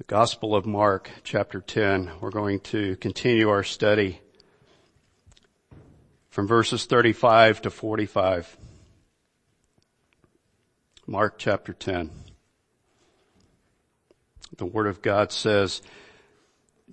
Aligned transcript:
The 0.00 0.04
Gospel 0.04 0.56
of 0.56 0.64
Mark, 0.64 1.10
chapter 1.24 1.60
10. 1.60 2.10
We're 2.22 2.30
going 2.30 2.60
to 2.60 2.96
continue 2.96 3.50
our 3.50 3.62
study 3.62 4.22
from 6.30 6.48
verses 6.48 6.86
35 6.86 7.60
to 7.60 7.70
45. 7.70 8.56
Mark 11.06 11.34
chapter 11.36 11.74
10. 11.74 12.10
The 14.56 14.64
Word 14.64 14.86
of 14.86 15.02
God 15.02 15.32
says, 15.32 15.82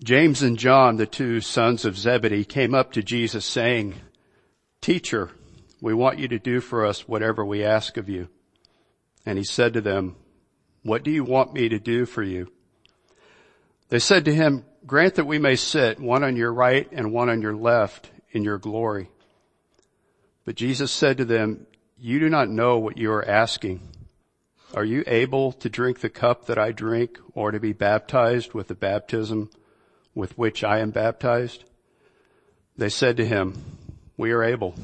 James 0.04 0.42
and 0.42 0.60
John, 0.60 0.98
the 0.98 1.08
two 1.08 1.40
sons 1.40 1.86
of 1.86 1.98
Zebedee, 1.98 2.44
came 2.44 2.76
up 2.76 2.92
to 2.92 3.02
Jesus 3.02 3.46
saying, 3.46 3.96
Teacher, 4.82 5.32
we 5.80 5.94
want 5.94 6.20
you 6.20 6.28
to 6.28 6.40
do 6.40 6.60
for 6.60 6.86
us 6.86 7.08
whatever 7.08 7.46
we 7.46 7.64
ask 7.64 7.96
of 7.96 8.10
you. 8.10 8.28
And 9.26 9.38
he 9.38 9.46
said 9.46 9.72
to 9.76 9.82
them, 9.82 10.18
What 10.84 11.04
do 11.04 11.12
you 11.12 11.24
want 11.24 11.54
me 11.54 11.70
to 11.70 11.80
do 11.80 12.06
for 12.06 12.22
you? 12.22 12.52
They 13.90 14.00
said 14.00 14.26
to 14.26 14.34
him, 14.34 14.66
grant 14.86 15.16
that 15.16 15.26
we 15.26 15.40
may 15.40 15.56
sit 15.56 16.00
one 16.00 16.24
on 16.24 16.36
your 16.36 16.54
right 16.54 16.88
and 16.92 17.12
one 17.12 17.30
on 17.30 17.42
your 17.42 17.56
left 17.56 18.10
in 18.32 18.44
your 18.44 18.58
glory. 18.58 19.10
But 20.46 20.56
Jesus 20.56 20.92
said 20.92 21.18
to 21.18 21.26
them, 21.26 21.68
you 21.98 22.20
do 22.20 22.30
not 22.30 22.50
know 22.50 22.78
what 22.78 22.98
you 22.98 23.12
are 23.12 23.28
asking. 23.28 23.82
Are 24.74 24.86
you 24.86 25.04
able 25.08 25.54
to 25.54 25.70
drink 25.70 26.00
the 26.00 26.10
cup 26.10 26.46
that 26.46 26.58
I 26.58 26.72
drink 26.72 27.18
or 27.34 27.52
to 27.52 27.60
be 27.60 27.74
baptized 27.74 28.54
with 28.54 28.68
the 28.68 28.76
baptism 28.76 29.50
with 30.14 30.38
which 30.38 30.64
I 30.64 30.80
am 30.80 30.92
baptized? 30.92 31.64
They 32.78 32.90
said 32.90 33.18
to 33.18 33.26
him, 33.26 33.64
we 34.18 34.32
are 34.32 34.44
able. 34.44 34.76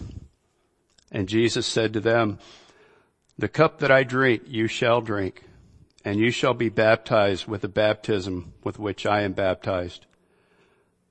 And 1.11 1.27
Jesus 1.27 1.67
said 1.67 1.93
to 1.93 1.99
them, 1.99 2.39
the 3.37 3.49
cup 3.49 3.79
that 3.79 3.91
I 3.91 4.03
drink 4.03 4.43
you 4.47 4.67
shall 4.67 5.01
drink 5.01 5.43
and 6.05 6.19
you 6.19 6.31
shall 6.31 6.53
be 6.53 6.69
baptized 6.69 7.47
with 7.47 7.61
the 7.61 7.67
baptism 7.67 8.53
with 8.63 8.79
which 8.79 9.05
I 9.05 9.21
am 9.21 9.33
baptized. 9.33 10.05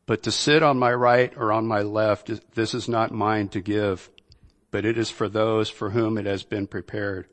But 0.07 0.23
to 0.25 0.31
sit 0.31 0.63
on 0.63 0.79
my 0.79 0.93
right 0.93 1.33
or 1.37 1.53
on 1.53 1.67
my 1.67 1.81
left, 1.81 2.31
this 2.55 2.75
is 2.75 2.89
not 2.89 3.13
mine 3.13 3.49
to 3.49 3.61
give, 3.61 4.11
but 4.71 4.85
it 4.85 4.99
is 4.99 5.11
for 5.11 5.29
those 5.29 5.71
for 5.71 5.91
whom 5.91 6.19
it 6.19 6.27
has 6.27 6.43
been 6.43 6.67
prepared. 6.67 7.29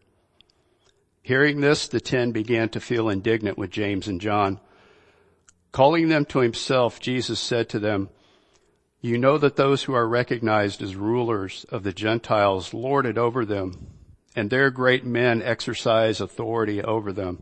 Hearing 1.21 1.61
this, 1.61 1.87
the 1.87 1.99
ten 1.99 2.31
began 2.31 2.69
to 2.69 2.79
feel 2.79 3.09
indignant 3.09 3.57
with 3.57 3.71
James 3.71 4.07
and 4.07 4.21
John. 4.21 4.59
Calling 5.71 6.07
them 6.07 6.25
to 6.25 6.39
himself, 6.39 6.99
Jesus 6.99 7.39
said 7.39 7.69
to 7.69 7.79
them, 7.79 8.09
you 9.01 9.17
know 9.17 9.37
that 9.37 9.55
those 9.55 9.83
who 9.83 9.93
are 9.93 10.07
recognized 10.07 10.81
as 10.81 10.95
rulers 10.95 11.65
of 11.69 11.83
the 11.83 11.93
Gentiles 11.93 12.73
lord 12.73 13.05
it 13.05 13.17
over 13.17 13.45
them, 13.45 13.87
and 14.35 14.49
their 14.49 14.69
great 14.71 15.05
men 15.05 15.41
exercise 15.41 16.19
authority 16.19 16.81
over 16.83 17.13
them. 17.13 17.39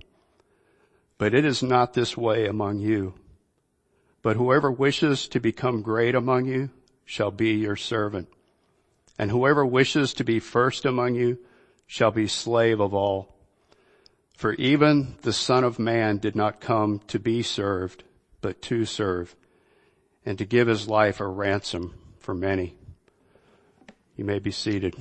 But 1.18 1.34
it 1.34 1.46
is 1.46 1.64
not 1.64 1.94
this 1.94 2.16
way 2.16 2.46
among 2.46 2.80
you. 2.80 3.16
But 4.22 4.36
whoever 4.36 4.72
wishes 4.72 5.28
to 5.30 5.40
become 5.40 5.82
great 5.82 6.16
among 6.16 6.46
you 6.46 6.70
shall 7.06 7.32
be 7.32 7.52
your 7.52 7.76
servant. 7.76 8.28
And 9.18 9.32
whoever 9.32 9.66
wishes 9.66 10.14
to 10.16 10.24
be 10.24 10.40
first 10.40 10.86
among 10.86 11.16
you 11.16 11.40
shall 11.88 12.12
be 12.12 12.28
slave 12.28 12.80
of 12.80 12.94
all. 12.94 13.36
For 14.36 14.54
even 14.54 15.16
the 15.22 15.34
son 15.34 15.64
of 15.64 15.80
man 15.80 16.18
did 16.18 16.36
not 16.36 16.62
come 16.62 17.00
to 17.08 17.18
be 17.18 17.42
served, 17.42 18.04
but 18.42 18.62
to 18.64 18.86
serve 18.86 19.36
and 20.26 20.38
to 20.38 20.46
give 20.46 20.68
his 20.68 20.88
life 20.88 21.20
a 21.20 21.28
ransom 21.28 21.96
for 22.20 22.36
many. 22.36 22.76
You 24.16 24.26
may 24.26 24.40
be 24.40 24.52
seated. 24.52 24.94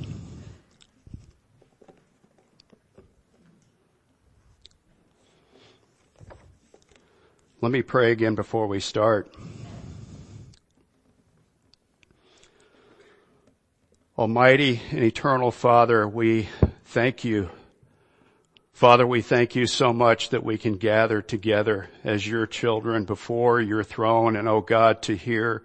Let 7.63 7.73
me 7.73 7.81
pray 7.81 8.13
again 8.13 8.35
before 8.35 8.67
we 8.67 8.81
start. 8.81 9.35
Almighty 14.19 14.83
and 14.91 15.03
eternal 15.03 15.51
Father, 15.51 16.07
we 16.07 16.51
thank 16.85 17.25
you. 17.25 17.49
Father, 18.75 19.07
we 19.07 19.23
thank 19.23 19.57
you 19.57 19.67
so 19.67 19.95
much 19.95 20.29
that 20.31 20.45
we 20.45 20.59
can 20.59 20.77
gather 20.77 21.23
together 21.23 21.89
as 22.05 22.27
your 22.27 22.47
children 22.47 23.07
before 23.07 23.59
your 23.59 23.83
throne 23.83 24.37
and 24.37 24.47
oh 24.47 24.61
God 24.61 25.01
to 25.05 25.17
hear 25.17 25.63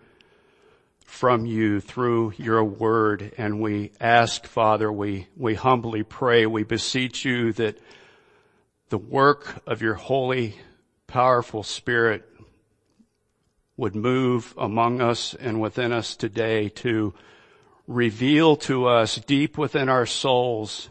from 1.04 1.46
you 1.46 1.82
through 1.82 2.32
your 2.38 2.64
word. 2.64 3.34
And 3.38 3.60
we 3.60 3.92
ask, 4.00 4.46
Father, 4.48 4.90
we, 4.90 5.28
we 5.36 5.56
humbly 5.56 6.04
pray, 6.04 6.46
we 6.46 6.64
beseech 6.64 7.26
you 7.26 7.52
that 7.52 7.78
the 8.88 8.98
work 8.98 9.62
of 9.68 9.82
your 9.82 9.96
holy 9.96 10.56
powerful 11.12 11.62
spirit 11.62 12.24
would 13.76 13.94
move 13.94 14.54
among 14.58 15.02
us 15.02 15.34
and 15.34 15.60
within 15.60 15.92
us 15.92 16.16
today 16.16 16.70
to 16.70 17.14
reveal 17.86 18.56
to 18.56 18.86
us 18.86 19.18
deep 19.18 19.58
within 19.58 19.90
our 19.90 20.06
souls 20.06 20.88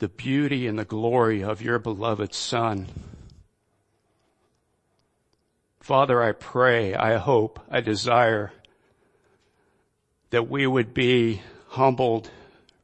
the 0.00 0.08
beauty 0.08 0.66
and 0.66 0.76
the 0.76 0.84
glory 0.84 1.44
of 1.44 1.62
your 1.62 1.78
beloved 1.78 2.34
son. 2.34 2.88
Father, 5.78 6.20
I 6.20 6.32
pray, 6.32 6.92
I 6.96 7.18
hope, 7.18 7.60
I 7.70 7.80
desire 7.80 8.52
that 10.30 10.50
we 10.50 10.66
would 10.66 10.92
be 10.92 11.40
humbled 11.68 12.30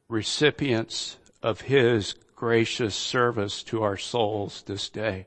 recipients 0.07 1.17
of 1.43 1.59
his 1.59 2.15
gracious 2.37 2.95
service 2.95 3.63
to 3.63 3.83
our 3.83 3.97
souls 3.97 4.63
this 4.65 4.87
day. 4.87 5.25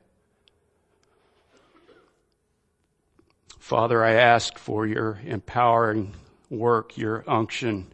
Father, 3.71 4.05
I 4.05 4.15
ask 4.15 4.59
for 4.59 4.85
your 4.85 5.21
empowering 5.25 6.13
work, 6.51 6.99
your 6.99 7.23
unction 7.29 7.87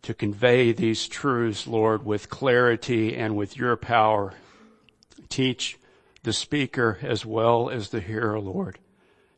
to 0.00 0.14
convey 0.14 0.72
these 0.72 1.08
truths, 1.08 1.66
Lord, 1.66 2.06
with 2.06 2.30
clarity 2.30 3.14
and 3.14 3.36
with 3.36 3.54
your 3.54 3.76
power. 3.76 4.32
Teach 5.28 5.78
the 6.22 6.32
speaker 6.32 6.98
as 7.02 7.26
well 7.26 7.68
as 7.68 7.90
the 7.90 8.00
hearer, 8.00 8.40
Lord. 8.40 8.78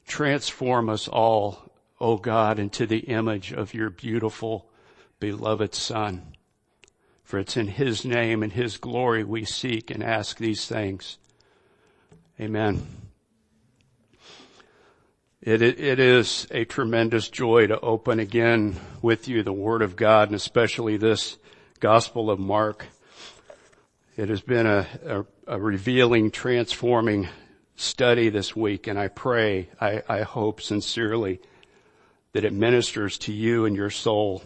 Transform 0.07 0.89
us 0.89 1.09
all, 1.09 1.69
O 2.01 2.17
God, 2.17 2.61
into 2.61 2.87
the 2.87 3.01
image 3.01 3.53
of 3.53 3.75
your 3.75 3.91
beautiful, 3.91 4.71
beloved 5.19 5.75
Son. 5.75 6.37
For 7.25 7.41
it's 7.41 7.57
in 7.57 7.67
His 7.67 8.05
name 8.05 8.45
and 8.45 8.53
His 8.53 8.77
glory 8.77 9.25
we 9.25 9.45
seek 9.45 9.91
and 9.91 10.01
ask 10.01 10.39
these 10.39 10.69
things. 10.69 11.19
Amen. 12.41 13.04
It, 15.45 15.61
it 15.61 16.01
is 16.01 16.47
a 16.51 16.65
tremendous 16.65 17.29
joy 17.29 17.67
to 17.67 17.79
open 17.79 18.19
again 18.19 18.77
with 19.03 19.29
you 19.29 19.43
the 19.43 19.53
Word 19.53 19.83
of 19.83 19.95
God 19.95 20.29
and 20.29 20.35
especially 20.35 20.97
this 20.97 21.37
Gospel 21.81 22.31
of 22.31 22.39
Mark. 22.39 22.87
It 24.17 24.31
has 24.31 24.41
been 24.41 24.67
a, 24.67 24.87
a, 25.07 25.25
a 25.47 25.61
revealing, 25.61 26.31
transforming 26.31 27.29
study 27.77 28.31
this 28.31 28.57
week 28.57 28.87
and 28.87 28.99
I 28.99 29.09
pray, 29.09 29.69
I, 29.79 30.03
I 30.09 30.23
hope 30.23 30.63
sincerely 30.63 31.43
that 32.33 32.47
it 32.47 32.55
ministers 32.55 33.19
to 33.19 33.33
you 33.35 33.67
and 33.67 33.77
your 33.77 33.91
soul 33.91 34.43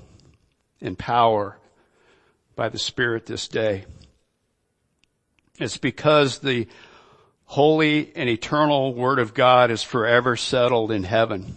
in 0.81 0.97
power 0.97 1.59
by 2.57 2.71
the 2.71 2.79
Spirit 2.79 3.25
this 3.25 3.47
day. 3.47 3.85
It's 5.61 5.77
because 5.77 6.41
the 6.41 6.67
holy 7.49 8.13
and 8.15 8.29
eternal 8.29 8.93
Word 8.95 9.19
of 9.19 9.33
God 9.33 9.71
is 9.71 9.83
forever 9.83 10.37
settled 10.37 10.93
in 10.93 11.03
heaven. 11.03 11.57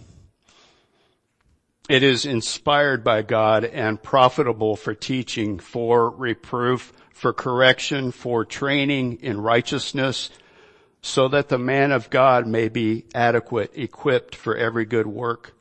It 1.88 2.02
is 2.02 2.24
inspired 2.24 3.04
by 3.04 3.20
God 3.20 3.64
and 3.64 4.02
profitable 4.02 4.74
for 4.74 4.94
teaching, 4.94 5.58
for 5.58 6.08
reproof, 6.08 6.94
for 7.12 7.34
correction, 7.34 8.10
for 8.10 8.46
training 8.46 9.18
in 9.20 9.38
righteousness, 9.38 10.30
so 11.02 11.28
that 11.28 11.50
the 11.50 11.58
man 11.58 11.92
of 11.92 12.08
God 12.08 12.46
may 12.46 12.70
be 12.70 13.04
adequate, 13.14 13.72
equipped 13.74 14.34
for 14.34 14.56
every 14.56 14.86
good 14.86 15.06
work. 15.06 15.52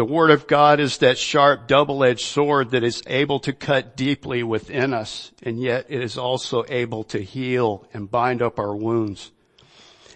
The 0.00 0.06
Word 0.06 0.30
of 0.30 0.46
God 0.46 0.80
is 0.80 0.96
that 0.96 1.18
sharp 1.18 1.68
double-edged 1.68 2.24
sword 2.24 2.70
that 2.70 2.82
is 2.82 3.02
able 3.06 3.38
to 3.40 3.52
cut 3.52 3.98
deeply 3.98 4.42
within 4.42 4.94
us, 4.94 5.30
and 5.42 5.60
yet 5.60 5.84
it 5.90 6.02
is 6.02 6.16
also 6.16 6.64
able 6.70 7.04
to 7.04 7.22
heal 7.22 7.86
and 7.92 8.10
bind 8.10 8.40
up 8.40 8.58
our 8.58 8.74
wounds. 8.74 9.30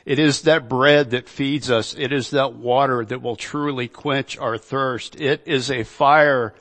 It 0.07 0.19
is 0.19 0.41
that 0.41 0.71
bread 0.71 1.11
that 1.11 1.29
feeds 1.29 1.71
us. 1.71 1.95
It 1.99 2.15
is 2.15 2.31
that 2.31 2.55
water 2.55 3.05
that 3.05 3.21
will 3.21 3.37
truly 3.37 3.87
quench 3.87 4.39
our 4.39 4.57
thirst. 4.57 5.21
It 5.21 5.43
is 5.45 5.71
a 5.71 5.85
fire 5.85 6.55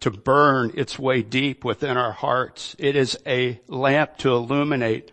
to 0.00 0.10
burn 0.10 0.72
its 0.74 0.98
way 0.98 1.20
deep 1.20 1.66
within 1.66 1.98
our 1.98 2.12
hearts. 2.12 2.76
It 2.78 2.96
is 2.96 3.18
a 3.26 3.60
lamp 3.68 4.16
to 4.20 4.32
illuminate 4.32 5.12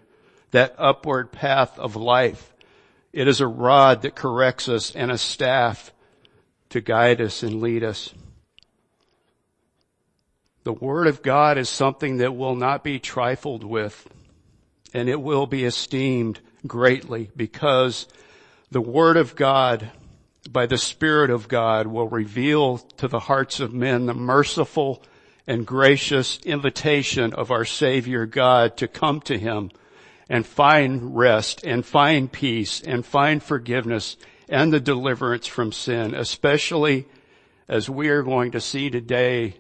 that 0.52 0.74
upward 0.78 1.34
path 1.34 1.78
of 1.78 1.98
life. 1.98 2.54
It 3.12 3.28
is 3.28 3.42
a 3.42 3.46
rod 3.46 4.04
that 4.04 4.16
corrects 4.16 4.70
us 4.70 4.96
and 4.96 5.12
a 5.12 5.18
staff 5.18 5.92
to 6.72 6.82
guide 6.82 7.22
us 7.22 7.44
and 7.44 7.62
lead 7.62 7.84
us. 7.84 8.14
The 10.64 10.74
Word 10.74 11.08
of 11.08 11.22
God 11.22 11.58
is 11.58 11.70
something 11.70 12.18
that 12.18 12.36
will 12.36 12.56
not 12.56 12.84
be 12.84 13.00
trifled 13.00 13.64
with 13.64 14.08
and 14.94 15.08
it 15.08 15.22
will 15.22 15.48
be 15.48 15.64
esteemed 15.64 16.40
greatly 16.68 17.32
because 17.36 18.08
the 18.70 18.82
Word 18.82 19.18
of 19.18 19.36
God 19.36 19.92
by 20.50 20.66
the 20.66 20.78
Spirit 20.78 21.30
of 21.30 21.48
God 21.48 21.88
will 21.88 22.08
reveal 22.08 22.78
to 22.78 23.08
the 23.08 23.20
hearts 23.20 23.60
of 23.60 23.74
men 23.74 24.06
the 24.06 24.14
merciful 24.14 25.04
and 25.48 25.66
gracious 25.66 26.40
invitation 26.46 27.34
of 27.34 27.52
our 27.52 27.66
Savior 27.66 28.26
God 28.26 28.78
to 28.78 28.88
come 28.88 29.22
to 29.22 29.38
Him 29.38 29.72
and 30.30 30.46
find 30.46 31.18
rest 31.18 31.64
and 31.64 31.86
find 31.86 32.32
peace 32.32 32.82
and 32.82 33.06
find 33.06 33.42
forgiveness 33.42 34.16
and 34.50 34.72
the 34.72 34.80
deliverance 34.80 35.48
from 35.48 35.72
sin, 35.72 36.14
especially 36.14 37.08
as 37.68 37.90
we 37.90 38.10
are 38.10 38.24
going 38.24 38.52
to 38.52 38.62
see 38.62 38.90
today 38.90 39.56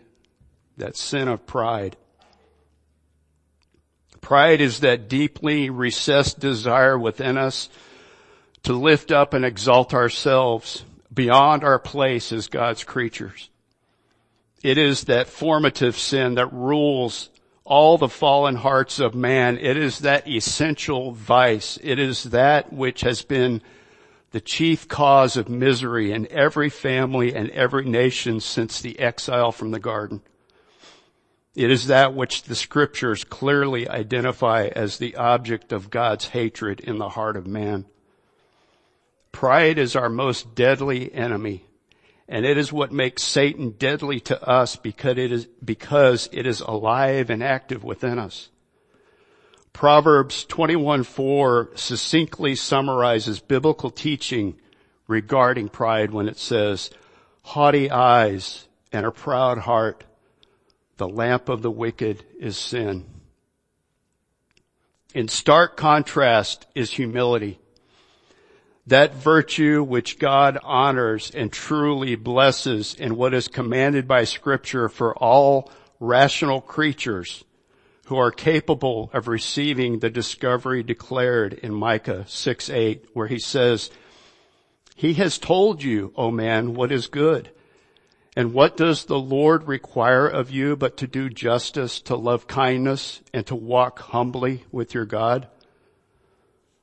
that 0.77 0.97
sin 0.97 1.27
of 1.27 1.45
pride. 1.45 1.95
Pride 4.19 4.61
is 4.61 4.81
that 4.81 5.09
deeply 5.09 5.69
recessed 5.69 6.39
desire 6.39 6.97
within 6.97 7.37
us 7.37 7.69
to 8.63 8.73
lift 8.73 9.11
up 9.11 9.33
and 9.33 9.43
exalt 9.43 9.93
ourselves 9.93 10.85
beyond 11.13 11.63
our 11.63 11.79
place 11.79 12.31
as 12.31 12.47
God's 12.47 12.83
creatures. 12.83 13.49
It 14.63 14.77
is 14.77 15.05
that 15.05 15.27
formative 15.27 15.97
sin 15.97 16.35
that 16.35 16.53
rules 16.53 17.29
all 17.63 17.97
the 17.97 18.09
fallen 18.09 18.55
hearts 18.55 18.99
of 18.99 19.15
man. 19.15 19.57
It 19.57 19.77
is 19.77 19.99
that 19.99 20.27
essential 20.27 21.11
vice. 21.11 21.79
It 21.81 21.99
is 21.99 22.25
that 22.25 22.71
which 22.71 23.01
has 23.01 23.23
been 23.23 23.61
the 24.31 24.41
chief 24.41 24.87
cause 24.87 25.37
of 25.37 25.49
misery 25.49 26.11
in 26.11 26.27
every 26.31 26.69
family 26.69 27.35
and 27.35 27.49
every 27.51 27.85
nation 27.85 28.39
since 28.39 28.81
the 28.81 28.99
exile 28.99 29.51
from 29.51 29.71
the 29.71 29.79
garden. 29.79 30.21
It 31.53 31.69
is 31.69 31.87
that 31.87 32.13
which 32.13 32.43
the 32.43 32.55
scriptures 32.55 33.25
clearly 33.25 33.87
identify 33.87 34.67
as 34.67 34.97
the 34.97 35.17
object 35.17 35.73
of 35.73 35.89
God's 35.89 36.29
hatred 36.29 36.79
in 36.79 36.97
the 36.97 37.09
heart 37.09 37.35
of 37.35 37.45
man. 37.45 37.85
Pride 39.33 39.77
is 39.77 39.95
our 39.95 40.09
most 40.09 40.55
deadly 40.55 41.13
enemy. 41.13 41.65
And 42.29 42.45
it 42.45 42.57
is 42.57 42.71
what 42.71 42.93
makes 42.93 43.23
Satan 43.23 43.71
deadly 43.71 44.21
to 44.21 44.41
us 44.47 44.77
because 44.77 45.17
it 45.17 45.33
is, 45.33 45.47
because 45.63 46.29
it 46.31 46.47
is 46.47 46.61
alive 46.61 47.29
and 47.29 47.43
active 47.43 47.83
within 47.83 48.17
us. 48.17 48.50
Proverbs 49.73 50.45
21:4 50.45 51.77
succinctly 51.77 52.55
summarizes 52.55 53.39
biblical 53.39 53.89
teaching 53.89 54.59
regarding 55.07 55.69
pride 55.69 56.11
when 56.11 56.27
it 56.27 56.37
says, 56.37 56.91
haughty 57.43 57.89
eyes 57.89 58.67
and 58.91 59.05
a 59.05 59.11
proud 59.11 59.59
heart, 59.59 60.03
the 60.97 61.07
lamp 61.07 61.49
of 61.49 61.61
the 61.61 61.71
wicked 61.71 62.23
is 62.39 62.57
sin. 62.57 63.05
In 65.13 65.27
stark 65.27 65.75
contrast 65.75 66.67
is 66.75 66.91
humility 66.91 67.59
that 68.87 69.13
virtue 69.13 69.83
which 69.83 70.19
God 70.19 70.57
honors 70.63 71.31
and 71.31 71.51
truly 71.51 72.15
blesses 72.15 72.93
in 72.95 73.15
what 73.15 73.33
is 73.33 73.47
commanded 73.47 74.07
by 74.07 74.23
scripture 74.23 74.89
for 74.89 75.15
all 75.15 75.71
rational 75.99 76.61
creatures 76.61 77.43
who 78.05 78.17
are 78.17 78.31
capable 78.31 79.09
of 79.13 79.27
receiving 79.27 79.99
the 79.99 80.09
discovery 80.09 80.83
declared 80.83 81.53
in 81.53 81.73
Micah 81.73 82.25
6 82.27 82.69
8 82.69 83.05
where 83.13 83.27
he 83.27 83.39
says, 83.39 83.89
He 84.95 85.13
has 85.15 85.37
told 85.37 85.83
you, 85.83 86.13
O 86.15 86.31
man, 86.31 86.73
what 86.73 86.91
is 86.91 87.07
good. 87.07 87.51
And 88.35 88.53
what 88.53 88.77
does 88.77 89.05
the 89.05 89.19
Lord 89.19 89.67
require 89.67 90.27
of 90.27 90.49
you 90.49 90.75
but 90.75 90.97
to 90.97 91.07
do 91.07 91.29
justice, 91.29 91.99
to 92.01 92.15
love 92.15 92.47
kindness, 92.47 93.21
and 93.33 93.45
to 93.47 93.55
walk 93.55 93.99
humbly 93.99 94.63
with 94.71 94.93
your 94.93 95.05
God? 95.05 95.47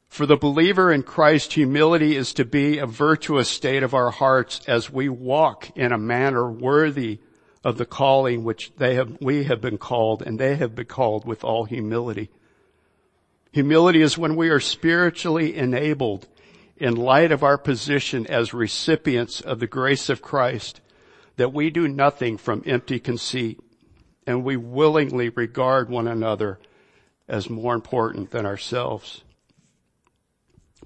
For 0.08 0.26
the 0.26 0.36
believer 0.36 0.92
in 0.92 1.02
Christ, 1.02 1.54
humility 1.54 2.16
is 2.16 2.32
to 2.34 2.44
be 2.44 2.78
a 2.78 2.86
virtuous 2.86 3.48
state 3.48 3.82
of 3.82 3.94
our 3.94 4.10
hearts 4.10 4.60
as 4.66 4.90
we 4.90 5.08
walk 5.08 5.70
in 5.76 5.92
a 5.92 5.98
manner 5.98 6.50
worthy 6.50 7.20
of 7.68 7.76
the 7.76 7.86
calling 7.86 8.44
which 8.44 8.72
they 8.78 8.94
have, 8.94 9.18
we 9.20 9.44
have 9.44 9.60
been 9.60 9.76
called 9.76 10.22
and 10.22 10.38
they 10.38 10.56
have 10.56 10.74
been 10.74 10.86
called 10.86 11.26
with 11.26 11.44
all 11.44 11.64
humility. 11.64 12.30
Humility 13.52 14.00
is 14.00 14.16
when 14.16 14.36
we 14.36 14.48
are 14.48 14.58
spiritually 14.58 15.54
enabled 15.54 16.26
in 16.78 16.96
light 16.96 17.30
of 17.30 17.42
our 17.42 17.58
position 17.58 18.26
as 18.26 18.54
recipients 18.54 19.42
of 19.42 19.60
the 19.60 19.66
grace 19.66 20.08
of 20.08 20.22
Christ 20.22 20.80
that 21.36 21.52
we 21.52 21.68
do 21.68 21.86
nothing 21.86 22.38
from 22.38 22.62
empty 22.64 22.98
conceit 22.98 23.60
and 24.26 24.44
we 24.44 24.56
willingly 24.56 25.28
regard 25.28 25.90
one 25.90 26.08
another 26.08 26.58
as 27.28 27.50
more 27.50 27.74
important 27.74 28.30
than 28.30 28.46
ourselves. 28.46 29.22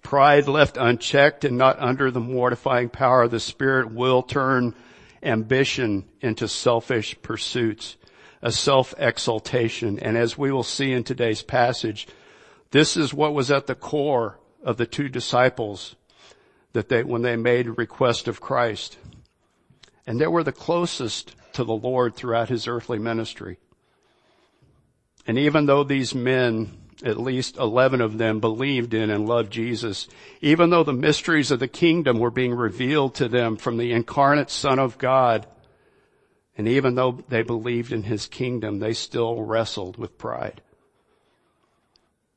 Pride 0.03 0.49
left 0.49 0.77
unchecked 0.77 1.45
and 1.45 1.57
not 1.57 1.79
under 1.79 2.11
the 2.11 2.19
mortifying 2.19 2.89
power 2.89 3.23
of 3.23 3.31
the 3.31 3.39
Spirit 3.39 3.93
will 3.93 4.23
turn 4.23 4.75
ambition 5.23 6.05
into 6.21 6.49
selfish 6.49 7.17
pursuits, 7.23 7.97
a 8.41 8.51
self-exaltation. 8.53 9.99
And 9.99 10.17
as 10.17 10.37
we 10.37 10.51
will 10.51 10.63
see 10.63 10.93
in 10.93 11.05
today's 11.05 11.43
passage, 11.43 12.09
this 12.71 12.97
is 12.97 13.15
what 13.15 13.35
was 13.35 13.51
at 13.51 13.67
the 13.67 13.75
core 13.75 14.39
of 14.63 14.77
the 14.77 14.87
two 14.87 15.09
disciples 15.09 15.95
that 16.73 16.89
they, 16.89 17.05
when 17.05 17.23
they 17.23 17.37
made 17.37 17.67
request 17.69 18.29
of 18.29 18.41
Christ. 18.41 18.97
And 20.07 20.21
they 20.21 20.27
were 20.27 20.43
the 20.43 20.53
closest 20.53 21.35
to 21.53 21.65
the 21.65 21.75
Lord 21.75 22.17
throughout 22.17 22.49
his 22.49 22.67
earthly 22.67 22.99
ministry. 22.99 23.59
And 25.27 25.39
even 25.39 25.67
though 25.67 25.85
these 25.85 26.15
men 26.15 26.82
at 27.05 27.21
least 27.21 27.57
11 27.57 28.01
of 28.01 28.19
them 28.19 28.41
believed 28.41 28.95
in 28.95 29.11
and 29.11 29.29
loved 29.29 29.53
Jesus, 29.53 30.09
even 30.41 30.71
though 30.71 30.85
the 30.85 30.93
mysteries 30.93 31.51
of 31.51 31.61
the 31.61 31.69
kingdom 31.69 32.19
were 32.19 32.31
being 32.31 32.55
revealed 32.55 33.15
to 33.17 33.29
them 33.29 33.57
from 33.57 33.77
the 33.77 33.93
incarnate 33.93 34.51
Son 34.51 34.79
of 34.79 34.99
God. 34.99 35.47
And 36.57 36.69
even 36.69 36.95
though 36.95 37.25
they 37.29 37.43
believed 37.43 37.93
in 37.93 38.05
his 38.05 38.27
kingdom, 38.27 38.79
they 38.79 38.93
still 38.93 39.43
wrestled 39.43 39.97
with 39.97 40.19
pride. 40.19 40.61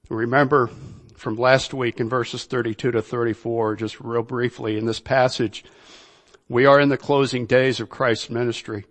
Remember 0.10 0.70
from 1.16 1.36
last 1.36 1.74
week 1.74 2.00
in 2.00 2.10
verses 2.10 2.46
32 2.46 2.92
to 2.92 3.02
34, 3.02 3.76
just 3.76 4.00
real 4.00 4.22
briefly 4.22 4.78
in 4.78 4.86
this 4.86 5.00
passage, 5.00 5.66
we 6.48 6.66
are 6.66 6.80
in 6.80 6.90
the 6.90 6.98
closing 6.98 7.46
days 7.46 7.80
of 7.80 7.90
Christ's 7.90 8.30
ministry. 8.30 8.86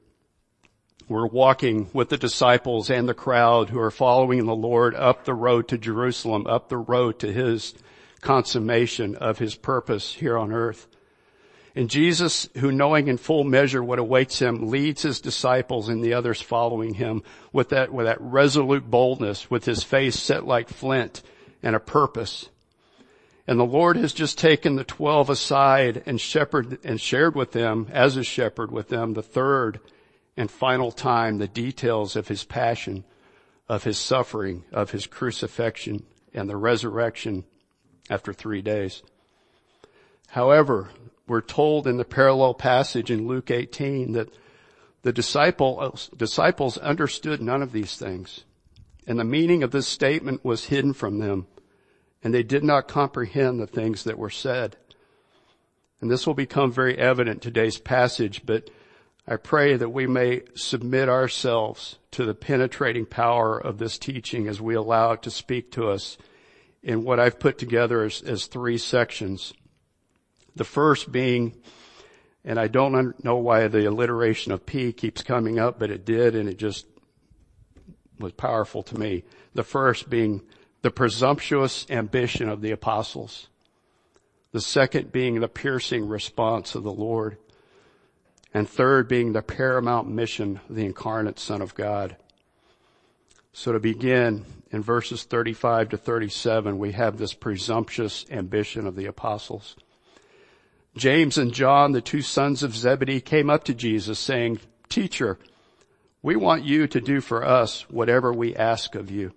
We're 1.06 1.26
walking 1.26 1.90
with 1.92 2.08
the 2.08 2.16
disciples 2.16 2.88
and 2.88 3.06
the 3.06 3.12
crowd 3.12 3.68
who 3.68 3.78
are 3.78 3.90
following 3.90 4.46
the 4.46 4.54
Lord 4.54 4.94
up 4.94 5.26
the 5.26 5.34
road 5.34 5.68
to 5.68 5.76
Jerusalem, 5.76 6.46
up 6.46 6.70
the 6.70 6.78
road 6.78 7.18
to 7.18 7.30
his 7.30 7.74
consummation 8.22 9.14
of 9.16 9.38
his 9.38 9.54
purpose 9.54 10.14
here 10.14 10.38
on 10.38 10.50
earth. 10.50 10.86
And 11.76 11.90
Jesus, 11.90 12.48
who 12.56 12.72
knowing 12.72 13.08
in 13.08 13.18
full 13.18 13.44
measure 13.44 13.84
what 13.84 13.98
awaits 13.98 14.38
him, 14.38 14.70
leads 14.70 15.02
his 15.02 15.20
disciples 15.20 15.90
and 15.90 16.02
the 16.02 16.14
others 16.14 16.40
following 16.40 16.94
him 16.94 17.22
with 17.52 17.68
that, 17.68 17.92
with 17.92 18.06
that 18.06 18.20
resolute 18.22 18.90
boldness, 18.90 19.50
with 19.50 19.66
his 19.66 19.82
face 19.82 20.18
set 20.18 20.46
like 20.46 20.70
flint 20.70 21.20
and 21.62 21.76
a 21.76 21.80
purpose. 21.80 22.48
And 23.46 23.60
the 23.60 23.64
Lord 23.64 23.98
has 23.98 24.14
just 24.14 24.38
taken 24.38 24.76
the 24.76 24.84
twelve 24.84 25.28
aside 25.28 26.02
and 26.06 26.18
shepherd 26.18 26.78
and 26.82 26.98
shared 26.98 27.34
with 27.34 27.52
them 27.52 27.88
as 27.92 28.16
a 28.16 28.24
shepherd 28.24 28.72
with 28.72 28.88
them 28.88 29.12
the 29.12 29.22
third 29.22 29.80
and 30.36 30.50
final 30.50 30.90
time 30.90 31.38
the 31.38 31.48
details 31.48 32.16
of 32.16 32.28
his 32.28 32.44
passion, 32.44 33.04
of 33.68 33.84
his 33.84 33.98
suffering, 33.98 34.64
of 34.72 34.90
his 34.90 35.06
crucifixion 35.06 36.04
and 36.32 36.48
the 36.48 36.56
resurrection 36.56 37.44
after 38.10 38.32
three 38.32 38.62
days. 38.62 39.02
However, 40.28 40.90
we're 41.26 41.40
told 41.40 41.86
in 41.86 41.96
the 41.96 42.04
parallel 42.04 42.54
passage 42.54 43.10
in 43.10 43.26
Luke 43.26 43.50
18 43.50 44.12
that 44.12 44.36
the 45.02 45.12
disciples, 45.12 46.10
disciples 46.16 46.76
understood 46.78 47.40
none 47.40 47.62
of 47.62 47.72
these 47.72 47.96
things. 47.96 48.44
And 49.06 49.18
the 49.18 49.24
meaning 49.24 49.62
of 49.62 49.70
this 49.70 49.86
statement 49.86 50.44
was 50.44 50.64
hidden 50.64 50.92
from 50.92 51.18
them. 51.18 51.46
And 52.22 52.32
they 52.32 52.42
did 52.42 52.64
not 52.64 52.88
comprehend 52.88 53.60
the 53.60 53.66
things 53.66 54.04
that 54.04 54.18
were 54.18 54.30
said. 54.30 54.76
And 56.00 56.10
this 56.10 56.26
will 56.26 56.34
become 56.34 56.72
very 56.72 56.98
evident 56.98 57.42
today's 57.42 57.78
passage, 57.78 58.42
but 58.44 58.70
I 59.26 59.36
pray 59.36 59.76
that 59.76 59.88
we 59.88 60.06
may 60.06 60.42
submit 60.54 61.08
ourselves 61.08 61.98
to 62.10 62.26
the 62.26 62.34
penetrating 62.34 63.06
power 63.06 63.58
of 63.58 63.78
this 63.78 63.96
teaching 63.96 64.48
as 64.48 64.60
we 64.60 64.74
allow 64.74 65.12
it 65.12 65.22
to 65.22 65.30
speak 65.30 65.72
to 65.72 65.88
us 65.88 66.18
in 66.82 67.04
what 67.04 67.18
I've 67.18 67.38
put 67.38 67.56
together 67.56 68.02
as, 68.02 68.20
as 68.20 68.46
three 68.46 68.76
sections. 68.76 69.54
The 70.54 70.64
first 70.64 71.10
being, 71.10 71.56
and 72.44 72.60
I 72.60 72.68
don't 72.68 73.24
know 73.24 73.36
why 73.36 73.66
the 73.68 73.88
alliteration 73.88 74.52
of 74.52 74.66
P 74.66 74.92
keeps 74.92 75.22
coming 75.22 75.58
up, 75.58 75.78
but 75.78 75.90
it 75.90 76.04
did 76.04 76.34
and 76.34 76.46
it 76.46 76.58
just 76.58 76.86
was 78.18 78.32
powerful 78.32 78.82
to 78.82 78.98
me. 78.98 79.24
The 79.54 79.64
first 79.64 80.10
being 80.10 80.42
the 80.82 80.90
presumptuous 80.90 81.86
ambition 81.88 82.50
of 82.50 82.60
the 82.60 82.72
apostles. 82.72 83.48
The 84.52 84.60
second 84.60 85.12
being 85.12 85.40
the 85.40 85.48
piercing 85.48 86.06
response 86.06 86.74
of 86.74 86.82
the 86.82 86.92
Lord 86.92 87.38
and 88.54 88.68
third 88.68 89.08
being 89.08 89.32
the 89.32 89.42
paramount 89.42 90.08
mission 90.08 90.60
of 90.68 90.76
the 90.76 90.86
incarnate 90.86 91.40
Son 91.40 91.60
of 91.60 91.74
God. 91.74 92.16
So 93.52 93.72
to 93.72 93.80
begin, 93.80 94.46
in 94.70 94.80
verses 94.80 95.24
35 95.24 95.90
to 95.90 95.96
37, 95.96 96.78
we 96.78 96.92
have 96.92 97.18
this 97.18 97.34
presumptuous 97.34 98.24
ambition 98.30 98.86
of 98.86 98.94
the 98.94 99.06
apostles. 99.06 99.76
James 100.96 101.36
and 101.36 101.52
John, 101.52 101.90
the 101.90 102.00
two 102.00 102.22
sons 102.22 102.62
of 102.62 102.76
Zebedee, 102.76 103.20
came 103.20 103.50
up 103.50 103.64
to 103.64 103.74
Jesus 103.74 104.20
saying, 104.20 104.60
Teacher, 104.88 105.38
we 106.22 106.36
want 106.36 106.64
you 106.64 106.86
to 106.86 107.00
do 107.00 107.20
for 107.20 107.44
us 107.44 107.82
whatever 107.90 108.32
we 108.32 108.54
ask 108.54 108.94
of 108.94 109.10
you. 109.10 109.32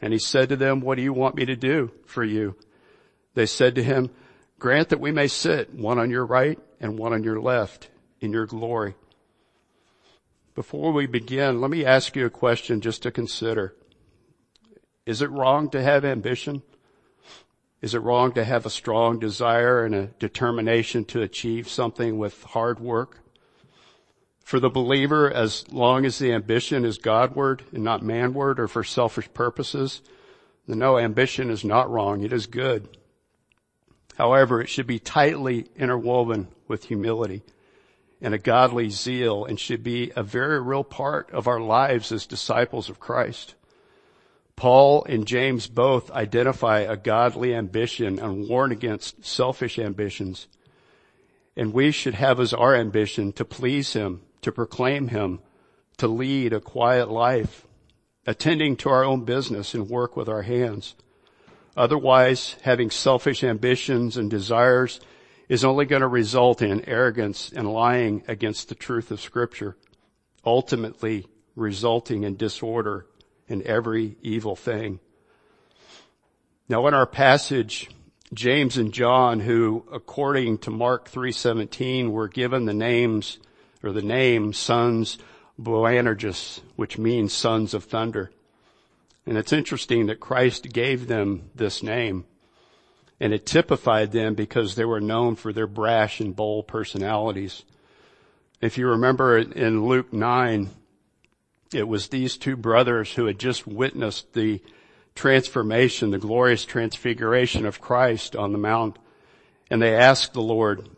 And 0.00 0.12
he 0.12 0.18
said 0.18 0.48
to 0.48 0.56
them, 0.56 0.80
what 0.80 0.96
do 0.96 1.02
you 1.02 1.12
want 1.12 1.36
me 1.36 1.44
to 1.46 1.56
do 1.56 1.90
for 2.06 2.24
you? 2.24 2.56
They 3.34 3.46
said 3.46 3.74
to 3.74 3.82
him, 3.82 4.10
grant 4.58 4.88
that 4.90 5.00
we 5.00 5.12
may 5.12 5.28
sit 5.28 5.74
one 5.74 5.98
on 5.98 6.10
your 6.10 6.24
right 6.24 6.58
and 6.80 6.98
one 6.98 7.12
on 7.12 7.22
your 7.22 7.40
left 7.40 7.88
in 8.20 8.32
your 8.32 8.46
glory. 8.46 8.94
Before 10.54 10.92
we 10.92 11.06
begin, 11.06 11.60
let 11.60 11.70
me 11.70 11.84
ask 11.84 12.16
you 12.16 12.24
a 12.24 12.30
question 12.30 12.80
just 12.80 13.02
to 13.02 13.10
consider. 13.10 13.74
Is 15.04 15.20
it 15.20 15.30
wrong 15.30 15.68
to 15.70 15.82
have 15.82 16.04
ambition? 16.04 16.62
Is 17.82 17.94
it 17.94 17.98
wrong 17.98 18.32
to 18.32 18.44
have 18.44 18.64
a 18.64 18.70
strong 18.70 19.18
desire 19.18 19.84
and 19.84 19.94
a 19.94 20.06
determination 20.18 21.04
to 21.06 21.20
achieve 21.20 21.68
something 21.68 22.18
with 22.18 22.42
hard 22.42 22.80
work? 22.80 23.20
For 24.42 24.58
the 24.58 24.70
believer, 24.70 25.30
as 25.30 25.70
long 25.70 26.06
as 26.06 26.18
the 26.18 26.32
ambition 26.32 26.84
is 26.84 26.98
Godward 26.98 27.64
and 27.72 27.84
not 27.84 28.02
manward 28.02 28.58
or 28.58 28.66
for 28.66 28.82
selfish 28.82 29.28
purposes, 29.34 30.00
then 30.66 30.78
no, 30.78 30.98
ambition 30.98 31.50
is 31.50 31.64
not 31.64 31.90
wrong. 31.90 32.22
It 32.22 32.32
is 32.32 32.46
good. 32.46 32.96
However, 34.16 34.62
it 34.62 34.68
should 34.68 34.86
be 34.86 34.98
tightly 34.98 35.66
interwoven 35.76 36.48
with 36.66 36.84
humility 36.84 37.42
and 38.20 38.34
a 38.34 38.38
godly 38.38 38.88
zeal 38.90 39.44
and 39.44 39.60
should 39.60 39.82
be 39.82 40.12
a 40.16 40.22
very 40.22 40.60
real 40.60 40.84
part 40.84 41.30
of 41.32 41.46
our 41.46 41.60
lives 41.60 42.10
as 42.12 42.26
disciples 42.26 42.88
of 42.88 43.00
Christ. 43.00 43.54
Paul 44.56 45.04
and 45.04 45.26
James 45.26 45.66
both 45.66 46.10
identify 46.10 46.80
a 46.80 46.96
godly 46.96 47.54
ambition 47.54 48.18
and 48.18 48.48
warn 48.48 48.72
against 48.72 49.24
selfish 49.24 49.78
ambitions. 49.78 50.48
And 51.54 51.74
we 51.74 51.90
should 51.90 52.14
have 52.14 52.40
as 52.40 52.54
our 52.54 52.74
ambition 52.74 53.32
to 53.34 53.44
please 53.44 53.92
Him, 53.92 54.22
to 54.40 54.50
proclaim 54.50 55.08
Him, 55.08 55.40
to 55.98 56.08
lead 56.08 56.54
a 56.54 56.60
quiet 56.60 57.10
life, 57.10 57.66
attending 58.26 58.76
to 58.76 58.88
our 58.88 59.04
own 59.04 59.24
business 59.24 59.74
and 59.74 59.90
work 59.90 60.16
with 60.16 60.28
our 60.28 60.42
hands. 60.42 60.94
Otherwise, 61.76 62.56
having 62.62 62.90
selfish 62.90 63.44
ambitions 63.44 64.16
and 64.16 64.30
desires 64.30 65.00
is 65.48 65.64
only 65.64 65.84
going 65.84 66.02
to 66.02 66.08
result 66.08 66.62
in 66.62 66.88
arrogance 66.88 67.52
and 67.54 67.72
lying 67.72 68.22
against 68.26 68.68
the 68.68 68.74
truth 68.74 69.10
of 69.10 69.20
scripture, 69.20 69.76
ultimately 70.44 71.26
resulting 71.54 72.24
in 72.24 72.36
disorder 72.36 73.06
and 73.48 73.62
every 73.62 74.16
evil 74.22 74.56
thing. 74.56 74.98
Now 76.68 76.86
in 76.88 76.94
our 76.94 77.06
passage, 77.06 77.88
James 78.34 78.76
and 78.76 78.92
John, 78.92 79.40
who 79.40 79.86
according 79.92 80.58
to 80.58 80.70
Mark 80.70 81.10
3.17 81.10 82.10
were 82.10 82.28
given 82.28 82.64
the 82.64 82.74
names 82.74 83.38
or 83.82 83.92
the 83.92 84.02
name 84.02 84.52
sons 84.52 85.18
Boanerges, 85.58 86.60
which 86.74 86.98
means 86.98 87.32
sons 87.32 87.72
of 87.72 87.84
thunder. 87.84 88.30
And 89.24 89.38
it's 89.38 89.52
interesting 89.52 90.06
that 90.06 90.20
Christ 90.20 90.72
gave 90.72 91.06
them 91.06 91.50
this 91.54 91.82
name 91.82 92.26
and 93.20 93.32
it 93.32 93.46
typified 93.46 94.12
them 94.12 94.34
because 94.34 94.74
they 94.74 94.84
were 94.84 95.00
known 95.00 95.36
for 95.36 95.52
their 95.52 95.66
brash 95.66 96.20
and 96.20 96.36
bold 96.36 96.66
personalities. 96.68 97.64
If 98.60 98.78
you 98.78 98.88
remember 98.88 99.38
in 99.38 99.86
Luke 99.86 100.12
9, 100.12 100.70
it 101.72 101.88
was 101.88 102.08
these 102.08 102.36
two 102.36 102.56
brothers 102.56 103.12
who 103.12 103.26
had 103.26 103.38
just 103.38 103.66
witnessed 103.66 104.32
the 104.34 104.60
transformation, 105.14 106.10
the 106.10 106.18
glorious 106.18 106.64
transfiguration 106.64 107.64
of 107.64 107.80
Christ 107.80 108.36
on 108.36 108.52
the 108.52 108.58
mount. 108.58 108.98
And 109.70 109.80
they 109.80 109.94
asked 109.94 110.34
the 110.34 110.42
Lord, 110.42 110.88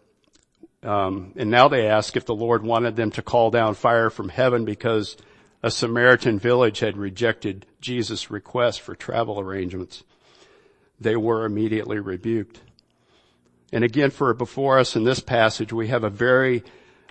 um, 0.83 1.33
and 1.37 1.51
now 1.51 1.69
they 1.69 1.87
ask 1.87 2.17
if 2.17 2.27
the 2.27 2.35
Lord 2.35 2.65
wanted 2.65 2.97
them 2.97 3.13
to 3.13 3.23
call 3.23 3.51
down 3.51 3.75
fire 3.75 4.11
from 4.11 4.29
heaven 4.29 4.65
because 4.65 5.17
a 5.63 5.71
Samaritan 5.71 6.39
village 6.39 6.81
had 6.81 6.97
rejected 6.97 7.65
Jesus' 7.81 8.31
request 8.31 8.81
for 8.81 8.95
travel 8.95 9.41
arrangements 9.41 10.03
they 11.01 11.17
were 11.17 11.45
immediately 11.45 11.99
rebuked. 11.99 12.61
And 13.73 13.85
again, 13.85 14.11
for 14.11 14.33
before 14.35 14.79
us 14.79 14.97
in 14.97 15.05
this 15.05 15.21
passage, 15.21 15.73
we 15.73 15.89
have 15.89 16.05
a 16.05 16.11
very, 16.11 16.65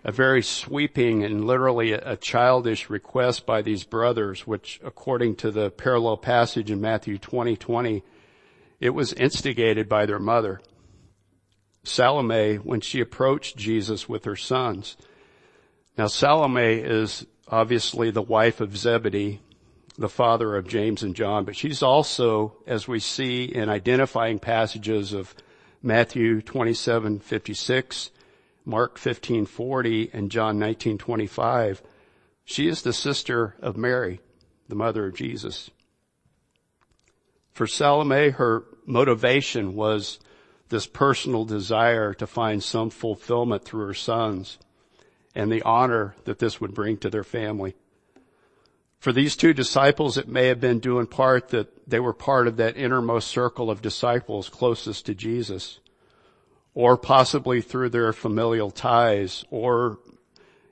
a 0.03 0.11
very 0.11 0.41
sweeping 0.41 1.23
and 1.23 1.45
literally 1.45 1.91
a, 1.93 2.17
childish 2.17 2.89
request 2.89 3.45
by 3.45 3.61
these 3.61 3.83
brothers, 3.83 4.47
which 4.47 4.79
according 4.83 5.35
to 5.37 5.51
the 5.51 5.69
parallel 5.69 6.17
passage 6.17 6.71
in 6.71 6.81
Matthew 6.81 7.17
20, 7.17 7.55
20, 7.55 8.03
it 8.79 8.89
was 8.89 9.13
instigated 9.13 9.87
by 9.87 10.05
their 10.05 10.19
mother. 10.19 10.59
Salome, 11.83 12.55
when 12.55 12.81
she 12.81 12.99
approached 12.99 13.55
Jesus 13.55 14.09
with 14.09 14.25
her 14.25 14.35
sons. 14.35 14.97
Now 15.97 16.07
Salome 16.07 16.79
is 16.79 17.25
obviously 17.47 18.11
the 18.11 18.21
wife 18.21 18.59
of 18.59 18.75
Zebedee, 18.75 19.41
the 19.97 20.09
father 20.09 20.55
of 20.55 20.67
James 20.67 21.01
and 21.01 21.15
John, 21.15 21.43
but 21.43 21.55
she's 21.55 21.81
also, 21.81 22.57
as 22.67 22.87
we 22.87 22.99
see 22.99 23.45
in 23.45 23.69
identifying 23.69 24.39
passages 24.39 25.11
of 25.11 25.33
Matthew 25.81 26.41
27, 26.41 27.19
56, 27.19 28.11
Mark 28.65 28.97
15, 28.97 29.45
40, 29.45 30.11
and 30.13 30.29
John 30.29 30.59
19, 30.59 30.97
25, 30.97 31.81
she 32.45 32.67
is 32.67 32.81
the 32.81 32.93
sister 32.93 33.55
of 33.59 33.77
Mary, 33.77 34.19
the 34.67 34.75
mother 34.75 35.07
of 35.07 35.15
Jesus. 35.15 35.71
For 37.51 37.65
Salome, 37.65 38.29
her 38.29 38.65
motivation 38.85 39.73
was 39.73 40.19
this 40.69 40.85
personal 40.85 41.45
desire 41.45 42.13
to 42.15 42.27
find 42.27 42.61
some 42.61 42.89
fulfillment 42.89 43.63
through 43.63 43.87
her 43.87 43.93
sons 43.93 44.59
and 45.33 45.51
the 45.51 45.61
honor 45.63 46.15
that 46.25 46.39
this 46.39 46.59
would 46.59 46.73
bring 46.73 46.97
to 46.97 47.09
their 47.09 47.23
family. 47.23 47.75
For 48.99 49.11
these 49.13 49.35
two 49.35 49.53
disciples, 49.53 50.17
it 50.17 50.27
may 50.27 50.47
have 50.47 50.59
been 50.59 50.79
due 50.79 50.99
in 50.99 51.07
part 51.07 51.49
that 51.49 51.87
they 51.87 51.99
were 51.99 52.13
part 52.13 52.47
of 52.47 52.57
that 52.57 52.77
innermost 52.77 53.27
circle 53.27 53.69
of 53.69 53.81
disciples 53.81 54.49
closest 54.49 55.05
to 55.05 55.13
Jesus, 55.13 55.79
or 56.73 56.97
possibly 56.97 57.61
through 57.61 57.89
their 57.89 58.11
familial 58.11 58.71
ties, 58.71 59.45
or 59.51 59.99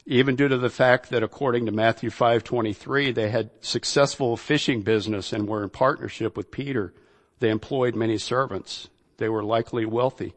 even 0.06 0.36
due 0.36 0.48
to 0.48 0.58
the 0.58 0.70
fact 0.70 1.10
that 1.10 1.24
according 1.24 1.66
to 1.66 1.72
Matthew 1.72 2.10
5:23, 2.10 3.12
they 3.12 3.30
had 3.30 3.52
successful 3.62 4.38
fishing 4.38 4.82
business 4.82 5.32
and 5.32 5.48
were 5.48 5.64
in 5.64 5.70
partnership 5.70 6.36
with 6.36 6.52
Peter. 6.52 6.94
They 7.40 7.50
employed 7.50 7.96
many 7.96 8.18
servants. 8.18 8.90
They 9.18 9.30
were 9.30 9.44
likely 9.44 9.86
wealthy. 9.86 10.34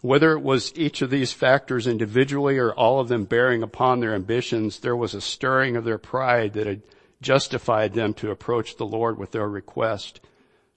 Whether 0.00 0.32
it 0.32 0.42
was 0.42 0.72
each 0.76 1.02
of 1.02 1.10
these 1.10 1.32
factors 1.32 1.86
individually 1.86 2.56
or 2.58 2.72
all 2.72 3.00
of 3.00 3.08
them 3.08 3.24
bearing 3.24 3.62
upon 3.62 3.98
their 3.98 4.14
ambitions, 4.14 4.80
there 4.80 4.96
was 4.96 5.12
a 5.12 5.20
stirring 5.20 5.76
of 5.76 5.84
their 5.84 5.98
pride 5.98 6.52
that 6.52 6.66
had 6.66 6.82
justified 7.20 7.94
them 7.94 8.14
to 8.14 8.30
approach 8.30 8.76
the 8.76 8.86
Lord 8.86 9.18
with 9.18 9.32
their 9.32 9.48
request 9.48 10.20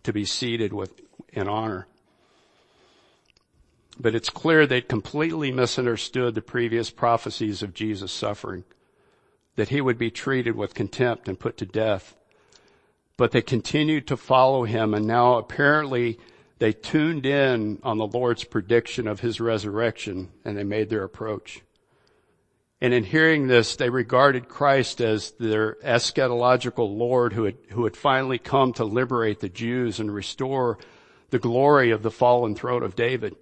to 0.04 0.12
be 0.12 0.26
seated 0.26 0.74
with, 0.74 1.00
in 1.30 1.48
honor. 1.48 1.88
But 4.00 4.16
it's 4.16 4.32
clear 4.32 4.66
they 4.66 4.82
completely 4.82 5.52
misunderstood 5.52 6.34
the 6.34 6.42
previous 6.42 6.90
prophecies 6.90 7.62
of 7.62 7.76
Jesus' 7.76 8.12
suffering, 8.12 8.64
that 9.56 9.70
he 9.70 9.82
would 9.82 10.00
be 10.00 10.10
treated 10.10 10.56
with 10.56 10.74
contempt 10.74 11.28
and 11.28 11.40
put 11.40 11.58
to 11.58 11.66
death. 11.68 12.16
But 13.18 13.32
they 13.32 13.44
continued 13.44 14.08
to 14.08 14.18
follow 14.18 14.64
him 14.64 14.96
and 14.96 15.06
now 15.06 15.36
apparently 15.36 16.18
they 16.62 16.74
tuned 16.74 17.26
in 17.26 17.80
on 17.82 17.98
the 17.98 18.06
Lord's 18.06 18.44
prediction 18.44 19.08
of 19.08 19.22
his 19.22 19.42
resurrection 19.42 20.30
and 20.46 20.56
they 20.56 20.64
made 20.64 20.92
their 20.92 21.04
approach. 21.04 21.64
And 22.80 22.94
in 22.94 23.04
hearing 23.04 23.48
this, 23.48 23.76
they 23.76 23.90
regarded 23.90 24.48
Christ 24.48 25.02
as 25.02 25.32
their 25.40 25.78
eschatological 25.84 26.96
Lord 26.96 27.34
who 27.34 27.46
had, 27.46 27.58
who 27.72 27.86
had 27.86 27.98
finally 27.98 28.38
come 28.38 28.74
to 28.74 28.86
liberate 28.86 29.40
the 29.40 29.50
Jews 29.50 30.00
and 30.00 30.14
restore 30.14 30.78
the 31.32 31.40
glory 31.40 31.90
of 31.90 32.04
the 32.04 32.12
fallen 32.12 32.54
throne 32.54 32.84
of 32.84 32.96
David. 32.96 33.36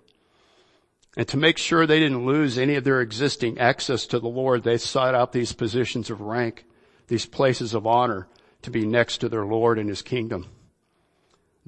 And 1.17 1.27
to 1.27 1.35
make 1.35 1.57
sure 1.57 1.85
they 1.85 1.99
didn't 1.99 2.25
lose 2.25 2.57
any 2.57 2.75
of 2.75 2.85
their 2.85 3.01
existing 3.01 3.57
access 3.59 4.07
to 4.07 4.19
the 4.19 4.29
Lord, 4.29 4.63
they 4.63 4.77
sought 4.77 5.13
out 5.13 5.33
these 5.33 5.51
positions 5.51 6.09
of 6.09 6.21
rank, 6.21 6.63
these 7.07 7.25
places 7.25 7.73
of 7.73 7.85
honor 7.85 8.29
to 8.61 8.71
be 8.71 8.85
next 8.85 9.17
to 9.17 9.27
their 9.27 9.43
Lord 9.43 9.77
and 9.77 9.89
His 9.89 10.01
kingdom. 10.01 10.45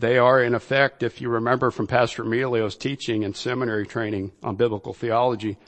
They 0.02 0.18
are 0.18 0.42
in 0.42 0.56
effect, 0.56 1.04
if 1.04 1.22
you 1.22 1.30
remember 1.30 1.70
from 1.70 1.86
Pastor 1.86 2.24
Emilio's 2.24 2.76
teaching 2.76 3.24
and 3.24 3.36
seminary 3.36 3.86
training 3.86 4.32
on 4.42 4.56
biblical 4.56 4.96
theology, 4.96 5.60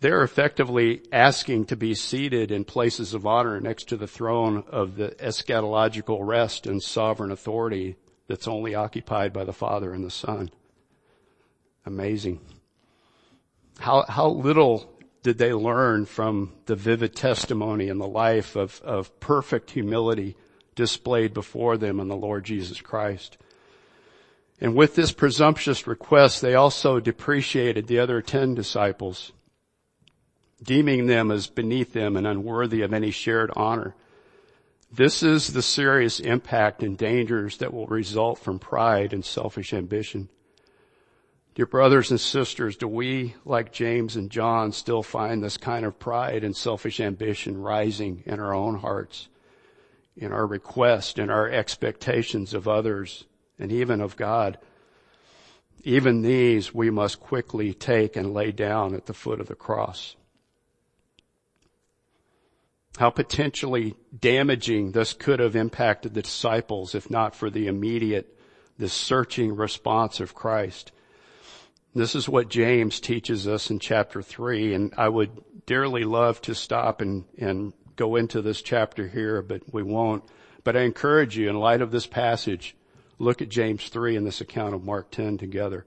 they're 0.00 0.22
effectively 0.22 1.00
asking 1.10 1.64
to 1.66 1.76
be 1.76 1.94
seated 1.94 2.50
in 2.50 2.64
places 2.64 3.14
of 3.14 3.26
honor 3.26 3.58
next 3.60 3.88
to 3.88 3.96
the 3.96 4.06
throne 4.06 4.64
of 4.70 4.96
the 4.96 5.12
eschatological 5.12 6.18
rest 6.20 6.66
and 6.66 6.82
sovereign 6.82 7.30
authority 7.30 7.96
that's 8.26 8.46
only 8.46 8.74
occupied 8.74 9.32
by 9.32 9.44
the 9.44 9.52
Father 9.54 9.94
and 9.94 10.04
the 10.04 10.10
Son. 10.10 10.50
Amazing. 11.86 12.40
How, 13.78 14.04
how 14.06 14.28
little 14.28 14.94
did 15.22 15.38
they 15.38 15.54
learn 15.54 16.04
from 16.04 16.52
the 16.66 16.76
vivid 16.76 17.16
testimony 17.16 17.88
and 17.88 17.98
the 17.98 18.06
life 18.06 18.56
of, 18.56 18.82
of 18.84 19.18
perfect 19.20 19.70
humility 19.70 20.36
displayed 20.74 21.32
before 21.32 21.78
them 21.78 21.98
in 21.98 22.08
the 22.08 22.16
Lord 22.16 22.44
Jesus 22.44 22.82
Christ. 22.82 23.38
And 24.60 24.74
with 24.74 24.94
this 24.94 25.12
presumptuous 25.12 25.86
request, 25.86 26.40
they 26.40 26.54
also 26.54 27.00
depreciated 27.00 27.86
the 27.86 27.98
other 27.98 28.22
ten 28.22 28.54
disciples, 28.54 29.32
deeming 30.62 31.06
them 31.06 31.30
as 31.30 31.46
beneath 31.46 31.92
them 31.92 32.16
and 32.16 32.26
unworthy 32.26 32.82
of 32.82 32.92
any 32.92 33.10
shared 33.10 33.50
honor. 33.56 33.94
This 34.92 35.22
is 35.22 35.52
the 35.52 35.62
serious 35.62 36.20
impact 36.20 36.82
and 36.82 36.96
dangers 36.96 37.58
that 37.58 37.74
will 37.74 37.86
result 37.86 38.38
from 38.38 38.60
pride 38.60 39.12
and 39.12 39.24
selfish 39.24 39.74
ambition. 39.74 40.28
Dear 41.56 41.66
brothers 41.66 42.10
and 42.10 42.20
sisters, 42.20 42.76
do 42.76 42.86
we, 42.88 43.34
like 43.44 43.72
James 43.72 44.16
and 44.16 44.30
John, 44.30 44.72
still 44.72 45.02
find 45.02 45.42
this 45.42 45.56
kind 45.56 45.84
of 45.84 45.98
pride 45.98 46.44
and 46.44 46.56
selfish 46.56 47.00
ambition 47.00 47.60
rising 47.60 48.22
in 48.26 48.38
our 48.40 48.54
own 48.54 48.78
hearts? 48.78 49.28
in 50.16 50.32
our 50.32 50.46
request 50.46 51.18
in 51.18 51.30
our 51.30 51.48
expectations 51.50 52.54
of 52.54 52.68
others 52.68 53.24
and 53.58 53.72
even 53.72 54.00
of 54.00 54.16
God. 54.16 54.58
Even 55.82 56.22
these 56.22 56.72
we 56.72 56.90
must 56.90 57.20
quickly 57.20 57.74
take 57.74 58.16
and 58.16 58.32
lay 58.32 58.52
down 58.52 58.94
at 58.94 59.06
the 59.06 59.14
foot 59.14 59.40
of 59.40 59.48
the 59.48 59.54
cross. 59.54 60.16
How 62.96 63.10
potentially 63.10 63.94
damaging 64.18 64.92
this 64.92 65.12
could 65.12 65.40
have 65.40 65.56
impacted 65.56 66.14
the 66.14 66.22
disciples 66.22 66.94
if 66.94 67.10
not 67.10 67.34
for 67.34 67.50
the 67.50 67.66
immediate, 67.66 68.38
the 68.78 68.88
searching 68.88 69.56
response 69.56 70.20
of 70.20 70.34
Christ. 70.34 70.92
This 71.94 72.14
is 72.14 72.28
what 72.28 72.48
James 72.48 72.98
teaches 73.00 73.46
us 73.46 73.70
in 73.70 73.78
chapter 73.78 74.22
three, 74.22 74.74
and 74.74 74.92
I 74.96 75.08
would 75.08 75.44
dearly 75.66 76.04
love 76.04 76.40
to 76.42 76.54
stop 76.54 77.00
and, 77.00 77.24
and 77.38 77.72
go 77.96 78.16
into 78.16 78.42
this 78.42 78.62
chapter 78.62 79.06
here, 79.08 79.42
but 79.42 79.62
we 79.72 79.82
won't. 79.82 80.24
But 80.64 80.76
I 80.76 80.80
encourage 80.80 81.36
you, 81.36 81.48
in 81.48 81.56
light 81.56 81.82
of 81.82 81.90
this 81.90 82.06
passage, 82.06 82.74
look 83.18 83.42
at 83.42 83.48
James 83.48 83.88
3 83.88 84.16
and 84.16 84.26
this 84.26 84.40
account 84.40 84.74
of 84.74 84.84
Mark 84.84 85.10
10 85.10 85.38
together. 85.38 85.86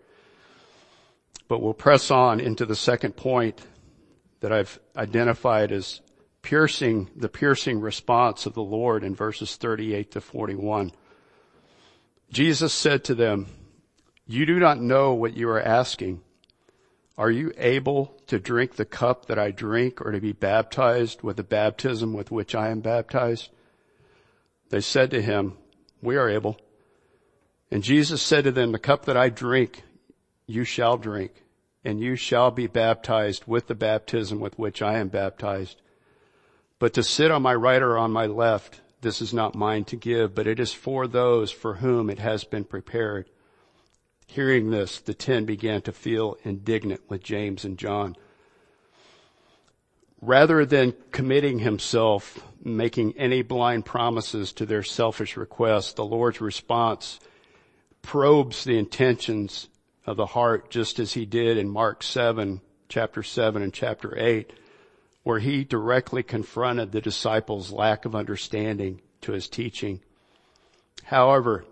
But 1.47 1.61
we'll 1.61 1.73
press 1.73 2.11
on 2.11 2.39
into 2.39 2.65
the 2.65 2.75
second 2.75 3.15
point 3.15 3.61
that 4.41 4.51
I've 4.51 4.79
identified 4.95 5.71
as 5.71 6.01
piercing, 6.41 7.09
the 7.15 7.29
piercing 7.29 7.79
response 7.79 8.45
of 8.45 8.53
the 8.53 8.63
Lord 8.63 9.03
in 9.03 9.15
verses 9.15 9.55
38 9.55 10.11
to 10.11 10.21
41. 10.21 10.91
Jesus 12.31 12.73
said 12.73 13.03
to 13.05 13.15
them, 13.15 13.47
you 14.25 14.45
do 14.45 14.59
not 14.59 14.81
know 14.81 15.13
what 15.13 15.37
you 15.37 15.47
are 15.49 15.61
asking. 15.61 16.21
Are 17.17 17.31
you 17.31 17.53
able 17.57 18.17
to 18.27 18.39
drink 18.39 18.75
the 18.75 18.85
cup 18.85 19.27
that 19.27 19.39
I 19.39 19.51
drink 19.51 20.01
or 20.01 20.11
to 20.11 20.19
be 20.19 20.33
baptized 20.33 21.23
with 21.23 21.37
the 21.37 21.43
baptism 21.43 22.13
with 22.13 22.29
which 22.29 22.53
I 22.53 22.67
am 22.67 22.81
baptized? 22.81 23.49
They 24.69 24.81
said 24.81 25.11
to 25.11 25.21
him, 25.21 25.57
we 26.01 26.17
are 26.17 26.29
able. 26.29 26.59
And 27.69 27.83
Jesus 27.83 28.21
said 28.21 28.45
to 28.45 28.51
them, 28.51 28.71
the 28.71 28.79
cup 28.79 29.05
that 29.05 29.17
I 29.17 29.29
drink, 29.29 29.83
you 30.45 30.63
shall 30.63 30.97
drink 30.97 31.43
and 31.83 32.01
you 32.01 32.15
shall 32.15 32.51
be 32.51 32.67
baptized 32.67 33.45
with 33.47 33.67
the 33.67 33.75
baptism 33.75 34.39
with 34.39 34.57
which 34.59 34.81
I 34.81 34.97
am 34.97 35.07
baptized. 35.07 35.81
But 36.79 36.93
to 36.93 37.03
sit 37.03 37.31
on 37.31 37.41
my 37.41 37.55
right 37.55 37.81
or 37.81 37.97
on 37.97 38.11
my 38.11 38.25
left, 38.25 38.81
this 39.01 39.21
is 39.21 39.33
not 39.33 39.55
mine 39.55 39.85
to 39.85 39.95
give, 39.95 40.35
but 40.35 40.47
it 40.47 40.59
is 40.59 40.73
for 40.73 41.07
those 41.07 41.51
for 41.51 41.75
whom 41.75 42.09
it 42.09 42.19
has 42.19 42.43
been 42.43 42.63
prepared. 42.63 43.29
Hearing 44.27 44.69
this, 44.69 44.99
the 44.99 45.13
ten 45.13 45.45
began 45.45 45.81
to 45.83 45.91
feel 45.91 46.37
indignant 46.43 47.01
with 47.07 47.23
James 47.23 47.63
and 47.63 47.77
John. 47.77 48.15
Rather 50.21 50.65
than 50.65 50.93
committing 51.11 51.59
himself, 51.59 52.43
making 52.63 53.17
any 53.17 53.43
blind 53.43 53.85
promises 53.85 54.51
to 54.53 54.65
their 54.65 54.83
selfish 54.83 55.37
requests, 55.37 55.93
the 55.93 56.03
Lord's 56.03 56.41
response 56.41 57.19
probes 58.07 58.63
the 58.63 58.77
intentions 58.77 59.67
of 60.05 60.15
the 60.15 60.27
heart 60.27 60.69
just 60.69 60.97
as 60.97 61.11
he 61.11 61.25
did 61.25 61.57
in 61.57 61.67
Mark 61.67 62.01
7, 62.01 62.61
chapter 62.87 63.21
7 63.21 63.61
and 63.61 63.73
chapter 63.73 64.17
8, 64.17 64.53
where 65.23 65.39
he 65.39 65.65
directly 65.65 66.23
confronted 66.23 66.93
the 66.93 67.01
disciples' 67.01 67.69
lack 67.69 68.05
of 68.05 68.15
understanding 68.15 69.01
to 69.19 69.33
his 69.33 69.49
teaching. 69.49 69.99
However, 71.03 71.65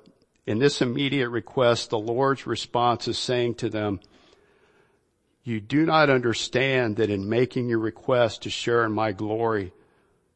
in 0.46 0.60
this 0.60 0.82
immediate 0.82 1.30
request, 1.30 1.90
the 1.90 1.98
Lord's 1.98 2.46
response 2.46 3.08
is 3.08 3.18
saying 3.18 3.56
to 3.56 3.70
them, 3.70 4.02
you 5.46 5.62
do 5.62 5.86
not 5.86 6.10
understand 6.10 6.98
that 6.98 7.10
in 7.10 7.30
making 7.30 7.70
your 7.70 7.80
request 7.80 8.44
to 8.44 8.50
share 8.50 8.84
in 8.84 8.92
my 8.92 9.14
glory, 9.14 9.72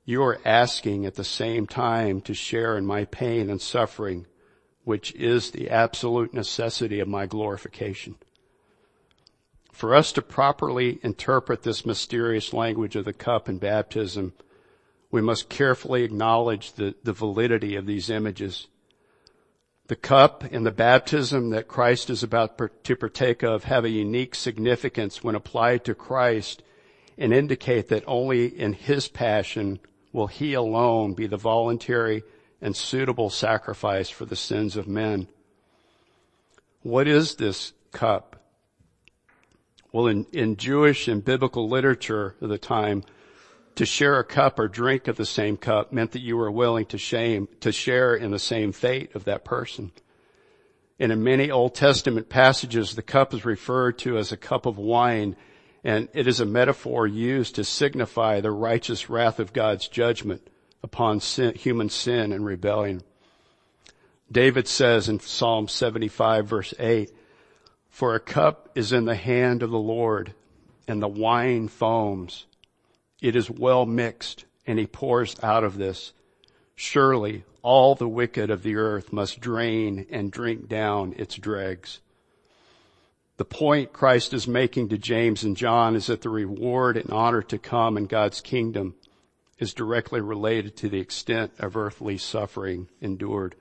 you 0.05 0.23
are 0.23 0.39
asking 0.45 1.05
at 1.05 1.15
the 1.15 1.25
same 1.25 1.67
time 1.67 2.21
to 2.21 2.33
share 2.33 2.77
in 2.77 2.85
my 2.85 3.03
pain 3.03 3.49
and 3.49 3.59
suffering, 3.59 4.27
which 4.89 5.13
is 5.13 5.51
the 5.51 5.69
absolute 5.69 6.33
necessity 6.33 6.99
of 6.99 7.07
my 7.07 7.27
glorification. 7.27 8.15
For 9.71 9.93
us 9.93 10.11
to 10.13 10.21
properly 10.23 10.99
interpret 11.03 11.61
this 11.61 11.85
mysterious 11.85 12.53
language 12.53 12.95
of 12.95 13.05
the 13.05 13.13
cup 13.13 13.47
and 13.47 13.59
baptism, 13.59 14.33
we 15.11 15.21
must 15.21 15.47
carefully 15.47 16.01
acknowledge 16.03 16.73
the, 16.73 16.95
the 17.03 17.13
validity 17.13 17.75
of 17.75 17.85
these 17.85 18.09
images. 18.09 18.65
The 19.85 19.95
cup 19.95 20.43
and 20.51 20.65
the 20.65 20.71
baptism 20.71 21.51
that 21.51 21.67
Christ 21.67 22.09
is 22.09 22.23
about 22.23 22.57
to 22.85 22.95
partake 22.95 23.43
of 23.43 23.65
have 23.65 23.85
a 23.85 23.91
unique 23.91 24.33
significance 24.33 25.23
when 25.23 25.35
applied 25.35 25.85
to 25.85 25.93
Christ 25.93 26.63
and 27.15 27.31
indicate 27.31 27.89
that 27.89 28.05
only 28.07 28.47
in 28.47 28.73
His 28.73 29.07
passion 29.07 29.81
will 30.11 30.25
He 30.25 30.55
alone 30.55 31.13
be 31.13 31.27
the 31.27 31.37
voluntary 31.37 32.23
and 32.61 32.75
suitable 32.75 33.29
sacrifice 33.29 34.09
for 34.09 34.25
the 34.25 34.35
sins 34.35 34.75
of 34.75 34.87
men. 34.87 35.27
What 36.81 37.07
is 37.07 37.35
this 37.35 37.73
cup? 37.91 38.35
Well, 39.91 40.07
in, 40.07 40.25
in 40.31 40.55
Jewish 40.55 41.07
and 41.07 41.23
biblical 41.23 41.67
literature 41.67 42.35
of 42.41 42.49
the 42.49 42.57
time, 42.57 43.03
to 43.75 43.85
share 43.85 44.19
a 44.19 44.25
cup 44.25 44.59
or 44.59 44.67
drink 44.67 45.07
of 45.07 45.15
the 45.15 45.25
same 45.25 45.55
cup 45.55 45.93
meant 45.93 46.11
that 46.11 46.21
you 46.21 46.35
were 46.35 46.51
willing 46.51 46.85
to 46.87 46.97
shame, 46.97 47.47
to 47.61 47.71
share 47.71 48.13
in 48.13 48.31
the 48.31 48.39
same 48.39 48.71
fate 48.71 49.15
of 49.15 49.23
that 49.23 49.45
person. 49.45 49.91
And 50.99 51.13
in 51.13 51.23
many 51.23 51.49
Old 51.49 51.75
Testament 51.75 52.27
passages, 52.27 52.95
the 52.95 53.01
cup 53.01 53.33
is 53.33 53.45
referred 53.45 53.97
to 53.99 54.17
as 54.17 54.31
a 54.31 54.37
cup 54.37 54.65
of 54.65 54.77
wine, 54.77 55.37
and 55.81 56.09
it 56.13 56.27
is 56.27 56.41
a 56.41 56.45
metaphor 56.45 57.07
used 57.07 57.55
to 57.55 57.63
signify 57.63 58.41
the 58.41 58.51
righteous 58.51 59.09
wrath 59.09 59.39
of 59.39 59.53
God's 59.53 59.87
judgment 59.87 60.49
upon 60.83 61.19
sin, 61.19 61.55
human 61.55 61.89
sin 61.89 62.31
and 62.31 62.45
rebellion. 62.45 63.01
David 64.31 64.67
says 64.67 65.09
in 65.09 65.19
Psalm 65.19 65.67
75 65.67 66.47
verse 66.47 66.73
8, 66.77 67.11
for 67.89 68.15
a 68.15 68.19
cup 68.19 68.69
is 68.75 68.93
in 68.93 69.05
the 69.05 69.15
hand 69.15 69.63
of 69.63 69.71
the 69.71 69.77
Lord 69.77 70.33
and 70.87 71.01
the 71.01 71.07
wine 71.07 71.67
foams. 71.67 72.45
It 73.21 73.35
is 73.35 73.49
well 73.49 73.85
mixed 73.85 74.45
and 74.65 74.79
he 74.79 74.87
pours 74.87 75.35
out 75.43 75.63
of 75.63 75.77
this. 75.77 76.13
Surely 76.75 77.43
all 77.61 77.95
the 77.95 78.07
wicked 78.07 78.49
of 78.49 78.63
the 78.63 78.75
earth 78.75 79.11
must 79.11 79.41
drain 79.41 80.05
and 80.09 80.31
drink 80.31 80.69
down 80.69 81.13
its 81.17 81.35
dregs. 81.35 81.99
The 83.37 83.45
point 83.45 83.93
Christ 83.93 84.33
is 84.33 84.47
making 84.47 84.89
to 84.89 84.97
James 84.97 85.43
and 85.43 85.57
John 85.57 85.95
is 85.95 86.07
that 86.07 86.21
the 86.21 86.29
reward 86.29 86.97
and 86.97 87.09
honor 87.09 87.41
to 87.43 87.57
come 87.57 87.97
in 87.97 88.05
God's 88.05 88.41
kingdom 88.41 88.95
is 89.59 89.73
directly 89.73 90.21
related 90.21 90.75
to 90.77 90.89
the 90.89 90.99
extent 90.99 91.51
of 91.59 91.75
earthly 91.75 92.17
suffering 92.17 92.87
endured. 93.01 93.55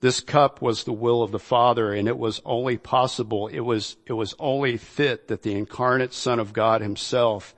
This 0.00 0.20
cup 0.20 0.60
was 0.60 0.84
the 0.84 0.92
will 0.92 1.22
of 1.22 1.30
the 1.30 1.38
Father 1.38 1.92
and 1.94 2.06
it 2.06 2.18
was 2.18 2.42
only 2.44 2.76
possible, 2.76 3.48
it 3.48 3.60
was, 3.60 3.96
it 4.06 4.12
was 4.12 4.34
only 4.38 4.76
fit 4.76 5.28
that 5.28 5.42
the 5.42 5.54
incarnate 5.54 6.12
Son 6.12 6.38
of 6.38 6.52
God 6.52 6.82
himself 6.82 7.54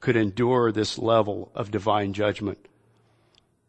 could 0.00 0.16
endure 0.16 0.70
this 0.70 0.98
level 0.98 1.50
of 1.54 1.70
divine 1.70 2.12
judgment. 2.12 2.58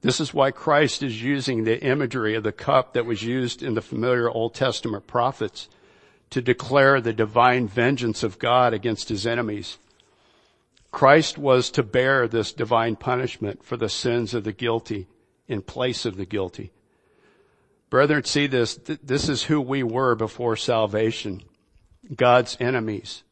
This 0.01 0.19
is 0.19 0.34
why 0.34 0.51
Christ 0.51 1.04
is 1.04 1.21
using 1.21 1.63
the 1.63 1.82
imagery 1.82 2.36
of 2.36 2.43
the 2.43 2.51
cup 2.51 2.93
that 2.93 3.06
was 3.06 3.23
used 3.23 3.62
in 3.62 3.75
the 3.75 3.82
familiar 3.82 4.30
Old 4.30 4.54
Testament 4.56 5.08
prophets 5.08 5.69
to 6.32 6.41
declare 6.41 6.99
the 6.99 7.13
divine 7.13 7.67
vengeance 7.67 8.23
of 8.23 8.39
God 8.39 8.73
against 8.73 9.10
his 9.10 9.27
enemies. 9.27 9.77
Christ 10.91 11.38
was 11.38 11.71
to 11.71 11.84
bear 11.84 12.27
this 12.27 12.51
divine 12.51 12.97
punishment 12.97 13.63
for 13.63 13.77
the 13.77 13.89
sins 13.89 14.34
of 14.34 14.43
the 14.43 14.51
guilty 14.51 15.08
in 15.47 15.62
place 15.62 16.06
of 16.06 16.17
the 16.17 16.25
guilty. 16.25 16.71
Brethren, 17.89 18.23
see 18.23 18.47
this. 18.47 18.75
This 18.75 19.30
is 19.30 19.43
who 19.43 19.60
we 19.60 19.84
were 19.84 20.15
before 20.15 20.56
salvation. 20.56 21.43
God's 22.15 22.58
enemies, 22.60 23.23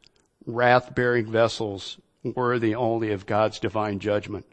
wrath-bearing 0.45 1.31
vessels, 1.31 1.97
worthy 2.23 2.75
only 2.75 3.11
of 3.11 3.25
God's 3.25 3.59
divine 3.59 3.99
judgment. 3.99 4.45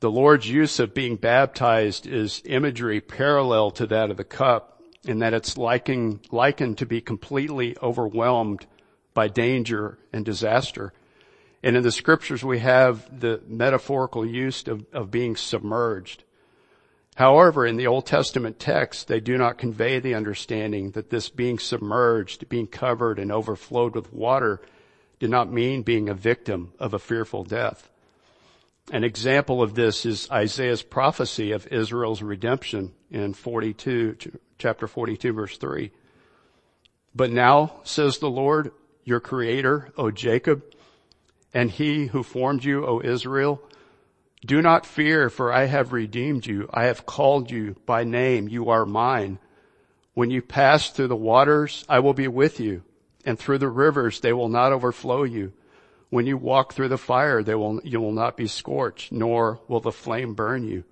The 0.00 0.10
Lord's 0.10 0.50
use 0.50 0.80
of 0.80 0.94
being 0.94 1.16
baptized 1.16 2.06
is 2.06 2.42
imagery 2.44 3.00
parallel 3.00 3.70
to 3.72 3.86
that 3.86 4.10
of 4.10 4.16
the 4.16 4.24
cup 4.24 4.82
in 5.04 5.20
that 5.20 5.34
it's 5.34 5.56
likened, 5.56 6.26
likened 6.30 6.78
to 6.78 6.86
be 6.86 7.00
completely 7.00 7.76
overwhelmed 7.82 8.66
by 9.14 9.28
danger 9.28 9.98
and 10.12 10.24
disaster. 10.24 10.92
And 11.62 11.76
in 11.76 11.82
the 11.82 11.92
scriptures 11.92 12.44
we 12.44 12.58
have 12.58 13.20
the 13.20 13.40
metaphorical 13.46 14.26
use 14.26 14.66
of, 14.66 14.84
of 14.92 15.10
being 15.10 15.36
submerged. 15.36 16.24
However, 17.14 17.66
in 17.66 17.76
the 17.76 17.86
Old 17.86 18.06
Testament 18.06 18.58
text, 18.58 19.06
they 19.06 19.20
do 19.20 19.36
not 19.36 19.58
convey 19.58 19.98
the 19.98 20.14
understanding 20.14 20.92
that 20.92 21.10
this 21.10 21.28
being 21.28 21.58
submerged, 21.58 22.48
being 22.48 22.66
covered 22.66 23.18
and 23.18 23.30
overflowed 23.30 23.94
with 23.94 24.12
water 24.12 24.60
did 25.20 25.30
not 25.30 25.52
mean 25.52 25.82
being 25.82 26.08
a 26.08 26.14
victim 26.14 26.72
of 26.78 26.94
a 26.94 26.98
fearful 26.98 27.44
death. 27.44 27.88
An 28.90 29.04
example 29.04 29.62
of 29.62 29.74
this 29.74 30.04
is 30.04 30.28
Isaiah's 30.30 30.82
prophecy 30.82 31.52
of 31.52 31.66
Israel's 31.68 32.22
redemption 32.22 32.92
in 33.10 33.34
42, 33.34 34.16
chapter 34.58 34.88
42 34.88 35.32
verse 35.32 35.58
3. 35.58 35.92
But 37.14 37.30
now, 37.30 37.80
says 37.84 38.18
the 38.18 38.30
Lord, 38.30 38.72
your 39.04 39.20
creator, 39.20 39.92
O 39.96 40.10
Jacob, 40.10 40.64
and 41.54 41.70
he 41.70 42.06
who 42.06 42.22
formed 42.22 42.64
you, 42.64 42.86
O 42.86 43.00
Israel, 43.00 43.62
do 44.44 44.60
not 44.60 44.86
fear, 44.86 45.30
for 45.30 45.52
I 45.52 45.66
have 45.66 45.92
redeemed 45.92 46.46
you. 46.46 46.68
I 46.72 46.84
have 46.84 47.06
called 47.06 47.50
you 47.50 47.76
by 47.86 48.02
name. 48.04 48.48
You 48.48 48.70
are 48.70 48.84
mine. 48.84 49.38
When 50.14 50.30
you 50.30 50.42
pass 50.42 50.90
through 50.90 51.08
the 51.08 51.16
waters, 51.16 51.84
I 51.88 52.00
will 52.00 52.14
be 52.14 52.28
with 52.28 52.58
you, 52.58 52.82
and 53.24 53.38
through 53.38 53.58
the 53.58 53.68
rivers, 53.68 54.20
they 54.20 54.32
will 54.32 54.48
not 54.48 54.72
overflow 54.72 55.22
you. 55.22 55.52
When 56.10 56.26
you 56.26 56.36
walk 56.36 56.74
through 56.74 56.88
the 56.88 56.98
fire, 56.98 57.42
they 57.42 57.54
will, 57.54 57.80
you 57.84 58.00
will 58.00 58.12
not 58.12 58.36
be 58.36 58.46
scorched, 58.46 59.12
nor 59.12 59.60
will 59.68 59.80
the 59.80 59.92
flame 59.92 60.34
burn 60.34 60.64
you. 60.64 60.84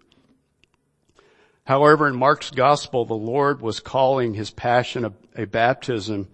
However, 1.64 2.08
in 2.08 2.16
Mark's 2.16 2.50
gospel, 2.50 3.04
the 3.04 3.14
Lord 3.14 3.60
was 3.60 3.80
calling 3.80 4.34
his 4.34 4.50
passion 4.50 5.04
a, 5.04 5.12
a 5.36 5.44
baptism 5.44 6.28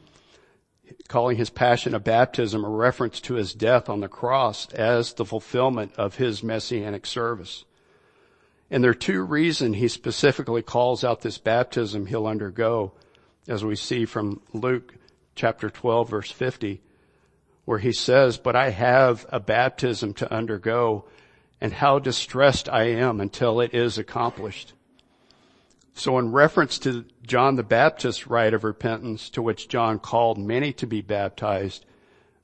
calling 1.07 1.37
his 1.37 1.51
passion 1.51 1.95
a 1.95 2.01
baptism 2.01 2.65
a 2.65 2.69
reference 2.69 3.21
to 3.21 3.35
his 3.35 3.55
death 3.55 3.89
on 3.89 4.01
the 4.01 4.09
cross 4.09 4.73
as 4.73 5.13
the 5.13 5.25
fulfillment 5.25 5.93
of 5.97 6.17
his 6.17 6.43
messianic 6.43 7.07
service. 7.07 7.65
And 8.71 8.83
there 8.83 8.91
are 8.91 8.95
two 8.95 9.23
reasons 9.23 9.77
he 9.77 9.89
specifically 9.89 10.63
calls 10.63 11.05
out 11.05 11.21
this 11.21 11.39
baptism 11.39 12.07
he'll 12.07 12.27
undergo, 12.27 12.93
as 13.47 13.65
we 13.65 13.77
see 13.77 14.05
from 14.05 14.41
Luke 14.53 14.95
chapter 15.35 15.71
12 15.71 16.11
verse 16.11 16.31
50, 16.31 16.81
where 17.65 17.79
he 17.79 17.93
says, 17.93 18.39
but 18.39 18.57
I 18.57 18.71
have 18.71 19.27
a 19.29 19.39
baptism 19.39 20.15
to 20.15 20.33
undergo 20.33 21.05
and 21.61 21.73
how 21.73 21.99
distressed 21.99 22.69
I 22.69 22.85
am 22.85 23.21
until 23.21 23.61
it 23.61 23.75
is 23.75 23.99
accomplished. 23.99 24.73
So 25.97 26.19
in 26.19 26.31
reference 26.31 26.79
to 26.81 27.07
John 27.27 27.57
the 27.57 27.63
Baptist's 27.63 28.27
rite 28.27 28.53
of 28.53 28.65
repentance 28.65 29.31
to 29.31 29.41
which 29.41 29.67
John 29.67 29.99
called 29.99 30.37
many 30.37 30.75
to 30.75 30.87
be 30.87 31.01
baptized, 31.01 31.87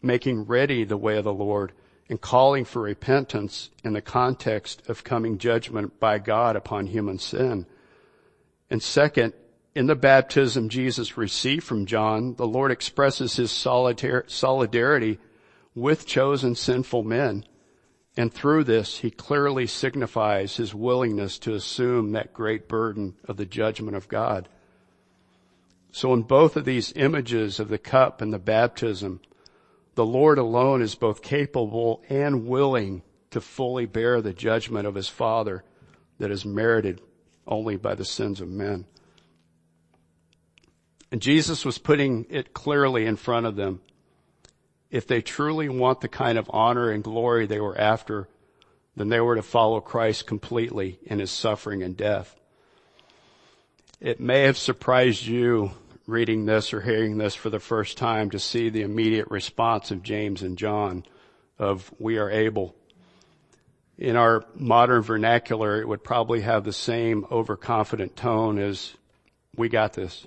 making 0.03 0.45
ready 0.45 0.85
the 0.85 0.97
way 0.97 1.19
of 1.19 1.25
the 1.25 1.35
Lord 1.35 1.73
and 2.09 2.19
calling 2.19 2.65
for 2.65 2.81
repentance 2.81 3.69
in 3.85 3.93
the 3.93 4.01
context 4.01 4.83
of 4.89 5.05
coming 5.05 5.37
judgment 5.37 6.01
by 6.01 6.19
God 6.19 6.57
upon 6.57 6.87
human 6.87 7.19
sin. 7.19 7.67
And 8.71 8.83
second, 8.83 9.35
in 9.75 9.87
the 9.87 9.95
baptism 9.97 10.71
Jesus 10.71 11.19
received 11.19 11.65
from 11.65 11.85
John, 11.85 12.37
the 12.37 12.47
Lord 12.47 12.73
expresses 12.73 13.37
his 13.37 13.51
solidarity 13.51 15.19
with 15.75 16.07
chosen 16.07 16.55
sinful 16.55 17.03
men 17.03 17.45
and 18.17 18.33
through 18.33 18.65
this, 18.65 18.99
he 18.99 19.11
clearly 19.11 19.67
signifies 19.67 20.57
his 20.57 20.75
willingness 20.75 21.39
to 21.41 21.55
assume 21.55 22.13
that 22.13 22.35
great 22.35 22.69
burden 22.69 23.15
of 23.25 23.39
the 23.39 23.47
judgment 23.47 23.97
of 23.97 24.09
God. 24.09 24.49
So 25.93 26.13
in 26.13 26.23
both 26.23 26.57
of 26.57 26.65
these 26.65 26.93
images 26.95 27.59
of 27.59 27.69
the 27.69 27.79
cup 27.79 28.21
and 28.21 28.33
the 28.33 28.39
baptism, 28.39 29.21
the 29.95 30.05
Lord 30.05 30.39
alone 30.39 30.83
is 30.83 30.95
both 30.95 31.23
capable 31.23 32.03
and 32.09 32.47
willing 32.47 33.03
to 33.31 33.41
fully 33.41 33.87
bear 33.87 34.21
the 34.21 34.33
judgment 34.33 34.87
of 34.87 34.95
his 34.95 35.09
Father 35.09 35.65
that 36.19 36.31
is 36.31 36.45
merited 36.45 37.01
only 37.47 37.77
by 37.77 37.95
the 37.95 38.05
sins 38.05 38.41
of 38.41 38.49
men. 38.49 38.85
And 41.11 41.21
Jesus 41.21 41.65
was 41.65 41.79
putting 41.79 42.27
it 42.31 42.55
clearly 42.55 43.07
in 43.07 43.17
front 43.17 43.47
of 43.47 43.57
them 43.57 43.81
if 44.93 45.07
they 45.07 45.23
truly 45.23 45.71
want 45.71 46.03
the 46.03 46.09
kind 46.09 46.39
of 46.39 46.51
honor 46.53 46.91
and 46.91 47.03
glory 47.03 47.47
they 47.47 47.59
were 47.59 47.77
after, 47.77 48.29
then 48.95 49.09
they 49.09 49.21
were 49.21 49.37
to 49.37 49.43
follow 49.43 49.81
Christ 49.81 50.27
completely 50.27 50.99
in 51.05 51.19
his 51.19 51.31
suffering 51.31 51.83
and 51.83 51.97
death. 51.97 52.37
It 54.01 54.21
may 54.21 54.43
have 54.43 54.59
surprised 54.59 55.25
you 55.25 55.71
reading 56.07 56.45
this 56.45 56.75
or 56.75 56.83
hearing 56.83 57.17
this 57.17 57.35
for 57.35 57.49
the 57.49 57.59
first 57.59 57.97
time 57.97 58.29
to 58.31 58.39
see 58.39 58.69
the 58.69 58.83
immediate 58.83 59.31
response 59.31 59.91
of 59.91 60.03
James 60.03 60.43
and 60.43 60.59
John 60.59 61.05
of 61.59 61.91
we 61.99 62.19
are 62.19 62.31
able. 62.31 62.77
In 63.97 64.17
our 64.17 64.45
modern 64.55 65.01
vernacular, 65.01 65.81
it 65.81 65.89
would 65.89 66.05
probably 66.05 66.43
have 66.43 66.65
the 66.65 66.73
same 66.73 67.25
overconfident 67.31 68.15
tone 68.15 68.59
as 68.59 68.93
we 69.57 69.71
got 69.71 69.95
this. 69.95 70.27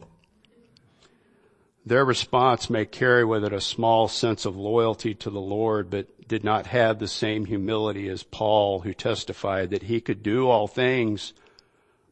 Their 1.86 2.04
response 2.04 2.70
may 2.70 2.86
carry 2.86 3.24
with 3.24 3.44
it 3.44 3.54
a 3.54 3.62
small 3.62 4.08
sense 4.08 4.46
of 4.46 4.58
loyalty 4.58 5.14
to 5.16 5.30
the 5.30 5.42
Lord, 5.42 5.92
but 5.92 6.28
did 6.28 6.44
not 6.44 6.66
have 6.68 6.98
the 6.98 7.08
same 7.08 7.46
humility 7.46 8.10
as 8.10 8.24
Paul, 8.24 8.80
who 8.80 8.94
testified 8.94 9.70
that 9.70 9.84
he 9.84 10.02
could 10.02 10.24
do 10.24 10.50
all 10.50 10.68
things, 10.68 11.34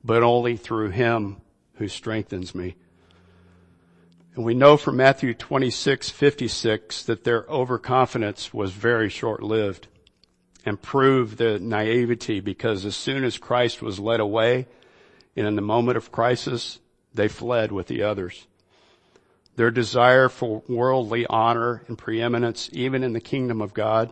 but 0.03 0.21
only 0.21 0.57
through 0.57 0.89
him 0.89 1.37
who 1.75 1.87
strengthens 1.87 2.53
me. 2.53 2.75
And 4.35 4.45
we 4.45 4.53
know 4.53 4.77
from 4.77 4.97
Matthew 4.97 5.33
26, 5.33 6.09
56 6.09 7.03
that 7.03 7.23
their 7.23 7.45
overconfidence 7.49 8.53
was 8.53 8.71
very 8.71 9.09
short-lived 9.09 9.87
and 10.65 10.81
proved 10.81 11.37
the 11.37 11.59
naivety 11.59 12.39
because 12.39 12.85
as 12.85 12.95
soon 12.95 13.23
as 13.23 13.37
Christ 13.37 13.81
was 13.81 13.99
led 13.99 14.19
away 14.19 14.67
and 15.35 15.47
in 15.47 15.55
the 15.55 15.61
moment 15.61 15.97
of 15.97 16.11
crisis, 16.11 16.79
they 17.13 17.27
fled 17.27 17.71
with 17.71 17.87
the 17.87 18.03
others. 18.03 18.47
Their 19.55 19.71
desire 19.71 20.29
for 20.29 20.63
worldly 20.67 21.25
honor 21.27 21.83
and 21.87 21.97
preeminence, 21.97 22.69
even 22.73 23.03
in 23.03 23.13
the 23.13 23.19
kingdom 23.19 23.61
of 23.61 23.73
God, 23.73 24.11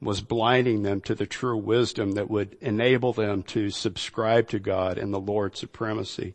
was 0.00 0.20
blinding 0.20 0.82
them 0.82 1.00
to 1.02 1.14
the 1.14 1.26
true 1.26 1.56
wisdom 1.56 2.12
that 2.12 2.30
would 2.30 2.56
enable 2.60 3.12
them 3.12 3.42
to 3.42 3.70
subscribe 3.70 4.48
to 4.48 4.58
God 4.58 4.96
and 4.96 5.12
the 5.12 5.20
Lord's 5.20 5.58
supremacy. 5.58 6.34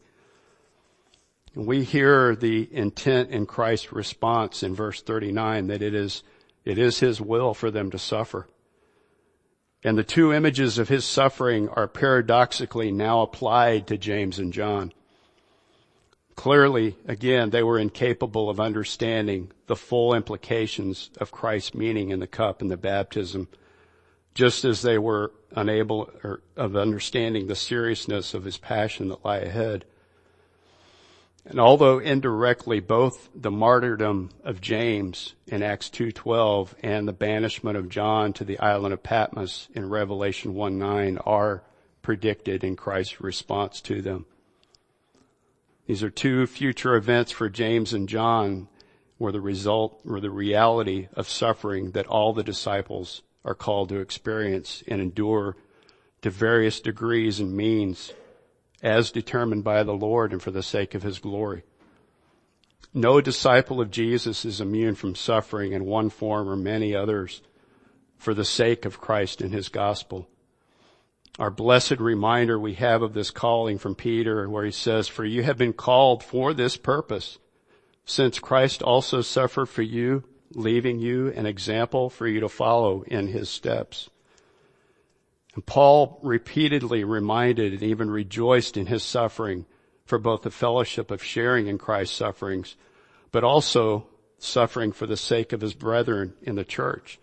We 1.55 1.83
hear 1.83 2.35
the 2.35 2.67
intent 2.71 3.31
in 3.31 3.45
Christ's 3.45 3.93
response 3.93 4.61
in 4.61 4.75
verse 4.75 5.01
39 5.01 5.67
that 5.67 5.81
it 5.81 5.95
is, 5.95 6.21
it 6.65 6.77
is 6.77 6.99
His 6.99 7.21
will 7.21 7.53
for 7.53 7.71
them 7.71 7.89
to 7.91 7.97
suffer. 7.97 8.47
And 9.81 9.97
the 9.97 10.03
two 10.03 10.33
images 10.33 10.77
of 10.77 10.89
His 10.89 11.05
suffering 11.05 11.69
are 11.69 11.87
paradoxically 11.87 12.91
now 12.91 13.21
applied 13.21 13.87
to 13.87 13.97
James 13.97 14.37
and 14.37 14.51
John. 14.51 14.91
Clearly, 16.35 16.97
again, 17.07 17.49
they 17.49 17.63
were 17.63 17.79
incapable 17.79 18.49
of 18.49 18.59
understanding 18.59 19.51
the 19.67 19.75
full 19.75 20.13
implications 20.13 21.09
of 21.17 21.31
Christ's 21.31 21.73
meaning 21.73 22.09
in 22.09 22.19
the 22.19 22.27
cup 22.27 22.61
and 22.61 22.69
the 22.69 22.77
baptism, 22.77 23.47
just 24.33 24.65
as 24.65 24.81
they 24.81 24.97
were 24.97 25.31
unable 25.55 26.09
or, 26.23 26.41
of 26.57 26.75
understanding 26.75 27.47
the 27.47 27.55
seriousness 27.55 28.33
of 28.33 28.43
his 28.43 28.57
passion 28.57 29.07
that 29.07 29.23
lie 29.23 29.37
ahead. 29.37 29.85
And 31.45 31.59
although 31.59 31.99
indirectly 31.99 32.79
both 32.79 33.29
the 33.33 33.51
martyrdom 33.51 34.31
of 34.43 34.61
James 34.61 35.35
in 35.47 35.61
Acts 35.63 35.89
2.12 35.89 36.73
and 36.81 37.07
the 37.07 37.13
banishment 37.13 37.77
of 37.77 37.87
John 37.87 38.33
to 38.33 38.43
the 38.43 38.59
island 38.59 38.93
of 38.93 39.03
Patmos 39.03 39.69
in 39.73 39.89
Revelation 39.89 40.55
1.9 40.55 41.21
are 41.25 41.63
predicted 42.01 42.63
in 42.63 42.75
Christ's 42.75 43.21
response 43.21 43.79
to 43.81 44.01
them. 44.01 44.25
These 45.85 46.03
are 46.03 46.09
two 46.09 46.47
future 46.47 46.95
events 46.95 47.31
for 47.31 47.49
James 47.49 47.93
and 47.93 48.09
John 48.09 48.67
were 49.19 49.31
the 49.31 49.41
result 49.41 50.01
or 50.07 50.19
the 50.19 50.31
reality 50.31 51.07
of 51.13 51.29
suffering 51.29 51.91
that 51.91 52.07
all 52.07 52.33
the 52.33 52.43
disciples 52.43 53.21
are 53.43 53.55
called 53.55 53.89
to 53.89 53.99
experience 53.99 54.83
and 54.87 54.99
endure 54.99 55.55
to 56.23 56.29
various 56.31 56.79
degrees 56.79 57.39
and 57.39 57.55
means 57.55 58.13
as 58.81 59.11
determined 59.11 59.63
by 59.63 59.83
the 59.83 59.93
Lord 59.93 60.31
and 60.31 60.41
for 60.41 60.51
the 60.51 60.63
sake 60.63 60.95
of 60.95 61.03
his 61.03 61.19
glory. 61.19 61.63
No 62.93 63.21
disciple 63.21 63.79
of 63.79 63.91
Jesus 63.91 64.43
is 64.43 64.59
immune 64.59 64.95
from 64.95 65.15
suffering 65.15 65.73
in 65.73 65.85
one 65.85 66.09
form 66.09 66.49
or 66.49 66.55
many 66.55 66.95
others 66.95 67.41
for 68.17 68.33
the 68.33 68.45
sake 68.45 68.85
of 68.85 68.99
Christ 68.99 69.41
and 69.41 69.53
his 69.53 69.69
gospel 69.69 70.27
our 71.37 71.51
blessed 71.51 71.99
reminder 71.99 72.57
we 72.57 72.75
have 72.75 73.01
of 73.01 73.13
this 73.13 73.31
calling 73.31 73.77
from 73.77 73.95
Peter 73.95 74.47
where 74.49 74.65
he 74.65 74.71
says, 74.71 75.07
for 75.07 75.25
you 75.25 75.43
have 75.43 75.57
been 75.57 75.73
called 75.73 76.23
for 76.23 76.53
this 76.53 76.77
purpose, 76.77 77.39
since 78.05 78.39
Christ 78.39 78.81
also 78.81 79.21
suffered 79.21 79.65
for 79.65 79.81
you, 79.81 80.23
leaving 80.53 80.99
you 80.99 81.29
an 81.29 81.45
example 81.45 82.09
for 82.09 82.27
you 82.27 82.39
to 82.39 82.49
follow 82.49 83.03
in 83.07 83.27
his 83.27 83.49
steps. 83.49 84.09
And 85.55 85.65
Paul 85.65 86.19
repeatedly 86.21 87.03
reminded 87.03 87.73
and 87.73 87.83
even 87.83 88.09
rejoiced 88.09 88.77
in 88.77 88.85
his 88.85 89.03
suffering 89.03 89.65
for 90.05 90.19
both 90.19 90.43
the 90.43 90.51
fellowship 90.51 91.11
of 91.11 91.23
sharing 91.23 91.67
in 91.67 91.77
Christ's 91.77 92.15
sufferings, 92.15 92.75
but 93.31 93.43
also 93.43 94.07
suffering 94.37 94.91
for 94.91 95.07
the 95.07 95.17
sake 95.17 95.51
of 95.51 95.61
his 95.61 95.73
brethren 95.73 96.33
in 96.43 96.55
the 96.55 96.65
church. 96.65 97.19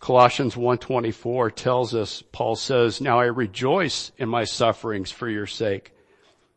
Colossians 0.00 0.54
1.24 0.54 1.54
tells 1.54 1.94
us, 1.94 2.22
Paul 2.32 2.56
says, 2.56 3.00
Now 3.00 3.18
I 3.20 3.24
rejoice 3.24 4.12
in 4.16 4.28
my 4.28 4.44
sufferings 4.44 5.10
for 5.10 5.28
your 5.28 5.46
sake. 5.46 5.92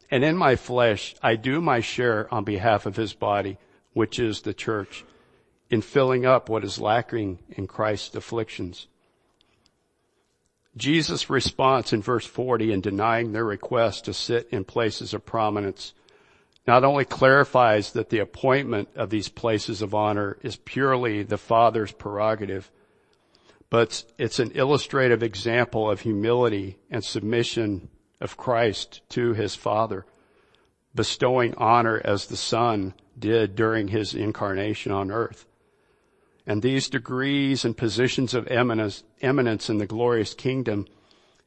And 0.10 0.24
in 0.24 0.38
my 0.38 0.56
flesh, 0.56 1.16
I 1.24 1.36
do 1.36 1.62
my 1.62 1.80
share 1.80 2.32
on 2.34 2.44
behalf 2.44 2.86
of 2.86 2.96
his 2.96 3.14
body, 3.14 3.58
which 3.94 4.20
is 4.20 4.42
the 4.42 4.54
church, 4.54 5.06
in 5.70 5.82
filling 5.82 6.26
up 6.26 6.50
what 6.50 6.64
is 6.64 6.80
lacking 6.80 7.40
in 7.50 7.66
Christ's 7.68 8.16
afflictions. 8.16 8.88
Jesus' 10.78 11.30
response 11.30 11.94
in 11.94 12.02
verse 12.02 12.26
40 12.26 12.72
in 12.72 12.82
denying 12.82 13.32
their 13.32 13.46
request 13.46 14.06
to 14.06 14.14
sit 14.14 14.48
in 14.52 14.64
places 14.64 15.14
of 15.14 15.26
prominence 15.26 15.94
not 16.68 16.84
only 16.84 17.06
clarifies 17.06 17.94
that 17.94 18.10
the 18.10 18.20
appointment 18.20 18.90
of 18.96 19.10
these 19.10 19.30
places 19.30 19.82
of 19.82 19.96
honor 19.96 20.38
is 20.44 20.56
purely 20.56 21.24
the 21.24 21.38
Father's 21.38 21.92
prerogative, 21.92 22.70
but 23.72 24.04
it's 24.18 24.38
an 24.38 24.52
illustrative 24.52 25.24
example 25.24 25.90
of 25.90 26.02
humility 26.02 26.78
and 26.92 27.04
submission 27.04 27.88
of 28.20 28.38
Christ 28.38 29.02
to 29.10 29.34
his 29.34 29.56
Father, 29.56 30.06
bestowing 30.94 31.56
honor 31.56 32.00
as 32.04 32.28
the 32.28 32.36
Son 32.36 32.94
did 33.18 33.56
during 33.56 33.88
his 33.88 34.14
incarnation 34.14 34.92
on 34.92 35.10
earth. 35.10 35.46
And 36.46 36.62
these 36.62 36.90
degrees 36.90 37.64
and 37.64 37.78
positions 37.78 38.34
of 38.34 38.46
eminence, 38.48 39.04
eminence 39.22 39.70
in 39.70 39.78
the 39.78 39.88
glorious 39.88 40.34
kingdom 40.34 40.86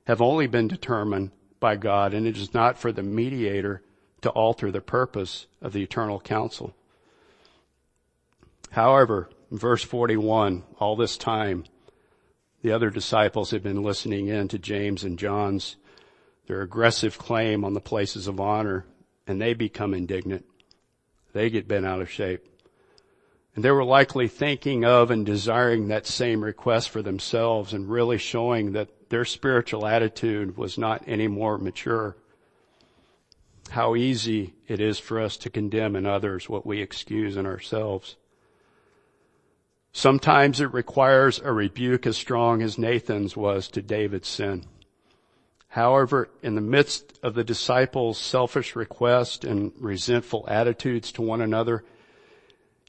have 0.06 0.22
only 0.22 0.46
been 0.46 0.66
determined 0.66 1.30
by 1.60 1.76
God, 1.76 2.14
and 2.14 2.26
it 2.26 2.38
is 2.38 2.54
not 2.54 2.78
for 2.78 2.90
the 2.90 3.02
mediator 3.02 3.82
to 4.22 4.30
alter 4.30 4.70
the 4.70 4.80
purpose 4.80 5.46
of 5.60 5.74
the 5.74 5.82
eternal 5.82 6.20
council. 6.20 6.74
However, 8.70 9.28
verse 9.50 9.84
41, 9.84 10.62
all 10.78 10.96
this 10.96 11.18
time, 11.18 11.64
the 12.64 12.72
other 12.72 12.88
disciples 12.88 13.50
had 13.50 13.62
been 13.62 13.82
listening 13.82 14.28
in 14.28 14.48
to 14.48 14.58
James 14.58 15.04
and 15.04 15.18
John's, 15.18 15.76
their 16.46 16.62
aggressive 16.62 17.18
claim 17.18 17.62
on 17.62 17.74
the 17.74 17.80
places 17.80 18.26
of 18.26 18.40
honor, 18.40 18.86
and 19.26 19.38
they 19.38 19.52
become 19.52 19.92
indignant. 19.92 20.46
They 21.34 21.50
get 21.50 21.68
bent 21.68 21.84
out 21.84 22.00
of 22.00 22.10
shape. 22.10 22.42
And 23.54 23.62
they 23.62 23.70
were 23.70 23.84
likely 23.84 24.28
thinking 24.28 24.82
of 24.82 25.10
and 25.10 25.26
desiring 25.26 25.88
that 25.88 26.06
same 26.06 26.42
request 26.42 26.88
for 26.88 27.02
themselves 27.02 27.74
and 27.74 27.86
really 27.86 28.16
showing 28.16 28.72
that 28.72 29.10
their 29.10 29.26
spiritual 29.26 29.86
attitude 29.86 30.56
was 30.56 30.78
not 30.78 31.04
any 31.06 31.28
more 31.28 31.58
mature. 31.58 32.16
How 33.68 33.94
easy 33.94 34.54
it 34.68 34.80
is 34.80 34.98
for 34.98 35.20
us 35.20 35.36
to 35.36 35.50
condemn 35.50 35.96
in 35.96 36.06
others 36.06 36.48
what 36.48 36.64
we 36.64 36.80
excuse 36.80 37.36
in 37.36 37.44
ourselves. 37.44 38.16
Sometimes 39.96 40.60
it 40.60 40.74
requires 40.74 41.38
a 41.38 41.52
rebuke 41.52 42.04
as 42.04 42.16
strong 42.16 42.62
as 42.62 42.76
Nathan's 42.76 43.36
was 43.36 43.68
to 43.68 43.80
David's 43.80 44.26
sin. 44.26 44.64
However, 45.68 46.28
in 46.42 46.56
the 46.56 46.60
midst 46.60 47.16
of 47.22 47.34
the 47.34 47.44
disciples' 47.44 48.18
selfish 48.18 48.74
request 48.74 49.44
and 49.44 49.72
resentful 49.78 50.44
attitudes 50.48 51.12
to 51.12 51.22
one 51.22 51.40
another, 51.40 51.84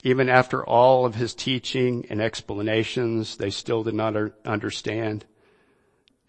even 0.04 0.30
after 0.30 0.66
all 0.66 1.06
of 1.06 1.14
his 1.14 1.36
teaching 1.36 2.08
and 2.10 2.20
explanations, 2.20 3.38
they 3.38 3.52
still 3.52 3.84
did 3.84 3.94
not 3.94 4.16
understand. 4.44 5.26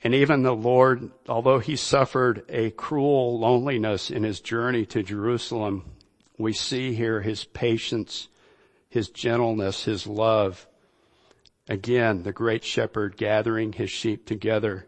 And 0.05 0.15
even 0.15 0.43
the 0.43 0.55
Lord, 0.55 1.11
although 1.27 1.59
he 1.59 1.77
suffered 1.77 2.45
a 2.51 2.71
cruel 2.71 3.39
loneliness 3.39 4.11
in 4.11 4.25
his 4.25 4.41
journey 4.41 4.85
to 4.87 5.03
Jerusalem, 5.03 5.85
we 6.37 6.53
see 6.53 6.93
here 6.93 7.23
his 7.23 7.45
patience, 7.45 8.29
his 8.88 9.09
gentleness, 9.09 9.85
his 9.85 10.07
love. 10.07 10.66
Again, 11.68 12.22
the 12.22 12.33
great 12.33 12.64
shepherd 12.64 13.16
gathering 13.16 13.72
his 13.72 13.90
sheep 13.90 14.27
together, 14.27 14.87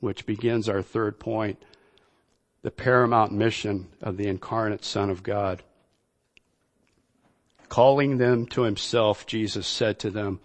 which 0.00 0.26
begins 0.26 0.68
our 0.68 0.82
third 0.82 1.18
point, 1.18 1.62
the 2.62 2.70
paramount 2.70 3.32
mission 3.32 3.88
of 4.00 4.16
the 4.16 4.26
incarnate 4.26 4.84
Son 4.84 5.10
of 5.10 5.22
God. 5.22 5.62
Calling 7.68 8.18
them 8.18 8.46
to 8.46 8.62
himself, 8.62 9.26
Jesus 9.26 9.66
said 9.66 9.98
to 10.00 10.10
them, 10.10 10.40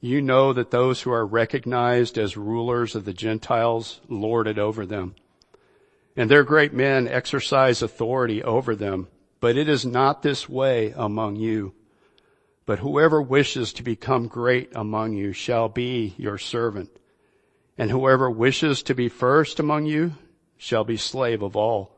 you 0.00 0.22
know 0.22 0.52
that 0.52 0.70
those 0.70 1.02
who 1.02 1.10
are 1.10 1.26
recognized 1.26 2.18
as 2.18 2.36
rulers 2.36 2.94
of 2.94 3.04
the 3.04 3.12
Gentiles 3.12 4.00
lord 4.08 4.46
it 4.46 4.58
over 4.58 4.86
them. 4.86 5.16
And 6.16 6.30
their 6.30 6.44
great 6.44 6.72
men 6.72 7.08
exercise 7.08 7.82
authority 7.82 8.42
over 8.42 8.76
them. 8.76 9.08
But 9.40 9.56
it 9.56 9.68
is 9.68 9.84
not 9.84 10.22
this 10.22 10.48
way 10.48 10.92
among 10.96 11.36
you. 11.36 11.74
But 12.68 12.80
whoever 12.80 13.22
wishes 13.22 13.72
to 13.72 13.82
become 13.82 14.28
great 14.28 14.72
among 14.74 15.14
you 15.14 15.32
shall 15.32 15.70
be 15.70 16.14
your 16.18 16.36
servant. 16.36 16.90
And 17.78 17.90
whoever 17.90 18.30
wishes 18.30 18.82
to 18.82 18.94
be 18.94 19.08
first 19.08 19.58
among 19.58 19.86
you 19.86 20.16
shall 20.58 20.84
be 20.84 20.98
slave 20.98 21.40
of 21.40 21.56
all. 21.56 21.96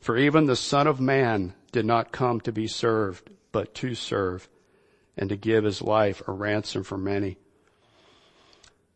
For 0.00 0.16
even 0.18 0.46
the 0.46 0.56
Son 0.56 0.88
of 0.88 1.00
Man 1.00 1.54
did 1.70 1.86
not 1.86 2.10
come 2.10 2.40
to 2.40 2.50
be 2.50 2.66
served, 2.66 3.30
but 3.52 3.72
to 3.76 3.94
serve 3.94 4.48
and 5.16 5.28
to 5.28 5.36
give 5.36 5.62
his 5.62 5.80
life 5.80 6.20
a 6.26 6.32
ransom 6.32 6.82
for 6.82 6.98
many. 6.98 7.36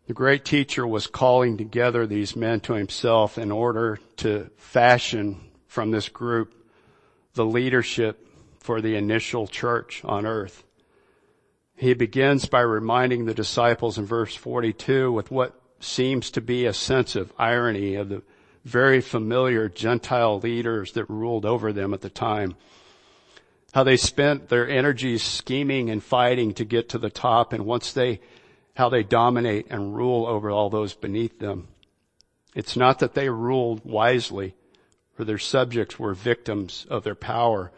The 0.08 0.12
great 0.12 0.44
teacher 0.44 0.84
was 0.84 1.06
calling 1.06 1.56
together 1.56 2.04
these 2.04 2.34
men 2.34 2.58
to 2.62 2.72
himself 2.72 3.38
in 3.38 3.52
order 3.52 4.00
to 4.16 4.50
fashion 4.56 5.40
from 5.68 5.92
this 5.92 6.08
group 6.08 6.52
the 7.34 7.46
leadership 7.46 8.23
for 8.64 8.81
the 8.81 8.96
initial 8.96 9.46
church 9.46 10.00
on 10.07 10.24
earth. 10.24 10.64
He 11.77 11.92
begins 11.92 12.46
by 12.46 12.62
reminding 12.62 13.27
the 13.27 13.35
disciples 13.35 13.98
in 13.98 14.07
verse 14.07 14.35
42 14.35 15.12
with 15.12 15.31
what 15.31 15.61
seems 15.81 16.31
to 16.31 16.40
be 16.40 16.64
a 16.64 16.72
sense 16.72 17.14
of 17.14 17.35
irony 17.38 17.94
of 17.94 18.09
the 18.09 18.22
very 18.64 19.03
familiar 19.03 19.68
Gentile 19.68 20.40
leaders 20.40 20.92
that 20.92 21.11
ruled 21.11 21.44
over 21.44 21.74
them 21.74 21.92
at 21.92 22.00
the 22.00 22.09
time. 22.09 22.57
How 23.74 23.85
they 23.85 23.98
spent 23.98 24.48
their 24.48 24.66
energies 24.66 25.22
scheming 25.22 25.90
and 25.90 26.03
fighting 26.03 26.55
to 26.55 26.64
get 26.64 26.88
to 26.88 26.98
the 26.98 27.11
top 27.11 27.53
and 27.53 27.66
once 27.66 27.92
they, 27.92 28.18
how 28.77 28.88
they 28.88 29.03
dominate 29.03 29.66
and 29.68 29.94
rule 29.94 30.24
over 30.24 30.50
all 30.50 30.70
those 30.70 30.94
beneath 30.94 31.38
them. 31.38 31.68
It's 32.55 32.77
not 32.79 33.00
that 33.00 33.12
they 33.12 33.29
ruled 33.29 33.85
wisely, 33.85 34.55
for 35.12 35.24
their 35.24 35.37
subjects 35.37 35.98
were 35.98 36.14
victims 36.14 36.87
of 36.88 37.05
their 37.05 37.14
power 37.14 37.70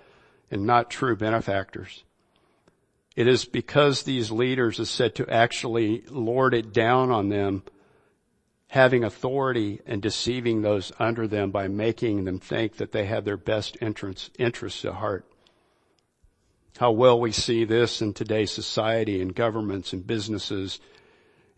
and 0.51 0.67
not 0.67 0.91
true 0.91 1.17
benefactors. 1.17 2.05
It 3.15 3.27
is 3.27 3.45
because 3.45 4.03
these 4.03 4.31
leaders 4.31 4.79
are 4.79 4.85
said 4.85 5.15
to 5.17 5.29
actually 5.29 6.05
lord 6.09 6.55
it 6.55 6.73
down 6.73 7.11
on 7.11 7.31
them 7.31 7.63
having 8.69 9.05
authority 9.05 9.81
and 9.87 10.03
deceiving 10.03 10.63
those 10.63 10.93
under 10.99 11.27
them 11.27 11.51
by 11.51 11.69
making 11.69 12.25
them 12.25 12.39
think 12.39 12.77
that 12.77 12.93
they 12.93 13.07
have 13.07 13.25
their 13.25 13.37
best 13.37 13.77
interests, 13.81 14.31
interests 14.39 14.85
at 14.85 14.95
heart. 14.95 15.25
How 16.79 16.93
well 16.93 17.19
we 17.19 17.33
see 17.33 17.65
this 17.65 18.03
in 18.03 18.13
today's 18.13 18.51
society 18.51 19.23
and 19.23 19.35
governments 19.35 19.93
and 19.93 20.07
businesses. 20.07 20.79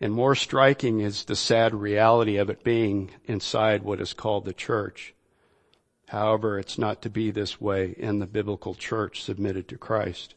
And 0.00 0.12
more 0.12 0.36
striking 0.36 1.00
is 1.00 1.24
the 1.24 1.34
sad 1.34 1.74
reality 1.74 2.36
of 2.36 2.50
it 2.50 2.62
being 2.62 3.10
inside 3.24 3.82
what 3.82 4.00
is 4.00 4.12
called 4.12 4.44
the 4.44 4.52
church. 4.52 5.14
However, 6.08 6.58
it's 6.58 6.78
not 6.78 7.02
to 7.02 7.10
be 7.10 7.30
this 7.30 7.60
way 7.60 7.94
in 7.96 8.18
the 8.18 8.26
biblical 8.26 8.74
church 8.74 9.22
submitted 9.22 9.68
to 9.68 9.78
Christ. 9.78 10.34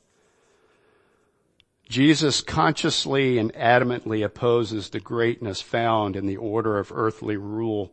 Jesus 1.88 2.42
consciously 2.42 3.38
and 3.38 3.54
adamantly 3.54 4.24
opposes 4.24 4.90
the 4.90 5.00
greatness 5.00 5.62
found 5.62 6.16
in 6.16 6.26
the 6.26 6.38
order 6.38 6.78
of 6.78 6.92
earthly 6.94 7.36
rule 7.36 7.92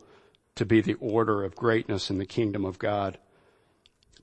to 0.54 0.64
be 0.64 0.80
the 0.80 0.94
order 0.94 1.44
of 1.44 1.56
greatness 1.56 2.10
in 2.10 2.18
the 2.18 2.26
kingdom 2.26 2.64
of 2.64 2.78
God. 2.78 3.18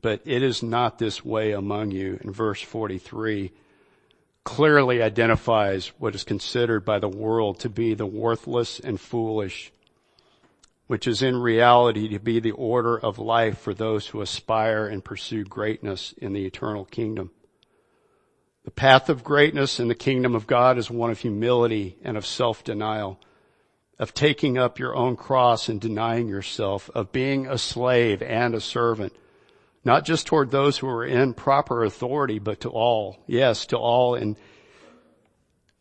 But 0.02 0.22
it 0.26 0.44
is 0.44 0.62
not 0.62 1.00
this 1.00 1.26
way 1.26 1.52
among 1.52 1.92
you. 1.92 2.20
In 2.24 2.32
verse 2.32 2.62
43, 2.62 3.52
clearly 4.44 5.02
identifies 5.02 5.88
what 5.98 6.14
is 6.14 6.24
considered 6.24 6.86
by 6.86 7.00
the 7.00 7.10
world 7.10 7.60
to 7.62 7.70
be 7.70 7.94
the 7.94 8.06
worthless 8.06 8.80
and 8.80 9.00
foolish, 9.00 9.72
which 10.88 11.08
is 11.08 11.22
in 11.22 11.36
reality 11.38 12.08
to 12.10 12.20
be 12.20 12.40
the 12.40 12.52
order 12.52 12.98
of 12.98 13.18
life 13.18 13.58
for 13.58 13.74
those 13.74 14.08
who 14.08 14.22
aspire 14.22 14.88
and 14.88 15.04
pursue 15.04 15.44
greatness 15.44 16.14
in 16.18 16.34
the 16.34 16.46
eternal 16.46 16.86
kingdom. 16.86 17.32
The 18.66 18.72
path 18.72 19.10
of 19.10 19.24
greatness 19.24 19.80
in 19.80 19.88
the 19.88 19.96
kingdom 19.96 20.36
of 20.36 20.48
God 20.48 20.78
is 20.78 20.90
one 20.90 21.12
of 21.12 21.20
humility 21.20 21.98
and 22.04 22.18
of 22.18 22.26
self-denial, 22.26 23.20
of 24.00 24.14
taking 24.14 24.58
up 24.58 24.80
your 24.80 24.96
own 24.96 25.16
cross 25.16 25.70
and 25.70 25.80
denying 25.80 26.28
yourself, 26.28 26.90
of 26.96 27.12
being 27.12 27.48
a 27.48 27.58
slave 27.58 28.22
and 28.22 28.54
a 28.54 28.62
servant, 28.62 29.14
not 29.84 30.04
just 30.04 30.26
toward 30.26 30.50
those 30.50 30.80
who 30.80 30.88
are 30.88 31.06
in 31.06 31.34
proper 31.34 31.84
authority, 31.84 32.40
but 32.40 32.60
to 32.62 32.70
all. 32.70 33.24
Yes, 33.28 33.68
to 33.68 33.78
all. 33.78 34.16
And 34.16 34.36
I 34.36 34.40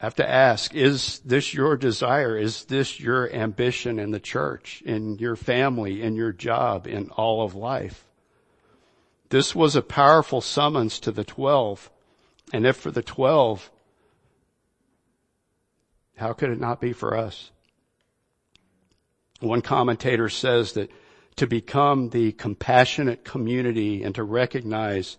have 0.04 0.14
to 0.16 0.28
ask, 0.28 0.74
is 0.74 1.20
this 1.20 1.54
your 1.54 1.76
desire? 1.76 2.36
Is 2.36 2.64
this 2.64 3.00
your 3.00 3.32
ambition 3.32 3.98
in 3.98 4.10
the 4.10 4.20
church, 4.20 4.82
in 4.84 5.18
your 5.18 5.36
family, 5.36 6.02
in 6.02 6.14
your 6.14 6.32
job, 6.32 6.86
in 6.86 7.10
all 7.10 7.42
of 7.42 7.54
life? 7.54 8.04
This 9.30 9.54
was 9.54 9.74
a 9.74 9.82
powerful 9.82 10.40
summons 10.40 11.00
to 11.00 11.10
the 11.10 11.24
twelve 11.24 11.90
and 12.52 12.66
if 12.66 12.76
for 12.76 12.90
the 12.90 13.02
twelve, 13.02 13.70
How 16.16 16.32
could 16.32 16.50
it 16.50 16.60
not 16.60 16.80
be 16.80 16.92
for 16.92 17.16
us? 17.16 17.50
One 19.40 19.62
commentator 19.62 20.28
says 20.28 20.74
that 20.74 20.90
to 21.36 21.46
become 21.46 22.10
the 22.10 22.32
compassionate 22.32 23.24
community 23.24 24.02
and 24.02 24.14
to 24.14 24.22
recognize 24.22 25.16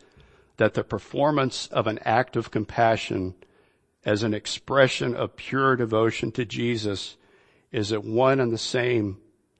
that 0.57 0.73
the 0.73 0.83
performance 0.83 1.67
of 1.67 1.87
an 1.87 1.99
act 2.05 2.37
of 2.37 2.51
compassion 2.51 3.35
as 4.05 4.21
an 4.21 4.33
expression 4.33 5.15
of 5.15 5.35
pure 5.35 5.75
devotion 5.75 6.31
to 6.31 6.45
Jesus 6.45 7.17
is 7.71 7.91
at 7.91 8.03
one 8.03 8.39
and 8.39 8.53
the 8.53 8.57
same 8.57 9.17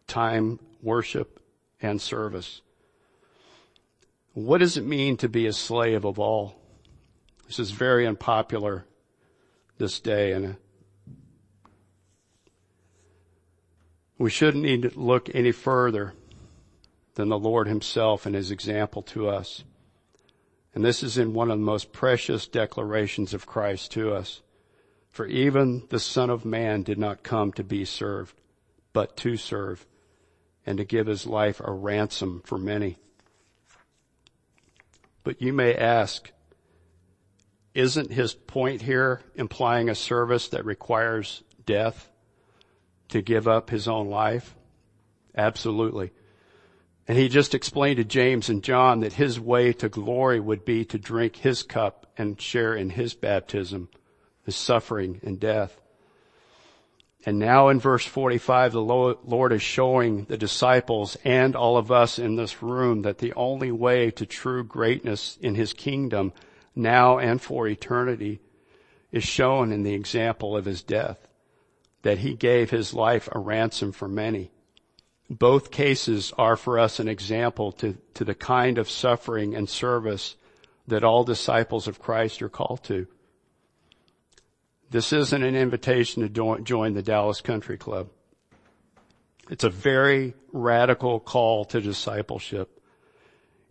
time 0.08 0.60
worship 0.82 1.40
and 1.82 2.00
service. 2.00 2.62
What 4.34 4.60
does 4.60 4.78
it 4.78 4.86
mean 4.86 5.18
to 5.18 5.28
be 5.28 5.48
a 5.48 5.54
slave 5.54 6.06
of 6.06 6.20
all? 6.20 6.56
This 7.48 7.60
is 7.60 7.72
very 7.72 8.06
unpopular 8.06 8.86
this 9.78 10.00
day 10.00 10.32
and 10.32 10.58
we 14.18 14.30
shouldn't 14.30 14.64
need 14.64 14.84
to 14.84 15.00
look 15.00 15.30
any 15.34 15.52
further 15.52 16.14
than 17.16 17.30
the 17.30 17.40
Lord 17.40 17.68
himself 17.68 18.26
and 18.26 18.36
his 18.36 18.52
example 18.52 19.02
to 19.04 19.28
us. 19.28 19.64
And 20.76 20.84
this 20.84 21.02
is 21.02 21.18
in 21.18 21.34
one 21.34 21.50
of 21.50 21.58
the 21.58 21.66
most 21.66 21.94
precious 21.94 22.48
declarations 22.48 23.34
of 23.34 23.46
Christ 23.46 23.92
to 23.94 24.14
us. 24.14 24.42
For 25.10 25.26
even 25.26 25.84
the 25.90 26.00
Son 26.00 26.30
of 26.30 26.44
Man 26.44 26.84
did 26.84 26.98
not 26.98 27.24
come 27.24 27.54
to 27.54 27.64
be 27.64 27.86
served, 27.86 28.36
but 28.92 29.16
to 29.18 29.38
serve 29.38 29.86
and 30.66 30.78
to 30.78 30.84
give 30.84 31.08
his 31.08 31.26
life 31.26 31.62
a 31.64 31.72
ransom 31.72 32.42
for 32.44 32.58
many. 32.58 32.98
But 35.24 35.42
you 35.42 35.54
may 35.54 35.74
ask, 35.74 36.30
isn't 37.74 38.12
his 38.12 38.34
point 38.34 38.82
here 38.82 39.22
implying 39.36 39.88
a 39.90 39.96
service 39.96 40.50
that 40.50 40.66
requires 40.66 41.42
death 41.66 42.12
to 43.10 43.22
give 43.22 43.48
up 43.48 43.70
his 43.70 43.88
own 43.88 44.10
life? 44.10 44.54
Absolutely. 45.38 46.12
And 47.08 47.18
he 47.18 47.30
just 47.30 47.54
explained 47.54 47.98
to 47.98 48.04
James 48.04 48.50
and 48.50 48.64
John 48.64 49.02
that 49.02 49.14
his 49.14 49.40
way 49.40 49.74
to 49.74 49.90
glory 49.90 50.40
would 50.40 50.66
be 50.66 50.86
to 50.86 50.98
drink 50.98 51.36
his 51.36 51.62
cup 51.62 52.08
and 52.18 52.42
share 52.42 52.74
in 52.74 52.90
his 52.90 53.14
baptism, 53.14 53.90
his 54.44 54.56
suffering 54.56 55.20
and 55.24 55.40
death. 55.40 55.80
And 57.28 57.40
now 57.40 57.70
in 57.70 57.80
verse 57.80 58.06
45, 58.06 58.72
the 58.72 58.82
Lord 58.82 59.52
is 59.52 59.62
showing 59.62 60.26
the 60.26 60.38
disciples 60.38 61.18
and 61.24 61.56
all 61.56 61.78
of 61.78 61.92
us 61.92 62.20
in 62.20 62.36
this 62.36 62.62
room 62.62 63.02
that 63.02 63.18
the 63.18 63.34
only 63.34 63.72
way 63.72 64.12
to 64.12 64.26
true 64.26 64.64
greatness 64.64 65.38
in 65.42 65.56
his 65.56 65.74
kingdom 65.74 66.34
now 66.76 67.18
and 67.18 67.42
for 67.42 67.68
eternity 67.68 68.42
is 69.12 69.24
shown 69.24 69.72
in 69.72 69.82
the 69.84 69.94
example 69.94 70.58
of 70.58 70.66
his 70.66 70.84
death, 70.84 71.28
that 72.04 72.20
he 72.20 72.36
gave 72.36 72.70
his 72.70 72.94
life 72.94 73.30
a 73.32 73.40
ransom 73.40 73.92
for 73.92 74.08
many. 74.08 74.52
Both 75.30 75.72
cases 75.72 76.32
are 76.38 76.56
for 76.56 76.78
us 76.78 77.00
an 77.00 77.08
example 77.08 77.72
to, 77.74 77.98
to 78.14 78.24
the 78.24 78.36
kind 78.36 78.78
of 78.78 78.90
suffering 78.90 79.56
and 79.56 79.68
service 79.68 80.36
that 80.88 81.04
all 81.04 81.24
disciples 81.24 81.88
of 81.88 82.00
Christ 82.00 82.42
are 82.42 82.50
called 82.50 82.84
to. 82.86 83.08
This 84.92 85.12
isn't 85.12 85.44
an 85.44 85.56
invitation 85.56 86.22
to 86.22 86.60
join 86.62 86.94
the 86.94 87.02
Dallas 87.02 87.42
Country 87.42 87.78
Club. 87.78 88.10
It's 89.50 89.64
a 89.64 89.70
very 89.70 90.36
radical 90.52 91.20
call 91.20 91.66
to 91.66 91.82
discipleship. 91.82 92.70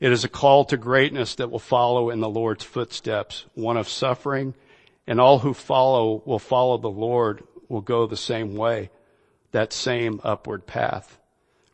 It 0.01 0.11
is 0.11 0.25
a 0.25 0.29
call 0.29 0.65
to 0.67 0.77
greatness 0.77 1.37
that 1.37 1.51
will 1.51 1.61
follow 1.61 2.11
in 2.11 2.21
the 2.21 2.29
Lord's 2.29 2.65
footsteps, 2.65 3.47
one 3.55 3.77
of 3.77 3.89
suffering, 3.89 4.55
and 5.07 5.21
all 5.21 5.39
who 5.39 5.55
follow 5.55 6.23
will 6.25 6.41
follow 6.41 6.79
the 6.79 6.89
Lord 6.89 7.45
will 7.69 7.81
go 7.81 8.07
the 8.07 8.17
same 8.17 8.57
way, 8.57 8.91
that 9.53 9.73
same 9.73 10.21
upward 10.25 10.67
path. 10.67 11.19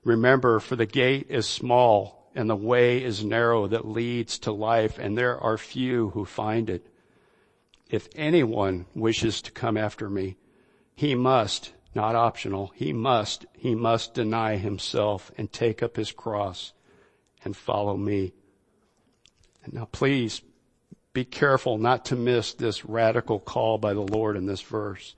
Remember, 0.04 0.60
for 0.60 0.76
the 0.76 0.86
gate 0.86 1.26
is 1.28 1.46
small 1.46 2.30
and 2.34 2.48
the 2.48 2.56
way 2.56 3.02
is 3.02 3.24
narrow 3.24 3.66
that 3.66 3.86
leads 3.86 4.38
to 4.40 4.52
life 4.52 4.98
and 4.98 5.16
there 5.16 5.38
are 5.38 5.58
few 5.58 6.10
who 6.10 6.24
find 6.24 6.70
it. 6.70 6.86
If 7.90 8.08
anyone 8.14 8.86
wishes 8.94 9.42
to 9.42 9.50
come 9.50 9.76
after 9.76 10.08
me, 10.08 10.36
he 10.94 11.14
must, 11.14 11.72
not 11.94 12.14
optional, 12.14 12.72
he 12.74 12.92
must, 12.92 13.46
he 13.52 13.74
must 13.74 14.14
deny 14.14 14.56
himself 14.56 15.32
and 15.36 15.52
take 15.52 15.82
up 15.82 15.96
his 15.96 16.12
cross 16.12 16.72
and 17.44 17.56
follow 17.56 17.96
me. 17.96 18.32
And 19.64 19.74
now 19.74 19.88
please 19.90 20.42
be 21.12 21.24
careful 21.24 21.78
not 21.78 22.04
to 22.06 22.16
miss 22.16 22.54
this 22.54 22.84
radical 22.84 23.40
call 23.40 23.78
by 23.78 23.92
the 23.92 24.00
Lord 24.00 24.36
in 24.36 24.46
this 24.46 24.62
verse. 24.62 25.16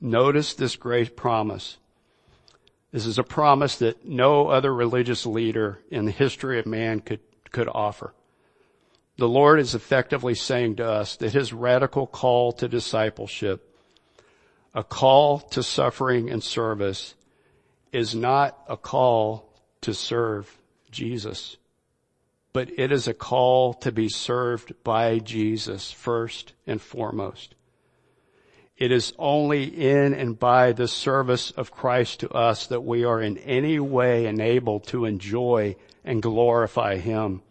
Notice 0.00 0.54
this 0.54 0.76
great 0.76 1.16
promise. 1.16 1.78
This 2.92 3.06
is 3.06 3.18
a 3.18 3.24
promise 3.24 3.76
that 3.76 4.04
no 4.04 4.48
other 4.48 4.74
religious 4.74 5.24
leader 5.24 5.78
in 5.90 6.06
the 6.06 6.10
history 6.10 6.58
of 6.58 6.66
man 6.66 7.00
could, 7.00 7.20
could 7.52 7.68
offer. 7.68 8.12
The 9.16 9.28
Lord 9.28 9.60
is 9.60 9.74
effectively 9.74 10.34
saying 10.34 10.76
to 10.76 10.90
us 10.90 11.16
that 11.16 11.32
his 11.32 11.52
radical 11.52 12.06
call 12.06 12.52
to 12.52 12.68
discipleship, 12.68 13.76
a 14.74 14.82
call 14.82 15.40
to 15.40 15.62
suffering 15.62 16.30
and 16.30 16.42
service, 16.42 17.14
is 17.92 18.14
not 18.14 18.58
a 18.68 18.76
call 18.76 19.52
to 19.82 19.94
serve 19.94 20.58
Jesus, 20.90 21.56
but 22.52 22.70
it 22.78 22.90
is 22.90 23.06
a 23.06 23.14
call 23.14 23.74
to 23.74 23.92
be 23.92 24.08
served 24.08 24.72
by 24.82 25.18
Jesus 25.18 25.92
first 25.92 26.54
and 26.66 26.80
foremost. 26.80 27.54
It 28.80 28.92
is 28.92 29.12
only 29.18 29.64
in 29.64 30.14
and 30.14 30.38
by 30.38 30.72
the 30.72 30.88
service 30.88 31.50
of 31.50 31.70
Christ 31.70 32.20
to 32.20 32.30
us 32.30 32.66
that 32.68 32.80
we 32.80 33.04
are 33.04 33.20
in 33.20 33.36
any 33.36 33.78
way 33.78 34.24
enabled 34.24 34.86
to 34.86 35.04
enjoy 35.04 35.76
and 36.02 36.22
glorify 36.22 36.96
Him 36.96 37.42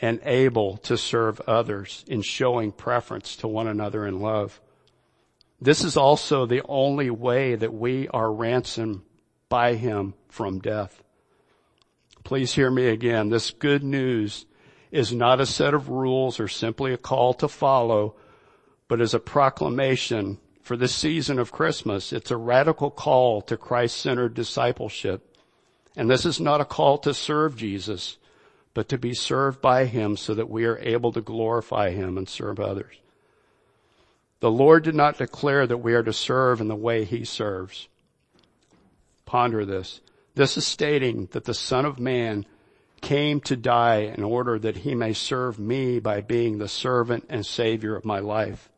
and 0.00 0.18
able 0.24 0.78
to 0.78 0.96
serve 0.96 1.42
others 1.42 2.06
in 2.08 2.22
showing 2.22 2.72
preference 2.72 3.36
to 3.36 3.48
one 3.48 3.68
another 3.68 4.06
in 4.06 4.20
love. 4.20 4.58
This 5.60 5.84
is 5.84 5.94
also 5.94 6.46
the 6.46 6.62
only 6.66 7.10
way 7.10 7.54
that 7.54 7.74
we 7.74 8.08
are 8.08 8.32
ransomed 8.32 9.02
by 9.50 9.74
Him 9.74 10.14
from 10.30 10.60
death. 10.60 11.02
Please 12.24 12.54
hear 12.54 12.70
me 12.70 12.86
again. 12.86 13.28
This 13.28 13.50
good 13.50 13.84
news 13.84 14.46
is 14.90 15.12
not 15.12 15.38
a 15.38 15.44
set 15.44 15.74
of 15.74 15.90
rules 15.90 16.40
or 16.40 16.48
simply 16.48 16.94
a 16.94 16.98
call 16.98 17.34
to 17.34 17.46
follow, 17.46 18.16
but 18.88 19.02
is 19.02 19.12
a 19.12 19.20
proclamation 19.20 20.38
for 20.66 20.76
this 20.76 20.92
season 20.92 21.38
of 21.38 21.52
Christmas. 21.52 22.12
It's 22.12 22.32
a 22.32 22.36
radical 22.36 22.90
call 22.90 23.40
to 23.42 23.56
Christ-centered 23.56 24.34
discipleship. 24.34 25.36
And 25.94 26.10
this 26.10 26.26
is 26.26 26.40
not 26.40 26.60
a 26.60 26.64
call 26.64 26.98
to 26.98 27.14
serve 27.14 27.56
Jesus, 27.56 28.18
but 28.74 28.88
to 28.88 28.98
be 28.98 29.14
served 29.14 29.62
by 29.62 29.84
Him 29.84 30.16
so 30.16 30.34
that 30.34 30.50
we 30.50 30.64
are 30.64 30.76
able 30.78 31.12
to 31.12 31.20
glorify 31.20 31.90
Him 31.90 32.18
and 32.18 32.28
serve 32.28 32.58
others. 32.58 32.96
The 34.40 34.50
Lord 34.50 34.82
did 34.82 34.96
not 34.96 35.18
declare 35.18 35.68
that 35.68 35.78
we 35.78 35.94
are 35.94 36.02
to 36.02 36.12
serve 36.12 36.60
in 36.60 36.66
the 36.66 36.74
way 36.74 37.04
He 37.04 37.24
serves. 37.24 37.86
Ponder 39.24 39.64
this. 39.64 40.00
This 40.34 40.56
is 40.56 40.66
stating 40.66 41.28
that 41.30 41.44
the 41.44 41.54
Son 41.54 41.84
of 41.84 42.00
Man 42.00 42.44
came 43.02 43.40
to 43.42 43.54
die 43.54 44.12
in 44.16 44.24
order 44.24 44.58
that 44.58 44.78
He 44.78 44.96
may 44.96 45.12
serve 45.12 45.60
me 45.60 46.00
by 46.00 46.22
being 46.22 46.58
the 46.58 46.66
servant 46.66 47.24
and 47.28 47.46
Savior 47.46 47.94
of 47.94 48.04
my 48.04 48.18
life. 48.18 48.68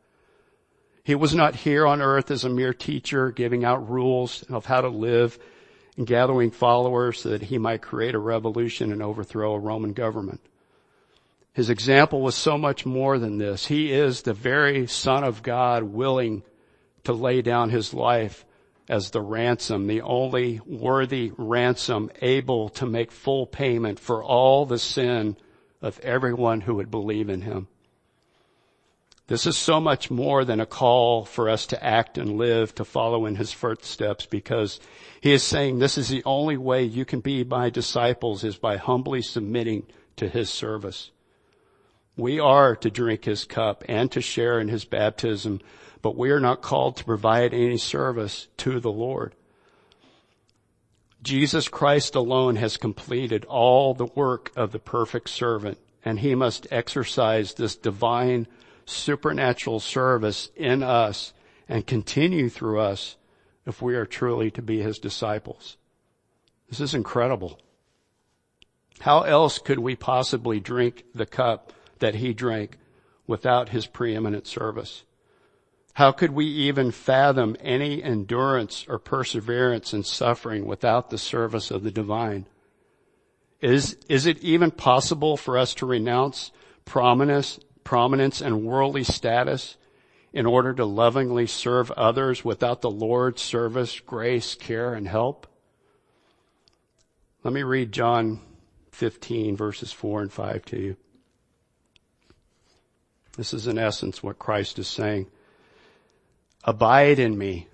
He 1.09 1.15
was 1.15 1.33
not 1.33 1.55
here 1.55 1.87
on 1.87 2.03
earth 2.03 2.29
as 2.29 2.43
a 2.43 2.49
mere 2.49 2.71
teacher 2.71 3.31
giving 3.31 3.65
out 3.65 3.89
rules 3.89 4.43
of 4.43 4.67
how 4.67 4.81
to 4.81 4.89
live 4.89 5.39
and 5.97 6.05
gathering 6.05 6.51
followers 6.51 7.21
so 7.21 7.29
that 7.29 7.41
he 7.41 7.57
might 7.57 7.81
create 7.81 8.13
a 8.13 8.19
revolution 8.19 8.91
and 8.91 9.01
overthrow 9.01 9.55
a 9.55 9.59
Roman 9.59 9.93
government. 9.93 10.39
His 11.51 11.71
example 11.71 12.21
was 12.21 12.35
so 12.35 12.59
much 12.59 12.85
more 12.85 13.17
than 13.17 13.39
this. 13.39 13.65
He 13.65 13.91
is 13.91 14.21
the 14.21 14.35
very 14.35 14.85
son 14.85 15.23
of 15.23 15.41
God 15.41 15.81
willing 15.81 16.43
to 17.05 17.13
lay 17.13 17.41
down 17.41 17.71
his 17.71 17.91
life 17.91 18.45
as 18.87 19.09
the 19.09 19.21
ransom, 19.21 19.87
the 19.87 20.01
only 20.01 20.61
worthy 20.63 21.31
ransom 21.37 22.11
able 22.21 22.69
to 22.69 22.85
make 22.85 23.11
full 23.11 23.47
payment 23.47 23.99
for 23.99 24.23
all 24.23 24.67
the 24.67 24.77
sin 24.77 25.37
of 25.81 25.99
everyone 26.01 26.61
who 26.61 26.75
would 26.75 26.91
believe 26.91 27.29
in 27.29 27.41
him. 27.41 27.67
This 29.29 29.45
is 29.45 29.59
so 29.59 29.79
much 29.79 30.09
more 30.09 30.43
than 30.43 30.59
a 30.59 30.65
call 30.65 31.23
for 31.23 31.49
us 31.49 31.67
to 31.67 31.83
act 31.83 32.17
and 32.17 32.35
live 32.35 32.73
to 32.75 32.83
follow 32.83 33.27
in 33.27 33.35
his 33.35 33.53
footsteps 33.53 34.25
because 34.25 34.79
he 35.21 35.31
is 35.31 35.43
saying 35.43 35.77
this 35.77 35.99
is 35.99 36.09
the 36.09 36.23
only 36.25 36.57
way 36.57 36.83
you 36.83 37.05
can 37.05 37.19
be 37.19 37.43
my 37.43 37.69
disciples 37.69 38.43
is 38.43 38.57
by 38.57 38.77
humbly 38.77 39.21
submitting 39.21 39.85
to 40.15 40.27
his 40.27 40.49
service. 40.49 41.11
We 42.17 42.39
are 42.39 42.75
to 42.77 42.89
drink 42.89 43.25
his 43.25 43.45
cup 43.45 43.83
and 43.87 44.11
to 44.13 44.19
share 44.19 44.59
in 44.59 44.67
his 44.67 44.83
baptism, 44.83 45.61
but 46.01 46.17
we 46.17 46.31
are 46.31 46.39
not 46.39 46.63
called 46.63 46.97
to 46.97 47.05
provide 47.05 47.53
any 47.53 47.77
service 47.77 48.47
to 48.57 48.79
the 48.79 48.91
Lord. 48.91 49.35
Jesus 51.21 51.67
Christ 51.67 52.15
alone 52.15 52.55
has 52.55 52.77
completed 52.77 53.45
all 53.45 53.93
the 53.93 54.07
work 54.07 54.51
of 54.55 54.71
the 54.71 54.79
perfect 54.79 55.29
servant 55.29 55.77
and 56.03 56.19
he 56.19 56.33
must 56.33 56.65
exercise 56.71 57.53
this 57.53 57.75
divine 57.75 58.47
supernatural 58.89 59.79
service 59.79 60.49
in 60.55 60.83
us 60.83 61.33
and 61.67 61.85
continue 61.85 62.49
through 62.49 62.79
us 62.79 63.17
if 63.65 63.81
we 63.81 63.95
are 63.95 64.05
truly 64.05 64.49
to 64.51 64.61
be 64.61 64.81
his 64.81 64.99
disciples. 64.99 65.77
This 66.69 66.79
is 66.79 66.93
incredible. 66.93 67.59
How 68.99 69.21
else 69.21 69.59
could 69.59 69.79
we 69.79 69.95
possibly 69.95 70.59
drink 70.59 71.05
the 71.15 71.25
cup 71.25 71.71
that 71.99 72.15
he 72.15 72.33
drank 72.33 72.77
without 73.27 73.69
his 73.69 73.87
preeminent 73.87 74.47
service? 74.47 75.03
How 75.93 76.11
could 76.11 76.31
we 76.31 76.45
even 76.45 76.91
fathom 76.91 77.55
any 77.59 78.01
endurance 78.01 78.85
or 78.87 78.99
perseverance 78.99 79.93
in 79.93 80.03
suffering 80.03 80.65
without 80.65 81.09
the 81.09 81.17
service 81.17 81.71
of 81.71 81.83
the 81.83 81.91
divine? 81.91 82.45
Is, 83.61 83.97
is 84.07 84.25
it 84.25 84.39
even 84.39 84.71
possible 84.71 85.35
for 85.35 85.57
us 85.57 85.73
to 85.75 85.85
renounce 85.85 86.51
prominence, 86.85 87.59
prominence 87.83 88.41
and 88.41 88.63
worldly 88.63 89.03
status 89.03 89.77
in 90.31 90.45
order 90.45 90.73
to 90.73 90.85
lovingly 90.85 91.47
serve 91.47 91.91
others 91.91 92.45
without 92.45 92.81
the 92.81 92.91
Lord's 92.91 93.41
service, 93.41 93.99
grace, 93.99 94.55
care, 94.55 94.93
and 94.93 95.07
help? 95.07 95.47
Let 97.43 97.53
me 97.53 97.63
read 97.63 97.91
John 97.91 98.41
15 98.91 99.55
verses 99.55 99.91
4 99.91 100.21
and 100.23 100.31
5 100.31 100.65
to 100.65 100.79
you. 100.79 100.97
This 103.37 103.53
is 103.53 103.67
in 103.67 103.77
essence 103.77 104.21
what 104.21 104.37
Christ 104.37 104.77
is 104.79 104.87
saying. 104.87 105.27
Abide 106.65 107.19
in 107.19 107.37
me 107.37 107.67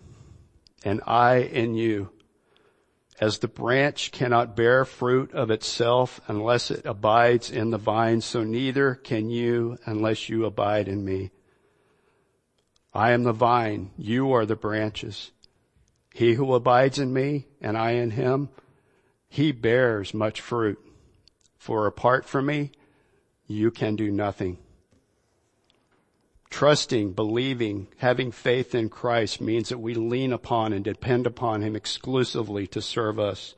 and 0.83 1.01
I 1.07 1.37
in 1.37 1.73
you. 1.73 2.11
As 3.19 3.39
the 3.39 3.47
branch 3.47 4.11
cannot 4.11 4.57
bear 4.57 4.83
fruit 4.83 5.31
of 5.33 5.49
itself 5.49 6.19
unless 6.27 6.69
it 6.69 6.85
abides 6.85 7.49
in 7.49 7.71
the 7.71 7.77
vine, 7.77 8.19
so 8.19 8.43
neither 8.43 8.95
can 8.95 9.29
you 9.29 9.77
unless 9.85 10.27
you 10.27 10.43
abide 10.45 10.87
in 10.87 11.05
me. 11.05 11.31
I 12.93 13.11
am 13.11 13.23
the 13.23 13.31
vine, 13.31 13.91
you 13.97 14.33
are 14.33 14.45
the 14.45 14.55
branches. 14.55 15.31
He 16.13 16.33
who 16.33 16.53
abides 16.53 16.99
in 16.99 17.13
me 17.13 17.47
and 17.61 17.77
I 17.77 17.91
in 17.91 18.11
him, 18.11 18.49
he 19.27 19.51
bears 19.51 20.13
much 20.13 20.41
fruit. 20.41 20.79
For 21.57 21.87
apart 21.87 22.25
from 22.25 22.45
me, 22.45 22.71
you 23.47 23.71
can 23.71 23.95
do 23.95 24.11
nothing. 24.11 24.57
Trusting, 26.49 27.13
believing, 27.13 27.87
having 27.97 28.31
faith 28.31 28.73
in 28.73 28.89
Christ 28.89 29.41
means 29.41 29.69
that 29.69 29.79
we 29.79 29.93
lean 29.93 30.31
upon 30.31 30.73
and 30.73 30.83
depend 30.83 31.27
upon 31.27 31.61
Him 31.61 31.75
exclusively 31.75 32.67
to 32.67 32.81
serve 32.81 33.19
us. 33.19 33.55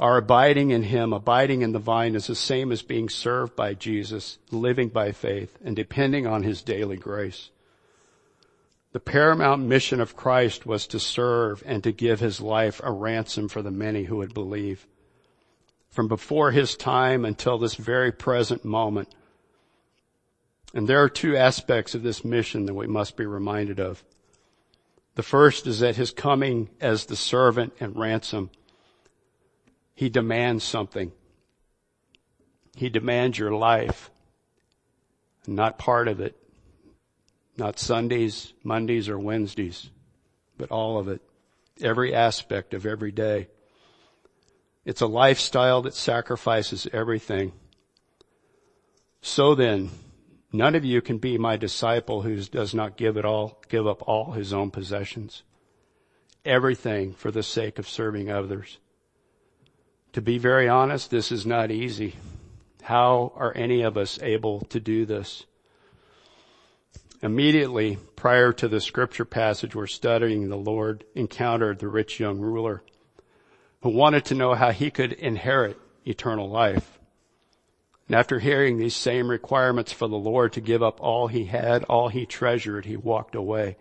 Our 0.00 0.18
abiding 0.18 0.70
in 0.70 0.84
Him, 0.84 1.12
abiding 1.12 1.62
in 1.62 1.72
the 1.72 1.78
vine 1.78 2.14
is 2.14 2.28
the 2.28 2.34
same 2.34 2.70
as 2.70 2.82
being 2.82 3.08
served 3.08 3.56
by 3.56 3.74
Jesus, 3.74 4.38
living 4.50 4.88
by 4.88 5.12
faith 5.12 5.58
and 5.64 5.74
depending 5.74 6.26
on 6.26 6.44
His 6.44 6.62
daily 6.62 6.96
grace. 6.96 7.50
The 8.92 9.00
paramount 9.00 9.62
mission 9.62 10.00
of 10.00 10.16
Christ 10.16 10.66
was 10.66 10.86
to 10.88 11.00
serve 11.00 11.62
and 11.66 11.82
to 11.84 11.92
give 11.92 12.20
His 12.20 12.40
life 12.40 12.80
a 12.84 12.92
ransom 12.92 13.48
for 13.48 13.60
the 13.60 13.70
many 13.70 14.04
who 14.04 14.16
would 14.18 14.34
believe. 14.34 14.86
From 15.90 16.06
before 16.06 16.52
His 16.52 16.76
time 16.76 17.24
until 17.24 17.58
this 17.58 17.74
very 17.74 18.12
present 18.12 18.64
moment, 18.64 19.08
and 20.74 20.86
there 20.86 21.02
are 21.02 21.08
two 21.08 21.36
aspects 21.36 21.94
of 21.94 22.02
this 22.02 22.24
mission 22.24 22.66
that 22.66 22.74
we 22.74 22.86
must 22.86 23.16
be 23.16 23.26
reminded 23.26 23.80
of. 23.80 24.04
The 25.14 25.22
first 25.22 25.66
is 25.66 25.80
that 25.80 25.96
his 25.96 26.10
coming 26.10 26.68
as 26.80 27.06
the 27.06 27.16
servant 27.16 27.72
and 27.80 27.96
ransom, 27.96 28.50
he 29.94 30.08
demands 30.08 30.62
something. 30.62 31.12
He 32.76 32.88
demands 32.88 33.38
your 33.38 33.52
life, 33.52 34.10
not 35.46 35.78
part 35.78 36.06
of 36.06 36.20
it, 36.20 36.36
not 37.56 37.80
Sundays, 37.80 38.52
Mondays, 38.62 39.08
or 39.08 39.18
Wednesdays, 39.18 39.90
but 40.56 40.70
all 40.70 40.98
of 40.98 41.08
it, 41.08 41.20
every 41.80 42.14
aspect 42.14 42.74
of 42.74 42.86
every 42.86 43.10
day. 43.10 43.48
It's 44.84 45.00
a 45.00 45.06
lifestyle 45.06 45.82
that 45.82 45.94
sacrifices 45.94 46.86
everything. 46.92 47.52
So 49.20 49.56
then, 49.56 49.90
None 50.52 50.74
of 50.74 50.84
you 50.84 51.02
can 51.02 51.18
be 51.18 51.36
my 51.36 51.56
disciple 51.56 52.22
who 52.22 52.42
does 52.42 52.74
not 52.74 52.96
give 52.96 53.16
it 53.16 53.24
all, 53.24 53.60
give 53.68 53.86
up 53.86 54.02
all 54.08 54.32
his 54.32 54.52
own 54.52 54.70
possessions. 54.70 55.42
Everything 56.44 57.12
for 57.12 57.30
the 57.30 57.42
sake 57.42 57.78
of 57.78 57.88
serving 57.88 58.30
others. 58.30 58.78
To 60.14 60.22
be 60.22 60.38
very 60.38 60.68
honest, 60.68 61.10
this 61.10 61.30
is 61.30 61.44
not 61.44 61.70
easy. 61.70 62.16
How 62.82 63.32
are 63.36 63.52
any 63.54 63.82
of 63.82 63.98
us 63.98 64.18
able 64.22 64.60
to 64.62 64.80
do 64.80 65.04
this? 65.04 65.44
Immediately 67.20 67.98
prior 68.16 68.52
to 68.54 68.68
the 68.68 68.80
scripture 68.80 69.26
passage 69.26 69.74
we're 69.74 69.86
studying, 69.86 70.48
the 70.48 70.56
Lord 70.56 71.04
encountered 71.14 71.78
the 71.78 71.88
rich 71.88 72.18
young 72.18 72.38
ruler 72.38 72.82
who 73.82 73.90
wanted 73.90 74.24
to 74.26 74.34
know 74.34 74.54
how 74.54 74.70
he 74.70 74.90
could 74.90 75.12
inherit 75.12 75.76
eternal 76.06 76.48
life. 76.48 76.97
And 78.08 78.16
after 78.16 78.38
hearing 78.38 78.78
these 78.78 78.96
same 78.96 79.30
requirements 79.30 79.92
for 79.92 80.08
the 80.08 80.16
Lord 80.16 80.54
to 80.54 80.62
give 80.62 80.82
up 80.82 80.98
all 81.00 81.28
he 81.28 81.44
had, 81.44 81.84
all 81.84 82.08
he 82.08 82.24
treasured, 82.24 82.86
he 82.86 82.96
walked 82.96 83.34
away. 83.34 83.76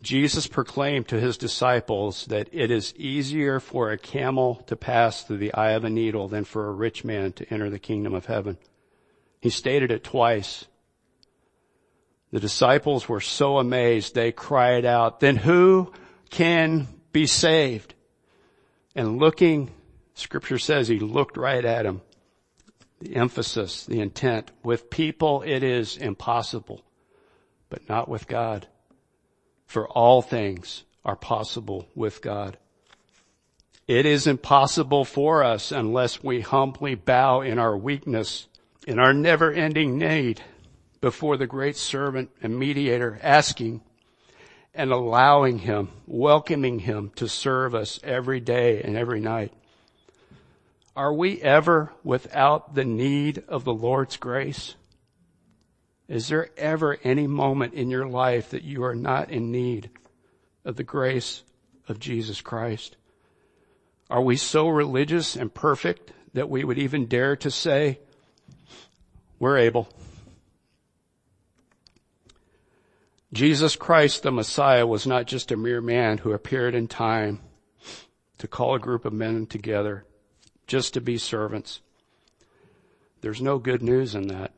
Jesus 0.00 0.46
proclaimed 0.46 1.08
to 1.08 1.20
his 1.20 1.36
disciples 1.36 2.24
that 2.26 2.48
it 2.52 2.70
is 2.70 2.94
easier 2.96 3.60
for 3.60 3.90
a 3.90 3.98
camel 3.98 4.56
to 4.66 4.76
pass 4.76 5.22
through 5.22 5.38
the 5.38 5.52
eye 5.52 5.72
of 5.72 5.84
a 5.84 5.90
needle 5.90 6.28
than 6.28 6.44
for 6.44 6.68
a 6.68 6.72
rich 6.72 7.04
man 7.04 7.32
to 7.32 7.52
enter 7.52 7.68
the 7.68 7.78
kingdom 7.78 8.14
of 8.14 8.26
heaven. 8.26 8.56
He 9.40 9.50
stated 9.50 9.90
it 9.90 10.02
twice. 10.02 10.64
The 12.30 12.40
disciples 12.40 13.08
were 13.08 13.20
so 13.20 13.58
amazed 13.58 14.14
they 14.14 14.32
cried 14.32 14.84
out, 14.84 15.20
then 15.20 15.36
who 15.36 15.92
can 16.30 16.88
be 17.12 17.26
saved? 17.26 17.94
And 18.94 19.18
looking, 19.18 19.70
scripture 20.14 20.58
says 20.58 20.88
he 20.88 20.98
looked 20.98 21.36
right 21.36 21.64
at 21.64 21.84
him 21.84 22.00
the 23.00 23.16
emphasis, 23.16 23.84
the 23.84 24.00
intent. 24.00 24.50
With 24.62 24.90
people 24.90 25.42
it 25.42 25.62
is 25.62 25.96
impossible, 25.96 26.82
but 27.68 27.88
not 27.88 28.08
with 28.08 28.28
God. 28.28 28.66
For 29.66 29.88
all 29.88 30.22
things 30.22 30.84
are 31.04 31.16
possible 31.16 31.88
with 31.94 32.22
God. 32.22 32.56
It 33.86 34.04
is 34.04 34.26
impossible 34.26 35.04
for 35.04 35.44
us 35.44 35.70
unless 35.70 36.22
we 36.22 36.40
humbly 36.40 36.96
bow 36.96 37.40
in 37.40 37.58
our 37.58 37.76
weakness, 37.76 38.48
in 38.86 38.98
our 38.98 39.14
never 39.14 39.52
ending 39.52 39.98
need 39.98 40.42
before 41.00 41.36
the 41.36 41.46
great 41.46 41.76
servant 41.76 42.30
and 42.42 42.58
mediator 42.58 43.18
asking 43.22 43.80
and 44.74 44.92
allowing 44.92 45.60
him, 45.60 45.88
welcoming 46.06 46.80
him 46.80 47.10
to 47.16 47.28
serve 47.28 47.74
us 47.74 48.00
every 48.02 48.40
day 48.40 48.82
and 48.82 48.96
every 48.96 49.20
night. 49.20 49.52
Are 50.96 51.12
we 51.12 51.42
ever 51.42 51.92
without 52.02 52.74
the 52.74 52.84
need 52.84 53.44
of 53.48 53.64
the 53.64 53.74
Lord's 53.74 54.16
grace? 54.16 54.76
Is 56.08 56.28
there 56.28 56.48
ever 56.56 56.96
any 57.04 57.26
moment 57.26 57.74
in 57.74 57.90
your 57.90 58.06
life 58.06 58.50
that 58.50 58.62
you 58.62 58.82
are 58.82 58.94
not 58.94 59.30
in 59.30 59.52
need 59.52 59.90
of 60.64 60.76
the 60.76 60.84
grace 60.84 61.42
of 61.86 62.00
Jesus 62.00 62.40
Christ? 62.40 62.96
Are 64.08 64.22
we 64.22 64.36
so 64.36 64.68
religious 64.68 65.36
and 65.36 65.52
perfect 65.52 66.12
that 66.32 66.48
we 66.48 66.64
would 66.64 66.78
even 66.78 67.06
dare 67.06 67.36
to 67.36 67.50
say, 67.50 67.98
we're 69.38 69.58
able? 69.58 69.88
Jesus 73.34 73.76
Christ, 73.76 74.22
the 74.22 74.32
Messiah, 74.32 74.86
was 74.86 75.06
not 75.06 75.26
just 75.26 75.52
a 75.52 75.56
mere 75.58 75.82
man 75.82 76.18
who 76.18 76.32
appeared 76.32 76.74
in 76.74 76.88
time 76.88 77.40
to 78.38 78.48
call 78.48 78.74
a 78.74 78.80
group 78.80 79.04
of 79.04 79.12
men 79.12 79.44
together 79.44 80.06
just 80.66 80.94
to 80.94 81.00
be 81.00 81.18
servants. 81.18 81.80
There's 83.20 83.40
no 83.42 83.58
good 83.58 83.82
news 83.82 84.14
in 84.14 84.28
that. 84.28 84.52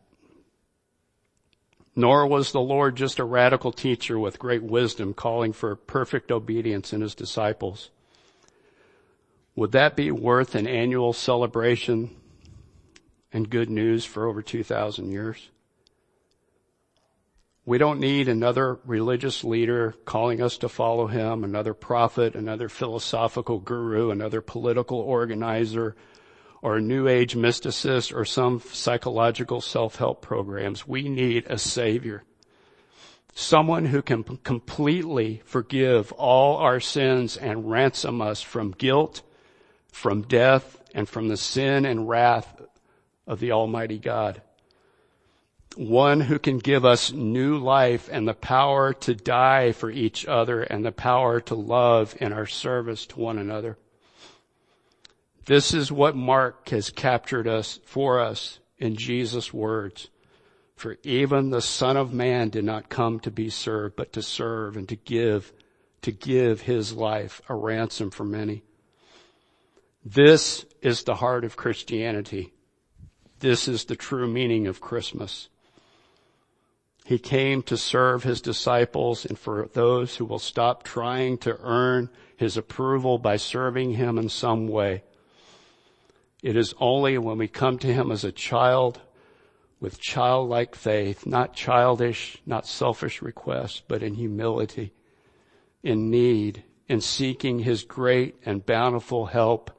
Nor 1.95 2.27
was 2.27 2.53
the 2.53 2.61
Lord 2.61 2.97
just 2.97 3.19
a 3.19 3.25
radical 3.25 3.73
teacher 3.73 4.19
with 4.19 4.39
great 4.39 4.63
wisdom 4.63 5.15
calling 5.15 5.53
for 5.53 5.75
perfect 5.75 6.31
obedience 6.31 6.93
in 6.93 7.01
his 7.01 7.15
disciples. 7.15 7.91
Would 9.57 9.73
that 9.73 9.97
be 9.97 10.13
worth 10.13 10.55
an 10.55 10.69
annual 10.69 11.13
celebration 11.13 12.15
and 13.33 13.51
good 13.51 13.69
news 13.69 14.05
for 14.05 14.27
over 14.27 14.43
2,000 14.43 15.11
years? 15.11 15.49
We 17.69 17.77
don't 17.77 18.01
need 18.01 18.29
another 18.29 18.79
religious 18.87 19.45
leader 19.45 19.95
calling 20.07 20.41
us 20.41 20.57
to 20.57 20.71
follow 20.71 21.07
him, 21.07 21.45
another 21.45 21.75
prophet, 21.75 22.35
another 22.35 22.71
philosophical 22.71 23.59
guru, 23.59 24.11
another 24.11 24.41
political 24.41 25.01
organizer, 25.01 25.95
or 26.63 26.79
a 26.79 26.81
new 26.81 27.09
age 27.09 27.35
mysticist 27.35 28.17
or 28.17 28.25
some 28.25 28.63
psychological 28.73 29.61
self-help 29.61 30.23
programs. 30.23 30.89
We 30.89 31.11
need 31.11 31.45
a 31.47 31.59
savior. 31.59 32.25
Someone 33.35 33.85
who 33.85 34.01
can 34.01 34.25
completely 34.25 35.43
forgive 35.45 36.11
all 36.13 36.57
our 36.57 36.81
sins 36.81 37.37
and 37.37 37.71
ransom 37.71 38.23
us 38.23 38.41
from 38.41 38.71
guilt, 38.71 39.21
from 39.93 40.23
death, 40.23 40.81
and 40.95 41.07
from 41.07 41.29
the 41.29 41.37
sin 41.37 41.85
and 41.85 42.09
wrath 42.09 42.63
of 43.27 43.41
the 43.41 43.53
Almighty 43.53 43.99
God. 43.99 44.41
One 45.79 46.21
who 46.21 46.41
can 46.41 46.59
give 46.59 46.85
us 46.85 47.13
new 47.13 47.57
life 47.57 48.09
and 48.11 48.27
the 48.27 48.35
power 48.35 48.93
to 48.93 49.15
die 49.15 49.71
for 49.71 49.93
each 49.93 50.27
other 50.27 50.63
and 50.63 50.85
the 50.85 50.91
power 50.91 51.41
to 51.41 51.55
love 51.55 52.17
in 52.21 52.33
our 52.33 52.47
service 52.47 53.07
to 53.07 53.21
one 53.21 53.39
another. 53.39 53.79
This 55.47 55.73
is 55.73 55.93
what 55.93 56.17
Mark 56.17 56.69
has 56.71 56.91
captured 56.91 57.47
us 57.47 57.79
for 57.85 58.19
us 58.19 58.59
in 58.79 58.97
Jesus' 58.97 59.55
words. 59.55 60.09
For 60.75 60.99
even 61.05 61.51
the 61.51 61.63
son 61.63 61.97
of 61.97 62.13
man 62.13 62.49
did 62.51 62.65
not 62.65 62.89
come 62.89 63.21
to 63.21 63.31
be 63.31 63.49
served, 63.49 63.95
but 63.95 64.13
to 64.15 64.23
serve 64.23 64.77
and 64.77 64.89
to 64.89 64.97
give, 64.97 65.53
to 66.03 66.11
give 66.11 66.63
his 66.63 66.93
life 66.93 67.41
a 67.49 67.55
ransom 67.55 68.11
for 68.11 68.25
many. 68.25 68.65
This 70.05 70.67
is 70.83 71.05
the 71.05 71.15
heart 71.15 71.45
of 71.45 71.57
Christianity. 71.57 72.53
This 73.39 73.69
is 73.69 73.85
the 73.85 73.97
true 73.97 74.27
meaning 74.27 74.67
of 74.67 74.81
Christmas. 74.81 75.49
He 77.09 77.19
came 77.19 77.63
to 77.63 77.79
serve 77.79 78.23
his 78.23 78.43
disciples 78.43 79.25
and 79.25 79.39
for 79.39 79.71
those 79.73 80.17
who 80.17 80.27
will 80.27 80.39
stop 80.39 80.83
trying 80.83 81.39
to 81.39 81.57
earn 81.63 82.11
his 82.37 82.59
approval 82.59 83.17
by 83.17 83.39
serving 83.39 83.93
him 83.93 84.19
in 84.19 84.29
some 84.29 84.69
way. 84.69 85.05
It 86.43 86.55
is 86.55 86.75
only 86.79 87.17
when 87.17 87.39
we 87.39 87.49
come 87.49 87.79
to 87.79 87.95
him 87.95 88.11
as 88.11 88.25
a 88.25 88.31
child 88.31 89.01
with 89.81 89.99
childlike 89.99 90.75
faith, 90.75 91.25
not 91.25 91.55
childish, 91.55 92.43
not 92.45 92.67
selfish 92.67 93.23
requests, 93.23 93.83
but 93.89 94.03
in 94.03 94.13
humility, 94.13 94.93
in 95.83 96.11
need, 96.11 96.63
in 96.89 97.01
seeking 97.01 97.61
his 97.61 97.85
great 97.85 98.37
and 98.45 98.67
bountiful 98.67 99.25
help, 99.25 99.71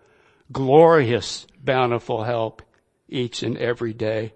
glorious 0.52 1.46
bountiful 1.64 2.24
help 2.24 2.64
each 3.08 3.44
and 3.44 3.56
every 3.60 3.94
day. 3.94 4.34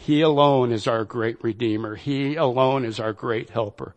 He 0.00 0.22
alone 0.22 0.72
is 0.72 0.86
our 0.86 1.04
great 1.04 1.42
Redeemer. 1.44 1.94
He 1.94 2.34
alone 2.34 2.86
is 2.86 2.98
our 2.98 3.12
great 3.12 3.50
helper. 3.50 3.94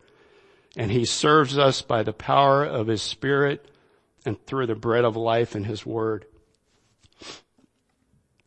And 0.76 0.90
He 0.90 1.06
serves 1.06 1.56
us 1.56 1.80
by 1.80 2.02
the 2.02 2.12
power 2.12 2.62
of 2.62 2.88
His 2.88 3.00
Spirit 3.00 3.70
and 4.26 4.44
through 4.46 4.66
the 4.66 4.74
bread 4.74 5.04
of 5.04 5.16
life 5.16 5.56
in 5.56 5.64
His 5.64 5.86
Word. 5.86 6.26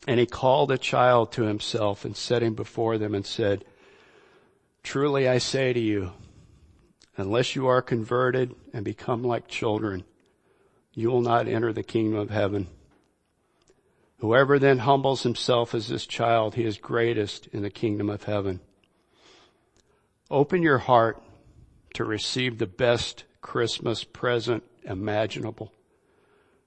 And 0.06 0.20
He 0.20 0.26
called 0.26 0.70
a 0.70 0.78
child 0.78 1.32
to 1.32 1.42
Himself 1.42 2.04
and 2.04 2.16
set 2.16 2.44
him 2.44 2.54
before 2.54 2.96
them 2.96 3.12
and 3.12 3.26
said, 3.26 3.64
Truly 4.84 5.28
I 5.28 5.38
say 5.38 5.72
to 5.72 5.80
you, 5.80 6.12
unless 7.16 7.56
you 7.56 7.66
are 7.66 7.82
converted 7.82 8.54
and 8.72 8.84
become 8.84 9.24
like 9.24 9.48
children, 9.48 10.04
you 10.94 11.10
will 11.10 11.22
not 11.22 11.48
enter 11.48 11.72
the 11.72 11.82
kingdom 11.82 12.20
of 12.20 12.30
heaven. 12.30 12.68
Whoever 14.18 14.58
then 14.58 14.78
humbles 14.78 15.22
himself 15.22 15.74
as 15.74 15.88
this 15.88 16.06
child, 16.06 16.54
he 16.54 16.64
is 16.64 16.78
greatest 16.78 17.46
in 17.48 17.62
the 17.62 17.70
kingdom 17.70 18.10
of 18.10 18.24
heaven. 18.24 18.60
Open 20.30 20.62
your 20.62 20.78
heart 20.78 21.22
to 21.94 22.04
receive 22.04 22.58
the 22.58 22.66
best 22.66 23.24
Christmas 23.40 24.04
present 24.04 24.64
imaginable. 24.82 25.72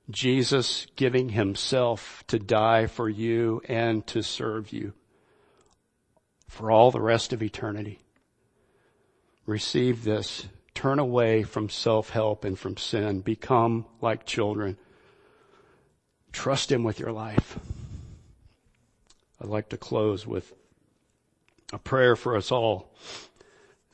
Jesus 0.09 0.87
giving 0.95 1.29
himself 1.29 2.23
to 2.27 2.39
die 2.39 2.87
for 2.87 3.09
you 3.09 3.61
and 3.67 4.05
to 4.07 4.21
serve 4.21 4.71
you 4.71 4.93
for 6.47 6.71
all 6.71 6.91
the 6.91 7.01
rest 7.01 7.33
of 7.33 7.43
eternity. 7.43 7.99
Receive 9.45 10.03
this. 10.03 10.47
Turn 10.73 10.99
away 10.99 11.43
from 11.43 11.69
self-help 11.69 12.45
and 12.45 12.57
from 12.57 12.77
sin. 12.77 13.21
Become 13.21 13.85
like 14.01 14.25
children. 14.25 14.77
Trust 16.31 16.71
Him 16.71 16.83
with 16.83 16.99
your 16.99 17.11
life. 17.11 17.59
I'd 19.41 19.47
like 19.47 19.69
to 19.69 19.77
close 19.77 20.25
with 20.25 20.53
a 21.73 21.77
prayer 21.77 22.15
for 22.15 22.35
us 22.35 22.51
all 22.51 22.93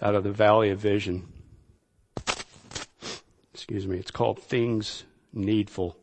out 0.01 0.15
of 0.15 0.23
the 0.23 0.31
Valley 0.31 0.69
of 0.69 0.79
Vision. 0.79 1.31
Excuse 3.53 3.87
me. 3.87 3.97
It's 3.97 4.11
called 4.11 4.39
Things 4.39 5.03
Needful. 5.33 5.97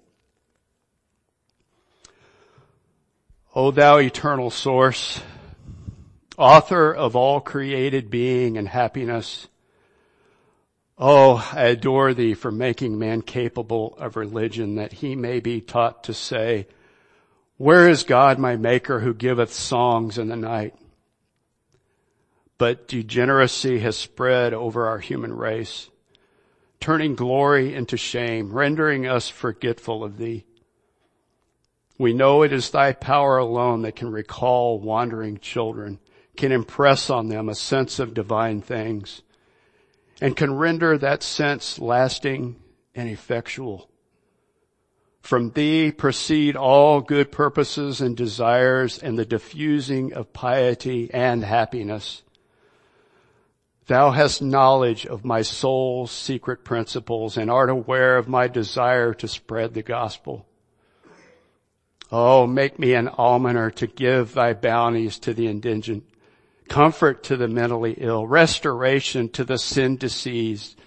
O 3.54 3.70
thou 3.70 3.98
eternal 3.98 4.50
source, 4.50 5.20
author 6.36 6.92
of 6.92 7.14
all 7.14 7.40
created 7.40 8.10
being 8.10 8.58
and 8.58 8.68
happiness, 8.68 9.46
Oh, 10.96 11.50
I 11.52 11.64
adore 11.64 12.14
thee 12.14 12.34
for 12.34 12.52
making 12.52 12.98
man 12.98 13.22
capable 13.22 13.96
of 13.98 14.16
religion 14.16 14.76
that 14.76 14.92
he 14.92 15.16
may 15.16 15.40
be 15.40 15.60
taught 15.60 16.04
to 16.04 16.14
say, 16.14 16.68
where 17.56 17.88
is 17.88 18.04
God 18.04 18.38
my 18.38 18.56
maker 18.56 19.00
who 19.00 19.12
giveth 19.12 19.52
songs 19.52 20.18
in 20.18 20.28
the 20.28 20.36
night? 20.36 20.74
But 22.58 22.86
degeneracy 22.86 23.80
has 23.80 23.96
spread 23.96 24.54
over 24.54 24.86
our 24.86 25.00
human 25.00 25.32
race, 25.32 25.90
turning 26.78 27.16
glory 27.16 27.74
into 27.74 27.96
shame, 27.96 28.52
rendering 28.52 29.06
us 29.06 29.28
forgetful 29.28 30.04
of 30.04 30.18
thee. 30.18 30.44
We 31.98 32.12
know 32.12 32.42
it 32.42 32.52
is 32.52 32.70
thy 32.70 32.92
power 32.92 33.38
alone 33.38 33.82
that 33.82 33.96
can 33.96 34.12
recall 34.12 34.78
wandering 34.78 35.38
children, 35.38 35.98
can 36.36 36.52
impress 36.52 37.10
on 37.10 37.28
them 37.28 37.48
a 37.48 37.54
sense 37.54 37.98
of 37.98 38.14
divine 38.14 38.60
things 38.60 39.22
and 40.20 40.36
can 40.36 40.54
render 40.54 40.96
that 40.98 41.22
sense 41.22 41.78
lasting 41.78 42.56
and 42.94 43.08
effectual. 43.08 43.88
From 45.20 45.50
thee 45.50 45.90
proceed 45.90 46.54
all 46.54 47.00
good 47.00 47.32
purposes 47.32 48.00
and 48.00 48.16
desires 48.16 48.98
and 48.98 49.18
the 49.18 49.24
diffusing 49.24 50.12
of 50.12 50.34
piety 50.34 51.10
and 51.14 51.42
happiness. 51.42 52.22
Thou 53.86 54.10
hast 54.10 54.42
knowledge 54.42 55.06
of 55.06 55.24
my 55.24 55.42
soul's 55.42 56.10
secret 56.10 56.64
principles 56.64 57.36
and 57.36 57.50
art 57.50 57.70
aware 57.70 58.16
of 58.16 58.28
my 58.28 58.48
desire 58.48 59.12
to 59.14 59.28
spread 59.28 59.74
the 59.74 59.82
gospel. 59.82 60.46
Oh, 62.12 62.46
make 62.46 62.78
me 62.78 62.94
an 62.94 63.08
almoner 63.08 63.70
to 63.72 63.86
give 63.86 64.34
thy 64.34 64.52
bounties 64.52 65.18
to 65.20 65.34
the 65.34 65.48
indigent 65.48 66.04
comfort 66.68 67.22
to 67.24 67.36
the 67.36 67.48
mentally 67.48 67.94
ill, 67.98 68.26
restoration 68.26 69.28
to 69.30 69.44
the 69.44 69.58
sin 69.58 69.96
diseased, 69.96 70.78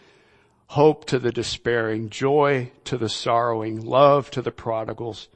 hope 0.68 1.06
to 1.06 1.20
the 1.20 1.32
despairing, 1.32 2.10
joy 2.10 2.72
to 2.84 2.98
the 2.98 3.10
sorrowing, 3.10 3.86
love 3.86 4.30
to 4.32 4.42
the 4.42 4.52
prodigals. 4.52 5.28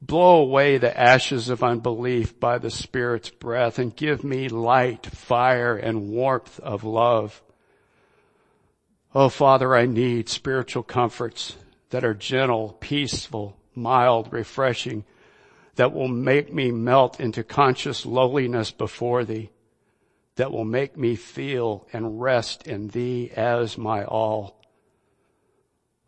Blow 0.00 0.40
away 0.40 0.78
the 0.78 0.98
ashes 0.98 1.48
of 1.48 1.62
unbelief 1.62 2.38
by 2.38 2.58
the 2.58 2.70
Spirit's 2.70 3.30
breath 3.30 3.78
and 3.78 3.94
give 3.94 4.22
me 4.22 4.48
light, 4.48 5.06
fire, 5.06 5.76
and 5.76 6.10
warmth 6.10 6.60
of 6.60 6.84
love. 6.84 7.42
Oh 9.14 9.28
Father, 9.28 9.74
I 9.74 9.86
need 9.86 10.28
spiritual 10.28 10.84
comforts 10.84 11.56
that 11.90 12.04
are 12.04 12.14
gentle, 12.14 12.76
peaceful, 12.80 13.56
mild, 13.74 14.32
refreshing, 14.32 15.04
that 15.78 15.92
will 15.92 16.08
make 16.08 16.52
me 16.52 16.72
melt 16.72 17.20
into 17.20 17.44
conscious 17.44 18.04
lowliness 18.04 18.72
before 18.72 19.24
thee, 19.24 19.48
that 20.34 20.50
will 20.50 20.64
make 20.64 20.96
me 20.96 21.14
feel 21.14 21.86
and 21.92 22.20
rest 22.20 22.66
in 22.66 22.88
thee 22.88 23.30
as 23.36 23.78
my 23.78 24.04
all. 24.04 24.60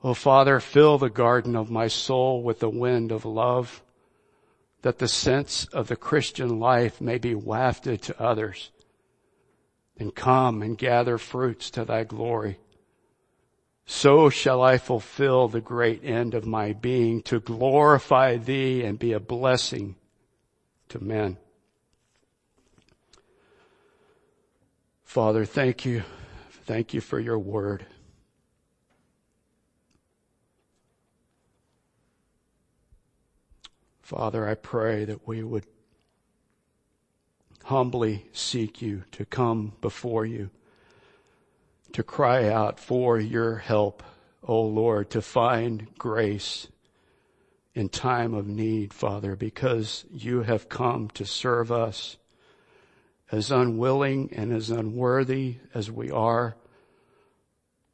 Oh 0.03 0.13
Father, 0.13 0.59
fill 0.59 0.99
the 0.99 1.09
garden 1.09 1.55
of 1.55 1.71
my 1.71 1.87
soul 1.87 2.43
with 2.43 2.59
the 2.59 2.69
wind 2.69 3.13
of 3.13 3.25
love, 3.25 3.81
that 4.83 4.99
the 4.99 5.07
sense 5.07 5.67
of 5.67 5.87
the 5.87 5.95
Christian 5.95 6.59
life 6.59 7.01
may 7.01 7.19
be 7.19 7.37
wafted 7.37 8.03
to 8.03 8.21
others, 8.21 8.73
and 9.97 10.13
come 10.13 10.63
and 10.63 10.77
gather 10.77 11.17
fruits 11.17 11.71
to 11.71 11.85
thy 11.85 12.03
glory. 12.03 12.59
So 13.93 14.31
shall 14.31 14.63
I 14.63 14.79
fulfill 14.79 15.49
the 15.49 15.61
great 15.61 16.05
end 16.05 16.33
of 16.33 16.47
my 16.47 16.73
being 16.73 17.23
to 17.23 17.41
glorify 17.41 18.37
thee 18.37 18.85
and 18.85 18.97
be 18.97 19.13
a 19.13 19.19
blessing 19.19 19.97
to 20.91 21.03
men. 21.03 21.39
Father, 25.03 25.45
thank 25.45 25.85
you. 25.85 26.05
Thank 26.67 26.95
you 26.95 27.01
for 27.01 27.19
your 27.19 27.39
word. 27.41 27.85
Father, 34.03 34.49
I 34.49 34.55
pray 34.55 35.05
that 35.05 35.27
we 35.27 35.43
would 35.43 35.67
humbly 37.65 38.27
seek 38.33 38.81
you 38.81 39.03
to 39.11 39.25
come 39.25 39.73
before 39.81 40.25
you 40.25 40.51
to 41.93 42.03
cry 42.03 42.49
out 42.49 42.79
for 42.79 43.19
your 43.19 43.57
help, 43.57 44.03
O 44.43 44.63
Lord, 44.63 45.11
to 45.11 45.23
find 45.23 45.87
grace 45.99 46.69
in 47.75 47.89
time 47.89 48.35
of 48.35 48.47
need, 48.47 48.93
Father, 48.93 49.37
because 49.37 50.05
you 50.11 50.43
have 50.43 50.69
come 50.69 51.09
to 51.11 51.25
serve 51.25 51.71
us 51.71 52.17
as 53.31 53.51
unwilling 53.51 54.33
and 54.35 54.53
as 54.53 54.71
unworthy 54.71 55.57
as 55.73 55.91
we 55.91 56.11
are. 56.11 56.57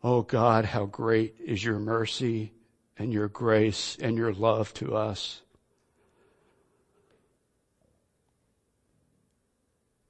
Oh 0.03 0.23
God, 0.23 0.65
how 0.65 0.87
great 0.87 1.37
is 1.45 1.65
your 1.65 1.79
mercy 1.79 2.53
and 2.99 3.13
your 3.13 3.29
grace 3.29 3.97
and 4.01 4.17
your 4.17 4.33
love 4.33 4.73
to 4.75 4.97
us. 4.97 5.43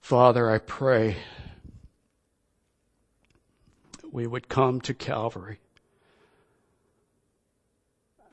Father, 0.01 0.49
I 0.49 0.59
pray 0.59 1.16
we 4.12 4.26
would 4.26 4.48
come 4.48 4.80
to 4.82 4.94
Calvary. 4.94 5.59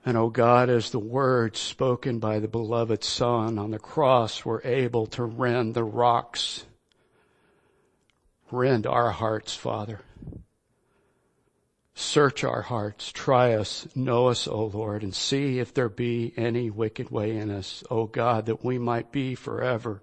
And 0.06 0.18
oh 0.18 0.30
God, 0.30 0.70
as 0.70 0.90
the 0.90 1.00
words 1.00 1.60
spoken 1.60 2.20
by 2.20 2.40
the 2.40 2.48
beloved 2.48 3.04
Son 3.04 3.58
on 3.58 3.72
the 3.72 3.80
cross 3.80 4.44
were 4.44 4.62
able 4.66 5.08
to 5.08 5.24
rend 5.24 5.74
the 5.74 5.84
rocks, 5.84 6.66
rend 8.52 8.86
our 8.86 9.12
hearts, 9.12 9.56
Father. 9.56 10.02
Search 11.96 12.44
our 12.44 12.64
hearts, 12.64 13.12
try 13.12 13.54
us, 13.54 13.88
know 13.96 14.28
us, 14.28 14.48
O 14.48 14.66
Lord, 14.66 15.04
and 15.04 15.14
see 15.14 15.60
if 15.60 15.74
there 15.74 15.90
be 15.90 16.34
any 16.36 16.70
wicked 16.70 17.12
way 17.12 17.38
in 17.38 17.52
us, 17.52 17.84
O 17.90 18.08
God, 18.08 18.48
that 18.48 18.66
we 18.66 18.80
might 18.80 19.12
be 19.12 19.36
forever 19.36 20.02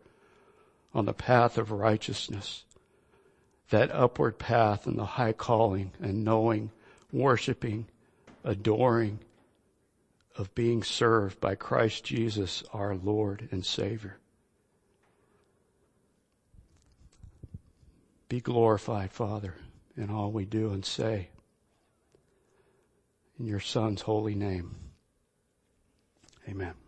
on 0.95 1.05
the 1.05 1.13
path 1.13 1.59
of 1.59 1.73
righteousness, 1.73 2.65
that 3.71 3.91
upward 3.93 4.39
path 4.39 4.87
and 4.87 4.99
the 4.99 5.05
high 5.05 5.33
calling 5.33 5.93
and 6.01 6.25
knowing, 6.25 6.71
worshiping, 7.13 7.87
adoring, 8.45 9.21
of 10.37 10.55
being 10.55 10.83
served 10.83 11.41
by 11.41 11.55
Christ 11.55 12.05
Jesus, 12.05 12.63
our 12.73 12.95
Lord 12.95 13.49
and 13.51 13.65
Savior. 13.65 14.17
Be 18.29 18.41
glorified, 18.41 19.13
Father, 19.13 19.55
in 19.97 20.09
all 20.11 20.31
we 20.31 20.45
do 20.45 20.73
and 20.73 20.85
say 20.85 21.31
in 23.39 23.47
your 23.47 23.61
Son's 23.61 24.03
holy 24.03 24.35
name. 24.35 24.77
Amen. 26.49 26.80